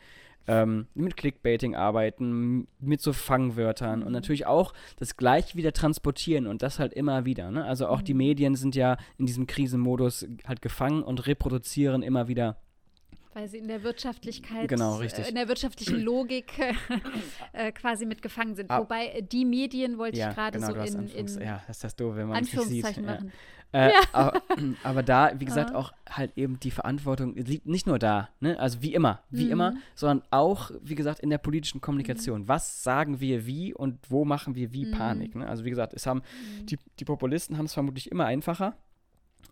ähm, 0.48 0.88
mit 0.94 1.18
Clickbaiting 1.18 1.76
arbeiten, 1.76 2.68
mit 2.80 3.02
so 3.02 3.14
Fangwörtern 3.14 4.00
mhm. 4.00 4.08
und 4.08 4.12
natürlich 4.14 4.46
auch 4.46 4.74
das 4.98 5.18
gleiche 5.18 5.58
wieder 5.58 5.74
transportieren 5.74 6.48
und 6.48 6.62
das 6.62 6.80
halt 6.80 6.94
immer 6.94 7.26
wieder. 7.26 7.52
Ne? 7.52 7.66
Also 7.66 7.88
auch 7.88 8.02
mhm. 8.02 8.06
die 8.06 8.14
Medien 8.14 8.56
sind 8.56 8.76
ja 8.76 8.98
in 9.18 9.26
diesem 9.26 9.48
Krisenmodus 9.48 10.28
halt 10.46 10.62
gefangen 10.62 11.04
und 11.04 11.28
reproduzieren 11.28 12.04
immer 12.04 12.28
wieder 12.28 12.58
weil 13.36 13.50
sie 13.50 13.58
in 13.58 13.68
der 13.68 13.84
Wirtschaftlichkeit, 13.84 14.70
genau. 14.70 15.02
Äh, 15.02 15.28
in 15.28 15.36
der 15.36 15.50
wirtschaftlichen 15.50 16.00
Logik 16.00 16.54
äh, 17.52 17.72
quasi 17.74 18.06
mitgefangen 18.06 18.56
sind. 18.56 18.72
Ah. 18.72 18.80
Wobei 18.80 19.08
äh, 19.08 19.22
die 19.22 19.44
Medien 19.44 19.98
wollte 19.98 20.18
ja, 20.18 20.30
ich 20.30 20.36
gerade 20.36 20.58
genau, 20.58 20.72
so 20.74 20.98
in, 20.98 21.10
in 21.10 21.42
ja, 21.42 21.62
das 21.68 21.76
ist 21.76 21.84
das 21.84 21.96
doof, 21.98 22.16
wenn 22.16 22.30
man 22.30 22.38
Anführungszeichen 22.38 23.04
sieht. 23.04 23.06
machen. 23.06 23.28
Ja. 23.28 23.34
Äh, 23.76 23.92
ja. 23.92 24.02
aber, 24.14 24.42
aber, 24.84 25.04
da, 25.04 25.34
wie 25.38 25.44
gesagt, 25.44 25.72
ja. 25.72 25.76
auch 25.76 25.92
halt 26.10 26.32
eben 26.38 26.62
die 26.62 26.72
Verantwortung 26.72 27.36
liegt 27.36 27.66
nicht 27.66 27.88
nur 27.88 28.00
da, 28.00 28.30
ne? 28.40 28.58
also 28.58 28.82
wie 28.82 28.94
immer, 28.94 29.20
wie 29.30 29.48
mhm. 29.48 29.52
immer, 29.52 29.74
sondern 29.96 30.26
auch, 30.32 30.72
wie 30.82 30.96
gesagt, 30.96 31.20
in 31.20 31.30
der 31.30 31.40
politischen 31.40 31.82
Kommunikation. 31.82 32.44
Mhm. 32.44 32.48
Was 32.48 32.84
sagen 32.84 33.20
wir 33.20 33.46
wie 33.46 33.74
und 33.74 34.00
wo 34.10 34.24
machen 34.24 34.56
wir 34.56 34.72
wie 34.72 34.86
mhm. 34.86 34.92
Panik? 34.92 35.36
Ne? 35.36 35.46
Also 35.46 35.66
wie 35.66 35.70
gesagt, 35.70 35.94
es 35.94 36.06
haben 36.08 36.20
mhm. 36.20 36.68
die, 36.68 36.80
die 37.00 37.06
Populisten 37.06 37.58
haben 37.58 37.66
es 37.66 37.74
vermutlich 37.74 38.10
immer 38.10 38.26
einfacher 38.26 38.76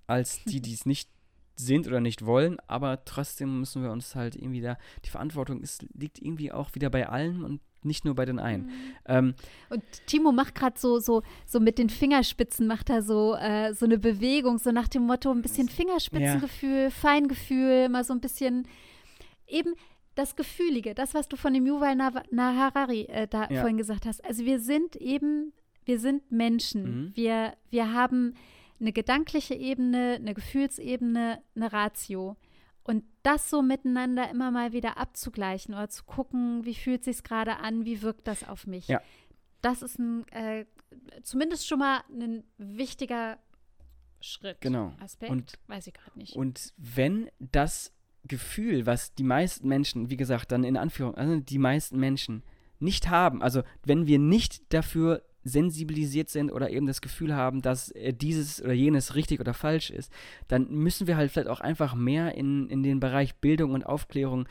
als 0.08 0.42
die, 0.46 0.62
die 0.62 0.74
es 0.74 0.86
nicht 0.86 1.10
sind 1.56 1.86
oder 1.86 2.00
nicht 2.00 2.26
wollen, 2.26 2.58
aber 2.68 3.04
trotzdem 3.04 3.60
müssen 3.60 3.84
wir 3.84 3.92
uns 3.92 4.16
halt 4.16 4.38
irgendwie 4.38 4.62
da, 4.62 4.78
die 5.04 5.10
Verantwortung 5.10 5.62
ist, 5.62 5.86
liegt 5.94 6.20
irgendwie 6.20 6.52
auch 6.52 6.74
wieder 6.76 6.90
bei 6.90 7.10
allen 7.10 7.44
und 7.44 7.60
nicht 7.86 8.06
nur 8.06 8.16
bei 8.16 8.26
den 8.26 8.40
einen. 8.40 8.66
Mhm. 8.66 8.72
Ähm, 9.06 9.34
und 9.70 9.84
Timo 10.08 10.32
macht 10.32 10.56
gerade 10.56 10.80
so, 10.80 11.00
so, 11.00 11.24
so 11.46 11.60
mit 11.60 11.78
den 11.78 11.90
Fingerspitzen, 11.90 12.68
macht 12.68 12.90
er 12.90 13.02
so, 13.02 13.36
äh, 13.36 13.74
so 13.74 13.86
eine 13.86 13.98
Bewegung, 13.98 14.58
so 14.58 14.72
nach 14.72 14.88
dem 14.88 15.04
Motto, 15.04 15.32
ein 15.32 15.42
bisschen 15.42 15.70
Fingerspitzengefühl, 15.70 16.84
ja. 16.84 16.90
Feingefühl, 16.90 17.90
mal 17.90 18.04
so 18.04 18.14
ein 18.14 18.22
bisschen 18.22 18.68
eben 19.48 19.74
das 20.16 20.36
Gefühlige, 20.36 20.94
das, 20.94 21.14
was 21.14 21.28
du 21.28 21.38
von 21.38 21.54
dem 21.54 21.66
Yuval 21.66 21.96
Naharari 21.96 23.04
äh, 23.04 23.28
da 23.28 23.50
ja. 23.50 23.62
vorhin 23.62 23.78
gesagt 23.78 24.06
hast. 24.06 24.24
Also 24.24 24.46
wir 24.46 24.60
sind 24.60 24.96
eben, 24.96 25.54
wir 25.86 26.00
sind 26.00 26.32
Menschen. 26.32 26.84
Mhm. 26.84 27.12
Wir, 27.16 27.54
wir 27.70 27.94
haben 27.94 28.36
eine 28.80 28.92
gedankliche 28.92 29.56
Ebene, 29.56 30.18
eine 30.20 30.34
Gefühlsebene, 30.34 31.42
eine 31.56 31.74
Ratio. 31.74 32.36
Und 32.84 33.04
das 33.22 33.50
so 33.50 33.62
miteinander 33.62 34.30
immer 34.30 34.52
mal 34.52 34.74
wieder 34.74 34.98
abzugleichen 34.98 35.74
oder 35.74 35.90
zu 35.90 36.04
gucken, 36.04 36.66
wie 36.66 36.76
fühlt 36.76 37.04
sich 37.04 37.24
gerade 37.24 37.58
an, 37.58 37.86
wie 37.86 38.02
wirkt 38.02 38.28
das 38.28 38.48
auf 38.48 38.68
mich. 38.68 38.88
Ja. 38.88 39.02
Das 39.62 39.82
ist 39.82 39.98
ein 40.00 40.28
äh, 40.30 40.66
zumindest 41.24 41.68
schon 41.68 41.80
mal 41.80 42.02
ein 42.10 42.44
wichtiger 42.58 43.38
Schritt. 44.22 44.62
Genau. 44.62 44.94
Aspekt, 45.00 45.32
und, 45.32 45.54
weiß 45.68 45.88
ich 45.88 45.94
gerade 45.94 46.18
nicht. 46.18 46.36
Und 46.36 46.74
wenn 46.78 47.30
das 47.40 47.94
Gefühl, 48.26 48.86
was 48.86 49.14
die 49.14 49.24
meisten 49.24 49.68
Menschen, 49.68 50.10
wie 50.10 50.18
gesagt, 50.18 50.52
dann 50.52 50.64
in 50.64 50.78
Anführung, 50.78 51.16
also 51.16 51.40
die 51.40 51.58
meisten 51.58 52.00
Menschen 52.00 52.44
nicht 52.80 53.10
haben, 53.10 53.42
also 53.42 53.64
wenn 53.84 54.08
wir 54.08 54.20
nicht 54.20 54.74
dafür 54.74 55.24
sensibilisiert 55.44 56.30
sind 56.30 56.52
oder 56.52 56.70
eben 56.70 56.88
das 56.88 57.02
Gefühl 57.02 57.36
haben, 57.36 57.62
dass 57.62 57.92
äh, 57.92 58.14
dieses 58.14 58.62
oder 58.62 58.74
jenes 58.74 59.16
richtig 59.16 59.40
oder 59.40 59.54
falsch 59.54 59.90
ist, 59.90 60.12
dann 60.48 60.70
müssen 60.70 61.08
wir 61.08 61.18
halt 61.18 61.32
vielleicht 61.32 61.50
auch 61.50 61.60
einfach 61.60 61.96
mehr 61.96 62.36
in, 62.36 62.70
in 62.70 62.84
den 62.84 63.00
Bereich 63.00 63.36
Bildung 63.36 63.72
und 63.72 63.86
Aufklärung 63.86 64.48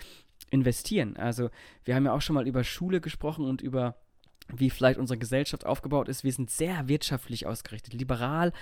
investieren. 0.50 1.16
Also 1.16 1.50
wir 1.84 1.94
haben 1.94 2.04
ja 2.04 2.12
auch 2.12 2.20
schon 2.20 2.34
mal 2.34 2.46
über 2.46 2.64
Schule 2.64 3.00
gesprochen 3.00 3.44
und 3.44 3.62
über 3.62 3.96
wie 4.48 4.70
vielleicht 4.70 4.98
unsere 4.98 5.18
Gesellschaft 5.18 5.64
aufgebaut 5.64 6.08
ist. 6.08 6.24
Wir 6.24 6.32
sind 6.32 6.50
sehr 6.50 6.88
wirtschaftlich 6.88 7.46
ausgerichtet. 7.46 7.94
Liberal, 7.94 8.52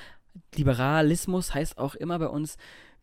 Liberalismus 0.55 1.55
heißt 1.55 1.79
auch 1.79 1.95
immer 1.95 2.19
bei 2.19 2.29
uns 2.29 2.59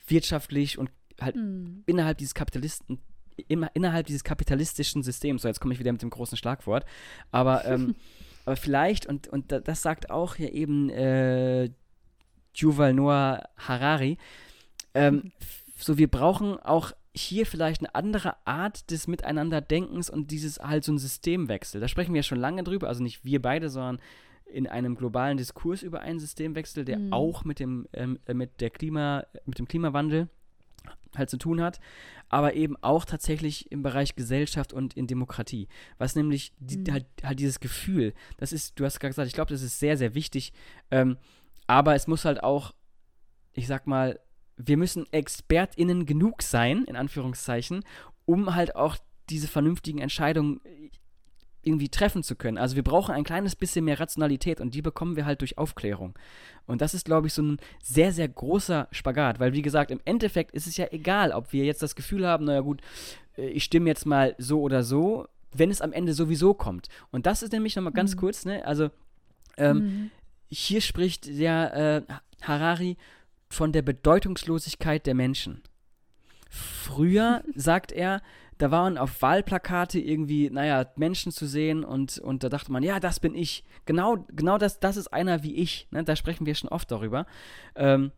wirtschaftlich 0.08 0.78
und 0.78 0.90
halt 1.20 1.36
mm. 1.36 1.84
innerhalb 1.86 2.20
dieses 2.20 2.34
Kapitalisten 2.34 3.00
immer 3.48 3.70
innerhalb 3.76 4.08
dieses 4.08 4.24
kapitalistischen 4.24 5.04
Systems. 5.04 5.42
So, 5.42 5.48
jetzt 5.48 5.60
komme 5.60 5.74
ich 5.74 5.80
wieder 5.80 5.92
mit 5.92 6.02
dem 6.02 6.10
großen 6.10 6.38
Schlagwort. 6.38 6.86
Aber 7.32 7.66
ähm, 7.66 7.96
Aber 8.48 8.56
vielleicht, 8.56 9.06
und, 9.06 9.28
und 9.28 9.52
das 9.52 9.82
sagt 9.82 10.10
auch 10.10 10.36
hier 10.36 10.54
eben 10.54 10.90
äh, 10.90 11.70
Yuval 12.56 12.94
Noah 12.94 13.44
Harari, 13.58 14.18
ähm, 14.94 15.34
so 15.76 15.98
wir 15.98 16.08
brauchen 16.08 16.58
auch 16.58 16.94
hier 17.14 17.46
vielleicht 17.46 17.82
eine 17.82 17.94
andere 17.94 18.38
Art 18.46 18.90
des 18.90 19.08
Miteinanderdenkens 19.08 20.10
und 20.10 20.32
dieses 20.32 20.60
halt 20.60 20.86
so 20.86 20.94
ein 20.94 20.98
Systemwechsel. 20.98 21.82
Da 21.82 21.90
sprechen 21.90 22.14
wir 22.14 22.20
ja 22.20 22.24
schon 22.24 22.40
lange 22.40 22.64
drüber, 22.64 22.88
also 22.88 23.04
nicht 23.04 23.26
wir 23.26 23.42
beide, 23.42 23.70
sondern 23.70 24.00
in 24.46 24.66
einem 24.66 24.96
globalen 24.96 25.36
Diskurs 25.36 25.84
über 25.84 26.00
einen 26.00 26.20
Systemwechsel, 26.20 26.86
der 26.86 27.00
mhm. 27.00 27.12
auch 27.12 27.44
mit 27.44 27.60
dem, 27.60 27.90
ähm, 27.92 28.18
äh, 28.28 28.34
mit 28.34 28.62
der 28.62 28.70
Klima, 28.70 29.26
mit 29.46 29.60
dem 29.60 29.68
Klimawandel 29.68 30.30
halt 31.18 31.30
zu 31.30 31.38
tun 31.38 31.62
hat, 31.62 31.80
aber 32.30 32.54
eben 32.54 32.76
auch 32.82 33.06
tatsächlich 33.06 33.72
im 33.72 33.84
Bereich 33.84 34.16
Gesellschaft 34.16 34.74
und 34.74 34.96
in 34.96 35.08
Demokratie. 35.08 35.68
Was 35.98 36.16
nämlich 36.16 36.54
die, 36.60 36.78
mhm. 36.78 36.92
halt, 36.92 37.06
halt, 37.24 37.40
dieses 37.40 37.60
Gefühl, 37.60 38.14
das 38.38 38.54
ist, 38.54 38.80
du 38.80 38.86
hast 38.86 39.00
gerade 39.00 39.12
gesagt, 39.12 39.28
ich 39.28 39.34
glaube, 39.34 39.52
das 39.52 39.62
ist 39.62 39.80
sehr, 39.80 39.98
sehr 39.98 40.14
wichtig, 40.16 40.54
ähm, 40.92 41.18
aber 41.68 41.96
es 41.96 42.08
muss 42.08 42.26
halt 42.26 42.44
auch, 42.44 42.74
ich 43.54 43.68
sag 43.68 43.88
mal, 43.88 44.20
wir 44.58 44.78
müssen 44.78 45.06
ExpertInnen 45.12 46.06
genug 46.06 46.42
sein, 46.42 46.84
in 46.86 46.96
Anführungszeichen, 46.96 47.84
um 48.26 48.56
halt 48.56 48.76
auch 48.76 48.98
diese 49.30 49.48
vernünftigen 49.48 50.00
Entscheidungen 50.00 50.62
irgendwie 51.64 51.90
treffen 51.90 52.24
zu 52.24 52.36
können. 52.36 52.58
Also 52.58 52.76
wir 52.76 52.84
brauchen 52.84 53.14
ein 53.14 53.24
kleines 53.24 53.56
bisschen 53.56 53.86
mehr 53.86 54.00
Rationalität 54.00 54.62
und 54.62 54.74
die 54.74 54.82
bekommen 54.82 55.16
wir 55.16 55.26
halt 55.26 55.42
durch 55.42 55.58
Aufklärung. 55.58 56.18
Und 56.66 56.82
das 56.82 56.94
ist, 56.94 57.06
glaube 57.06 57.28
ich, 57.28 57.34
so 57.34 57.42
ein 57.42 57.58
sehr, 57.82 58.12
sehr 58.12 58.28
großer 58.28 58.88
Spagat, 58.92 59.40
weil 59.40 59.54
wie 59.54 59.62
gesagt, 59.62 59.92
im 59.92 60.00
Endeffekt 60.06 60.52
ist 60.52 60.68
es 60.68 60.78
ja 60.78 60.88
egal, 60.92 61.32
ob 61.32 61.52
wir 61.54 61.66
jetzt 61.66 61.82
das 61.82 61.96
Gefühl 61.96 62.26
haben, 62.28 62.46
naja 62.46 62.62
gut, 62.62 62.82
äh, 63.38 63.48
ich 63.48 63.64
stimme 63.64 63.90
jetzt 63.90 64.06
mal 64.06 64.36
so 64.38 64.62
oder 64.62 64.84
so, 64.84 65.28
wenn 65.54 65.70
es 65.72 65.82
am 65.82 65.94
Ende 65.94 66.14
sowieso 66.14 66.54
kommt. 66.54 66.88
Und 67.12 67.26
das 67.26 67.44
ist 67.44 67.54
nämlich 67.54 67.76
nochmal 67.76 67.94
ganz 67.94 68.16
mhm. 68.16 68.20
kurz, 68.20 68.46
ne? 68.46 68.66
Also 68.66 68.90
ähm, 69.58 69.78
mhm. 69.78 70.12
hier 70.50 70.82
spricht 70.82 71.28
der 71.40 72.06
äh, 72.10 72.14
Harari 72.42 72.98
von 73.50 73.72
der 73.72 73.82
Bedeutungslosigkeit 73.82 75.06
der 75.06 75.16
Menschen. 75.16 75.62
Früher, 76.50 77.44
sagt 77.56 77.92
er, 77.92 78.22
da 78.58 78.72
waren 78.72 78.98
auf 78.98 79.22
Wahlplakate 79.22 80.00
irgendwie, 80.00 80.50
naja, 80.50 80.86
Menschen 80.96 81.32
zu 81.32 81.46
sehen 81.46 81.84
und, 81.84 82.18
und 82.20 82.44
da 82.44 82.50
dachte 82.50 82.72
man, 82.72 82.84
ja, 82.84 83.00
das 83.00 83.20
bin 83.20 83.36
ich. 83.36 83.64
Genau, 83.86 84.26
genau 84.30 84.58
das, 84.58 84.80
das 84.80 84.98
ist 84.98 85.08
einer 85.14 85.44
wie 85.44 85.56
ich. 85.56 85.88
Ne? 85.92 86.04
Da 86.04 86.16
sprechen 86.16 86.46
wir 86.46 86.56
schon 86.56 86.70
oft 86.70 86.90
darüber. 86.92 87.26
Ähm, 87.76 88.12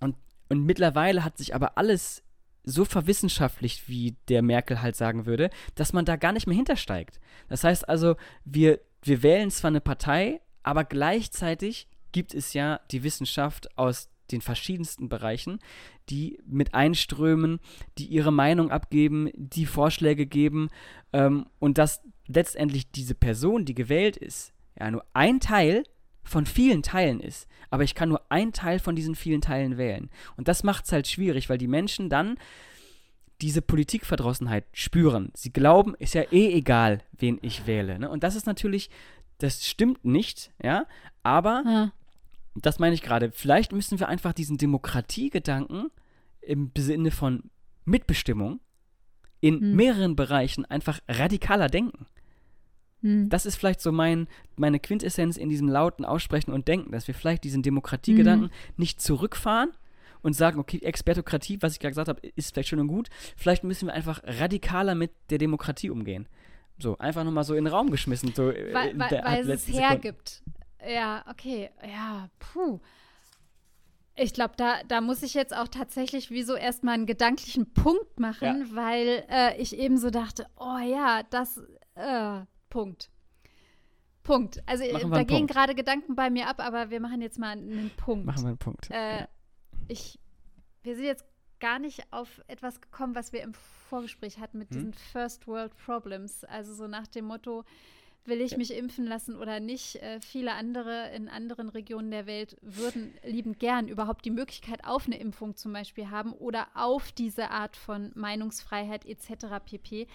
und, 0.00 0.16
und 0.48 0.64
mittlerweile 0.64 1.24
hat 1.24 1.38
sich 1.38 1.54
aber 1.54 1.76
alles 1.76 2.22
so 2.62 2.84
verwissenschaftlicht, 2.84 3.88
wie 3.88 4.16
der 4.28 4.42
Merkel 4.42 4.82
halt 4.82 4.94
sagen 4.94 5.26
würde, 5.26 5.50
dass 5.74 5.92
man 5.92 6.04
da 6.04 6.16
gar 6.16 6.32
nicht 6.32 6.46
mehr 6.46 6.56
hintersteigt. 6.56 7.18
Das 7.48 7.64
heißt 7.64 7.88
also, 7.88 8.16
wir, 8.44 8.80
wir 9.02 9.22
wählen 9.22 9.50
zwar 9.50 9.68
eine 9.68 9.80
Partei, 9.80 10.40
aber 10.62 10.84
gleichzeitig 10.84 11.88
gibt 12.12 12.34
es 12.34 12.52
ja 12.52 12.80
die 12.90 13.02
Wissenschaft 13.02 13.76
aus 13.78 14.09
den 14.32 14.40
verschiedensten 14.40 15.08
Bereichen, 15.08 15.58
die 16.08 16.38
mit 16.46 16.74
einströmen, 16.74 17.60
die 17.98 18.06
ihre 18.06 18.32
Meinung 18.32 18.70
abgeben, 18.70 19.30
die 19.34 19.66
Vorschläge 19.66 20.26
geben 20.26 20.68
ähm, 21.12 21.46
und 21.58 21.78
dass 21.78 22.02
letztendlich 22.26 22.90
diese 22.90 23.14
Person, 23.14 23.64
die 23.64 23.74
gewählt 23.74 24.16
ist, 24.16 24.52
ja 24.78 24.90
nur 24.90 25.04
ein 25.12 25.40
Teil 25.40 25.84
von 26.22 26.46
vielen 26.46 26.82
Teilen 26.82 27.20
ist, 27.20 27.48
aber 27.70 27.82
ich 27.82 27.94
kann 27.94 28.08
nur 28.08 28.22
einen 28.30 28.52
Teil 28.52 28.78
von 28.78 28.94
diesen 28.94 29.14
vielen 29.14 29.40
Teilen 29.40 29.78
wählen. 29.78 30.10
Und 30.36 30.48
das 30.48 30.62
macht 30.62 30.84
es 30.84 30.92
halt 30.92 31.08
schwierig, 31.08 31.48
weil 31.48 31.58
die 31.58 31.68
Menschen 31.68 32.08
dann 32.08 32.36
diese 33.40 33.62
Politikverdrossenheit 33.62 34.64
spüren. 34.72 35.30
Sie 35.34 35.52
glauben, 35.52 35.94
ist 35.98 36.14
ja 36.14 36.22
eh 36.30 36.52
egal, 36.52 37.02
wen 37.12 37.38
ich 37.42 37.66
wähle. 37.66 37.98
Ne? 37.98 38.10
Und 38.10 38.22
das 38.22 38.36
ist 38.36 38.46
natürlich, 38.46 38.90
das 39.38 39.66
stimmt 39.66 40.04
nicht, 40.04 40.52
ja, 40.62 40.86
aber 41.22 41.62
ja. 41.64 41.92
Das 42.54 42.78
meine 42.78 42.94
ich 42.94 43.02
gerade. 43.02 43.30
Vielleicht 43.32 43.72
müssen 43.72 44.00
wir 44.00 44.08
einfach 44.08 44.32
diesen 44.32 44.58
Demokratiegedanken 44.58 45.90
im 46.40 46.70
Sinne 46.76 47.10
von 47.10 47.50
Mitbestimmung 47.84 48.60
in 49.40 49.60
hm. 49.60 49.76
mehreren 49.76 50.16
Bereichen 50.16 50.64
einfach 50.64 51.00
radikaler 51.08 51.68
denken. 51.68 52.06
Hm. 53.02 53.28
Das 53.28 53.46
ist 53.46 53.56
vielleicht 53.56 53.80
so 53.80 53.92
mein, 53.92 54.28
meine 54.56 54.80
Quintessenz 54.80 55.36
in 55.36 55.48
diesem 55.48 55.68
lauten 55.68 56.04
Aussprechen 56.04 56.52
und 56.52 56.68
Denken, 56.68 56.92
dass 56.92 57.06
wir 57.06 57.14
vielleicht 57.14 57.44
diesen 57.44 57.62
Demokratiegedanken 57.62 58.48
hm. 58.48 58.54
nicht 58.76 59.00
zurückfahren 59.00 59.70
und 60.22 60.34
sagen, 60.34 60.58
okay, 60.58 60.80
Expertokratie, 60.82 61.58
was 61.60 61.74
ich 61.74 61.80
gerade 61.80 61.92
gesagt 61.92 62.08
habe, 62.08 62.20
ist 62.36 62.52
vielleicht 62.52 62.68
schön 62.68 62.80
und 62.80 62.88
gut. 62.88 63.08
Vielleicht 63.36 63.64
müssen 63.64 63.86
wir 63.86 63.94
einfach 63.94 64.20
radikaler 64.24 64.94
mit 64.94 65.12
der 65.30 65.38
Demokratie 65.38 65.90
umgehen. 65.90 66.28
So, 66.78 66.98
einfach 66.98 67.24
nochmal 67.24 67.44
so 67.44 67.54
in 67.54 67.64
den 67.64 67.72
Raum 67.72 67.90
geschmissen. 67.90 68.32
So 68.34 68.50
äh, 68.50 68.72
weil, 68.72 68.98
weil, 68.98 69.22
weil 69.24 69.50
es 69.50 69.68
es 69.68 69.74
hergibt. 69.74 70.42
Ja, 70.88 71.24
okay. 71.28 71.70
Ja, 71.86 72.28
puh. 72.38 72.80
Ich 74.16 74.34
glaube, 74.34 74.54
da, 74.56 74.82
da 74.86 75.00
muss 75.00 75.22
ich 75.22 75.34
jetzt 75.34 75.56
auch 75.56 75.68
tatsächlich 75.68 76.30
wie 76.30 76.42
so 76.42 76.54
erstmal 76.54 76.94
einen 76.94 77.06
gedanklichen 77.06 77.72
Punkt 77.72 78.20
machen, 78.20 78.66
ja. 78.68 78.76
weil 78.76 79.24
äh, 79.30 79.56
ich 79.56 79.76
eben 79.76 79.96
so 79.96 80.10
dachte, 80.10 80.46
oh 80.56 80.78
ja, 80.78 81.22
das, 81.30 81.58
äh, 81.94 82.40
Punkt. 82.68 83.10
Punkt. 84.22 84.62
Also 84.66 84.84
da 85.08 85.22
gehen 85.24 85.46
gerade 85.46 85.74
Gedanken 85.74 86.14
bei 86.14 86.30
mir 86.30 86.48
ab, 86.48 86.60
aber 86.60 86.90
wir 86.90 87.00
machen 87.00 87.20
jetzt 87.20 87.38
mal 87.38 87.50
einen 87.50 87.90
Punkt. 87.96 88.26
Machen 88.26 88.42
wir 88.42 88.48
einen 88.48 88.58
Punkt. 88.58 88.90
Äh, 88.90 89.20
ja. 89.20 89.28
Ich, 89.88 90.18
wir 90.82 90.94
sind 90.94 91.04
jetzt 91.04 91.24
gar 91.58 91.78
nicht 91.78 92.04
auf 92.12 92.40
etwas 92.46 92.80
gekommen, 92.80 93.14
was 93.14 93.32
wir 93.32 93.42
im 93.42 93.54
Vorgespräch 93.88 94.38
hatten 94.38 94.58
mit 94.58 94.70
hm? 94.70 94.76
diesen 94.76 94.92
First 94.94 95.46
World 95.46 95.76
Problems. 95.76 96.44
Also 96.44 96.74
so 96.74 96.86
nach 96.86 97.06
dem 97.06 97.26
Motto, 97.26 97.64
will 98.24 98.40
ich 98.40 98.56
mich 98.56 98.76
impfen 98.76 99.06
lassen 99.06 99.36
oder 99.36 99.60
nicht. 99.60 99.96
Äh, 99.96 100.20
viele 100.20 100.52
andere 100.52 101.10
in 101.14 101.28
anderen 101.28 101.68
Regionen 101.68 102.10
der 102.10 102.26
Welt 102.26 102.56
würden 102.62 103.14
liebend 103.24 103.58
gern 103.58 103.88
überhaupt 103.88 104.24
die 104.24 104.30
Möglichkeit 104.30 104.84
auf 104.84 105.06
eine 105.06 105.18
Impfung 105.18 105.56
zum 105.56 105.72
Beispiel 105.72 106.10
haben 106.10 106.32
oder 106.32 106.68
auf 106.74 107.12
diese 107.12 107.50
Art 107.50 107.76
von 107.76 108.12
Meinungsfreiheit 108.14 109.06
etc. 109.06 109.46
pp. 109.64 110.06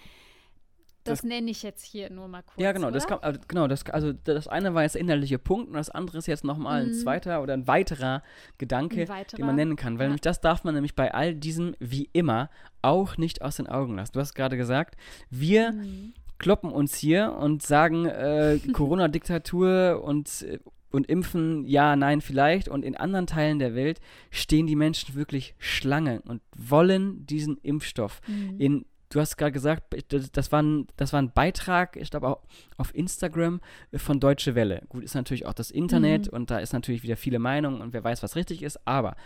Das, 1.04 1.20
das 1.20 1.28
nenne 1.28 1.50
ich 1.52 1.62
jetzt 1.62 1.84
hier 1.84 2.10
nur 2.10 2.26
mal 2.26 2.42
kurz. 2.42 2.60
Ja, 2.60 2.72
genau. 2.72 2.90
Das 2.90 3.06
kann, 3.06 3.20
also, 3.22 3.38
genau 3.46 3.68
das, 3.68 3.86
also 3.86 4.12
das 4.12 4.48
eine 4.48 4.74
war 4.74 4.82
jetzt 4.82 4.96
der 4.96 5.02
innerliche 5.02 5.38
Punkt 5.38 5.68
und 5.68 5.74
das 5.74 5.88
andere 5.88 6.18
ist 6.18 6.26
jetzt 6.26 6.42
nochmal 6.42 6.84
mhm. 6.84 6.90
ein 6.90 6.94
zweiter 6.94 7.42
oder 7.42 7.54
ein 7.54 7.68
weiterer 7.68 8.22
Gedanke, 8.58 9.02
ein 9.02 9.08
weiterer, 9.08 9.36
den 9.36 9.46
man 9.46 9.54
nennen 9.54 9.76
kann. 9.76 10.00
Weil 10.00 10.10
ja. 10.10 10.16
das 10.20 10.40
darf 10.40 10.64
man 10.64 10.74
nämlich 10.74 10.96
bei 10.96 11.14
all 11.14 11.34
diesem, 11.34 11.76
wie 11.78 12.10
immer, 12.12 12.50
auch 12.82 13.18
nicht 13.18 13.42
aus 13.42 13.56
den 13.56 13.68
Augen 13.68 13.94
lassen. 13.94 14.12
Du 14.14 14.20
hast 14.20 14.34
gerade 14.34 14.56
gesagt, 14.56 14.96
wir 15.30 15.72
mhm 15.72 16.14
kloppen 16.38 16.70
uns 16.70 16.96
hier 16.96 17.36
und 17.38 17.62
sagen 17.62 18.06
äh, 18.06 18.58
Corona-Diktatur 18.72 20.02
und, 20.02 20.46
und 20.90 21.06
Impfen, 21.06 21.64
ja, 21.66 21.96
nein, 21.96 22.20
vielleicht. 22.20 22.68
Und 22.68 22.84
in 22.84 22.96
anderen 22.96 23.26
Teilen 23.26 23.58
der 23.58 23.74
Welt 23.74 24.00
stehen 24.30 24.66
die 24.66 24.76
Menschen 24.76 25.14
wirklich 25.14 25.54
Schlange 25.58 26.22
und 26.22 26.42
wollen 26.56 27.26
diesen 27.26 27.58
Impfstoff. 27.58 28.20
Mhm. 28.26 28.60
In, 28.60 28.84
du 29.10 29.20
hast 29.20 29.36
gerade 29.36 29.52
gesagt, 29.52 29.94
das, 30.08 30.30
das, 30.32 30.52
war 30.52 30.62
ein, 30.62 30.86
das 30.96 31.12
war 31.12 31.22
ein 31.22 31.32
Beitrag, 31.32 31.96
ich 31.96 32.10
glaube 32.10 32.28
auch 32.28 32.42
auf 32.76 32.94
Instagram 32.94 33.60
äh, 33.92 33.98
von 33.98 34.20
Deutsche 34.20 34.54
Welle. 34.54 34.82
Gut, 34.88 35.04
ist 35.04 35.14
natürlich 35.14 35.46
auch 35.46 35.54
das 35.54 35.70
Internet 35.70 36.30
mhm. 36.30 36.36
und 36.36 36.50
da 36.50 36.58
ist 36.58 36.72
natürlich 36.72 37.02
wieder 37.02 37.16
viele 37.16 37.38
Meinungen 37.38 37.80
und 37.80 37.92
wer 37.92 38.04
weiß, 38.04 38.22
was 38.22 38.36
richtig 38.36 38.62
ist, 38.62 38.86
aber 38.86 39.16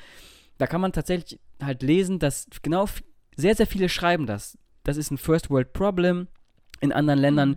da 0.58 0.66
kann 0.66 0.82
man 0.82 0.92
tatsächlich 0.92 1.40
halt 1.62 1.82
lesen, 1.82 2.18
dass 2.18 2.46
genau 2.62 2.86
sehr, 3.34 3.54
sehr 3.54 3.66
viele 3.66 3.88
schreiben 3.88 4.26
das. 4.26 4.58
Das 4.84 4.98
ist 4.98 5.10
ein 5.10 5.18
First 5.18 5.48
World 5.48 5.72
Problem 5.72 6.28
in 6.80 6.92
anderen 6.92 7.20
Ländern 7.20 7.50
mhm. 7.50 7.56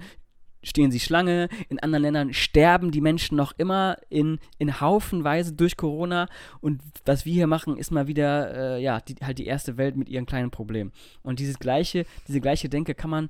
stehen 0.61 0.91
sie 0.91 0.99
Schlange, 0.99 1.49
in 1.69 1.80
anderen 1.80 2.03
Ländern 2.03 2.34
sterben 2.34 2.91
die 2.91 3.01
Menschen 3.01 3.36
noch 3.36 3.53
immer 3.57 3.97
in, 4.09 4.39
in 4.57 4.80
Haufenweise 4.80 5.53
durch 5.53 5.78
Corona 5.78 6.28
und 6.61 6.82
was 7.05 7.26
wir 7.26 7.34
hier 7.34 7.47
machen, 7.47 7.78
ist 7.78 7.91
mal 7.91 8.07
wieder, 8.07 8.76
äh, 8.78 8.84
ja, 8.84 8.99
die, 8.99 9.15
halt 9.21 9.39
die 9.39 9.45
erste 9.45 9.78
Welt 9.78 9.95
mit 9.95 10.09
ihren 10.09 10.26
kleinen 10.26 10.51
Problemen. 10.51 10.91
Und 11.21 11.39
dieses 11.39 11.59
gleiche, 11.59 12.05
diese 12.28 12.41
gleiche 12.41 12.69
Denke 12.69 12.95
kann 12.95 13.09
man 13.09 13.30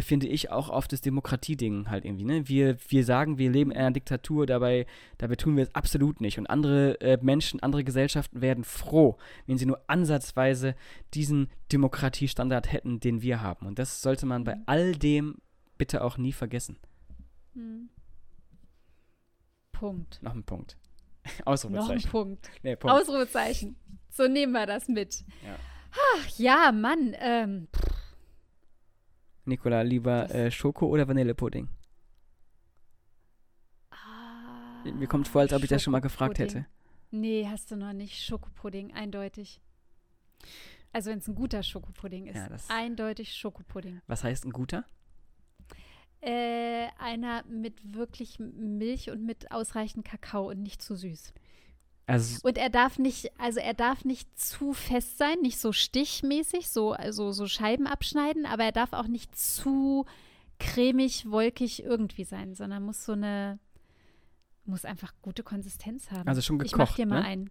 finde 0.00 0.26
ich, 0.26 0.50
auch 0.50 0.68
auf 0.68 0.86
das 0.88 1.00
Demokratieding 1.00 1.88
halt 1.88 2.04
irgendwie. 2.04 2.24
Ne? 2.24 2.48
Wir, 2.48 2.76
wir 2.88 3.04
sagen, 3.04 3.38
wir 3.38 3.50
leben 3.50 3.70
in 3.70 3.78
einer 3.78 3.90
Diktatur, 3.90 4.46
dabei, 4.46 4.86
dabei 5.16 5.36
tun 5.36 5.56
wir 5.56 5.64
es 5.64 5.74
absolut 5.74 6.20
nicht. 6.20 6.38
Und 6.38 6.46
andere 6.46 7.00
äh, 7.00 7.18
Menschen, 7.22 7.60
andere 7.62 7.84
Gesellschaften 7.84 8.40
werden 8.40 8.64
froh, 8.64 9.16
wenn 9.46 9.58
sie 9.58 9.66
nur 9.66 9.80
ansatzweise 9.86 10.74
diesen 11.14 11.48
Demokratiestandard 11.72 12.70
hätten, 12.72 13.00
den 13.00 13.22
wir 13.22 13.40
haben. 13.40 13.66
Und 13.66 13.78
das 13.78 14.02
sollte 14.02 14.26
man 14.26 14.44
bei 14.44 14.56
mhm. 14.56 14.62
all 14.66 14.92
dem 14.92 15.36
bitte 15.78 16.02
auch 16.02 16.18
nie 16.18 16.32
vergessen. 16.32 16.76
Hm. 17.54 17.88
Punkt. 19.72 20.22
Noch 20.22 20.34
ein 20.34 20.44
Punkt. 20.44 20.76
Ausrufezeichen. 21.44 21.88
Noch 21.88 22.04
ein 22.04 22.10
Punkt. 22.10 22.50
Nee, 22.62 22.76
Punkt. 22.76 22.96
Ausrufezeichen. 22.96 23.76
So 24.10 24.26
nehmen 24.26 24.52
wir 24.52 24.66
das 24.66 24.88
mit. 24.88 25.24
Ja. 25.44 25.56
Ach 25.92 26.28
ja, 26.36 26.72
Mann. 26.72 27.14
Ähm, 27.18 27.68
Nicola, 29.48 29.82
lieber 29.82 30.30
äh, 30.34 30.50
Schoko 30.50 30.86
oder 30.86 31.08
Vanillepudding? 31.08 31.68
Ah, 33.90 34.84
Mir 34.84 35.06
kommt 35.08 35.28
vor, 35.28 35.40
als 35.40 35.52
ob 35.52 35.62
ich 35.62 35.68
das 35.68 35.82
schon 35.82 35.92
mal 35.92 36.00
gefragt 36.00 36.38
hätte. 36.38 36.66
Nee, 37.10 37.46
hast 37.48 37.70
du 37.70 37.76
noch 37.76 37.92
nicht. 37.92 38.22
Schokopudding, 38.22 38.92
eindeutig. 38.92 39.60
Also 40.92 41.10
wenn 41.10 41.18
es 41.18 41.28
ein 41.28 41.34
guter 41.34 41.62
Schokopudding 41.62 42.26
ist. 42.26 42.36
Ja, 42.36 42.48
eindeutig 42.68 43.34
Schokopudding. 43.34 44.00
Was 44.06 44.24
heißt 44.24 44.44
ein 44.44 44.52
guter? 44.52 44.84
Äh, 46.20 46.88
einer 46.98 47.44
mit 47.44 47.94
wirklich 47.94 48.38
Milch 48.38 49.10
und 49.10 49.24
mit 49.24 49.52
ausreichend 49.52 50.04
Kakao 50.04 50.50
und 50.50 50.62
nicht 50.62 50.82
zu 50.82 50.96
süß. 50.96 51.32
Also 52.08 52.40
und 52.42 52.56
er 52.56 52.70
darf 52.70 52.98
nicht, 52.98 53.30
also 53.38 53.60
er 53.60 53.74
darf 53.74 54.06
nicht 54.06 54.40
zu 54.40 54.72
fest 54.72 55.18
sein, 55.18 55.36
nicht 55.42 55.58
so 55.58 55.72
stichmäßig, 55.72 56.70
so, 56.70 56.92
also 56.92 57.32
so 57.32 57.46
Scheiben 57.46 57.86
abschneiden, 57.86 58.46
aber 58.46 58.64
er 58.64 58.72
darf 58.72 58.94
auch 58.94 59.06
nicht 59.08 59.36
zu 59.38 60.06
cremig, 60.58 61.30
wolkig 61.30 61.84
irgendwie 61.84 62.24
sein, 62.24 62.54
sondern 62.54 62.82
muss 62.82 63.04
so 63.04 63.12
eine, 63.12 63.58
muss 64.64 64.86
einfach 64.86 65.12
gute 65.20 65.42
Konsistenz 65.42 66.10
haben. 66.10 66.26
Also 66.26 66.40
schon 66.40 66.58
gekocht, 66.58 66.72
Ich 66.72 66.78
mach 66.78 66.96
dir 66.96 67.06
mal 67.06 67.20
ne? 67.20 67.26
einen. 67.26 67.50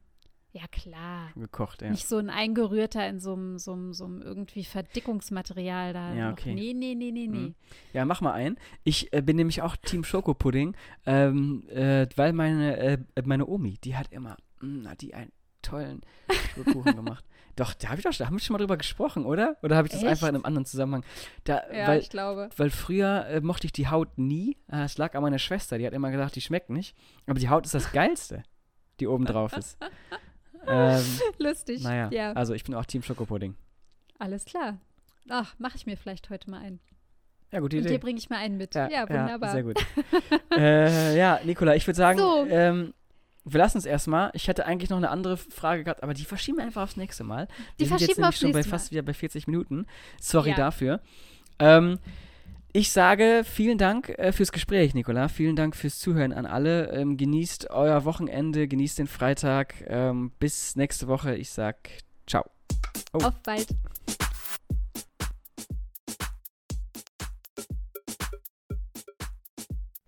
Ja, 0.54 0.66
klar. 0.72 1.30
Schon 1.34 1.44
gekocht, 1.44 1.84
ja. 1.84 1.92
Nicht 1.92 2.08
so 2.08 2.18
ein 2.18 2.32
eingerührter 2.32 3.08
in 3.08 3.20
so 3.20 3.34
einem, 3.34 3.60
so 3.60 3.74
einem, 3.74 3.94
so 3.94 4.06
einem 4.06 4.24
irgendwie 4.24 4.64
Verdickungsmaterial 4.64 5.94
da. 5.94 6.16
Ja, 6.16 6.32
okay. 6.32 6.56
Nee, 6.56 6.74
nee, 6.74 6.96
nee, 6.96 7.12
nee, 7.12 7.28
nee. 7.28 7.38
Mhm. 7.50 7.56
Ja, 7.94 8.06
mach 8.06 8.22
mal 8.22 8.34
ein. 8.34 8.58
Ich 8.84 9.14
äh, 9.14 9.22
bin 9.22 9.36
nämlich 9.36 9.62
auch 9.62 9.76
Team 9.76 10.04
Schokopudding, 10.04 10.76
ähm, 11.06 11.68
äh, 11.70 12.08
weil 12.16 12.34
meine, 12.34 12.78
äh, 12.78 12.98
meine 13.24 13.46
Omi, 13.46 13.78
die 13.84 13.96
hat 13.96 14.12
immer 14.12 14.36
mh, 14.62 14.90
hat 14.90 15.02
die 15.02 15.14
einen 15.14 15.32
tollen 15.62 16.02
Schokokuchen 16.56 16.96
gemacht. 16.96 17.26
Doch, 17.58 17.74
da 17.74 17.88
habe 17.90 17.98
ich 17.98 18.04
doch, 18.04 18.14
da 18.16 18.28
haben 18.28 18.36
wir 18.36 18.40
schon 18.40 18.54
mal 18.54 18.60
drüber 18.60 18.78
gesprochen, 18.78 19.26
oder? 19.26 19.58
Oder 19.64 19.78
habe 19.78 19.88
ich 19.88 19.92
das 19.92 20.04
Echt? 20.04 20.12
einfach 20.12 20.28
in 20.28 20.36
einem 20.36 20.46
anderen 20.46 20.66
Zusammenhang? 20.66 21.04
Da, 21.44 21.64
ja, 21.74 21.88
weil, 21.88 22.00
ich 22.02 22.12
glaube. 22.12 22.50
Weil 22.56 22.70
früher 22.70 23.26
äh, 23.26 23.42
mochte 23.42 23.66
ich 23.66 23.72
die 23.72 23.88
Haut 23.88 24.16
nie. 24.20 24.58
Äh, 24.72 24.84
es 24.84 25.00
lag 25.00 25.16
an 25.16 25.24
meiner 25.24 25.40
Schwester, 25.40 25.80
die 25.80 25.88
hat 25.88 25.94
immer 25.94 26.12
gesagt, 26.12 26.36
die 26.36 26.42
schmeckt 26.42 26.70
nicht. 26.70 26.96
Aber 27.26 27.40
die 27.40 27.50
Haut 27.50 27.66
ist 27.66 27.74
das 27.74 27.92
Geilste, 27.94 28.44
die 29.00 29.08
oben 29.08 29.26
drauf 29.26 29.54
ist. 29.54 29.80
ähm, 30.68 31.04
Lustig. 31.40 31.82
Naja, 31.82 32.12
ja. 32.12 32.34
also 32.34 32.54
ich 32.54 32.64
bin 32.64 32.76
auch 32.76 32.86
Team 32.86 33.02
Schokopudding. 33.02 33.56
Alles 34.20 34.46
klar. 34.46 34.78
Ach, 35.28 35.56
mache 35.58 35.78
ich 35.78 35.88
mir 35.88 35.98
vielleicht 35.98 36.30
heute 36.30 36.52
mal 36.52 36.60
einen. 36.62 36.80
Ja, 37.52 37.60
gute 37.60 37.78
Idee. 37.78 37.88
Und 37.88 37.94
dir 37.94 38.00
bringe 38.00 38.20
ich 38.20 38.30
mal 38.30 38.38
einen 38.38 38.58
mit. 38.58 38.76
Ja, 38.76 38.88
ja 38.88 39.10
wunderbar. 39.10 39.50
Ja, 39.50 39.52
sehr 39.52 39.64
gut. 39.64 39.84
äh, 40.56 41.18
ja, 41.18 41.40
Nicola, 41.44 41.74
ich 41.74 41.88
würde 41.88 41.98
sagen, 41.98 42.20
so. 42.20 42.46
ähm, 42.46 42.94
wir 43.50 43.60
lassen 43.60 43.78
es 43.78 43.86
erstmal. 43.86 44.32
Ich 44.34 44.48
hätte 44.48 44.66
eigentlich 44.66 44.90
noch 44.90 44.98
eine 44.98 45.10
andere 45.10 45.38
Frage 45.38 45.84
gehabt, 45.84 46.04
aber 46.04 46.14
die 46.14 46.26
verschieben 46.26 46.58
wir 46.58 46.66
einfach 46.66 46.84
aufs 46.84 46.98
nächste 46.98 47.24
Mal. 47.24 47.48
Die 47.80 47.82
wir 47.82 47.88
sind 47.88 48.02
jetzt 48.02 48.18
nämlich 48.18 48.38
schon 48.38 48.52
bei 48.52 48.64
fast 48.64 48.92
wieder 48.92 49.02
bei 49.02 49.14
40 49.14 49.48
Minuten. 49.48 49.86
Sorry 50.20 50.52
ja. 50.52 50.56
dafür. 50.56 51.02
Ähm, 51.60 52.00
ich 52.74 52.92
sage 52.92 53.44
vielen 53.44 53.78
Dank 53.78 54.10
äh, 54.10 54.32
fürs 54.32 54.52
Gespräch, 54.52 54.94
Nicola. 54.94 55.30
Vielen 55.30 55.56
Dank 55.56 55.76
fürs 55.76 56.00
Zuhören 56.00 56.34
an 56.34 56.46
alle. 56.46 56.92
Ähm, 56.92 57.18
genießt 57.18 57.70
euer 57.72 58.06
Wochenende, 58.06 58.68
genießt 58.68 59.00
den 59.00 59.08
Freitag. 59.08 59.76
Ähm, 59.88 60.32
bis 60.40 60.76
nächste 60.76 61.08
Woche. 61.08 61.36
Ich 61.36 61.50
sag 61.50 61.90
ciao. 62.28 62.46
Oh. 63.14 63.24
Auf 63.24 63.42
bald. 63.42 63.68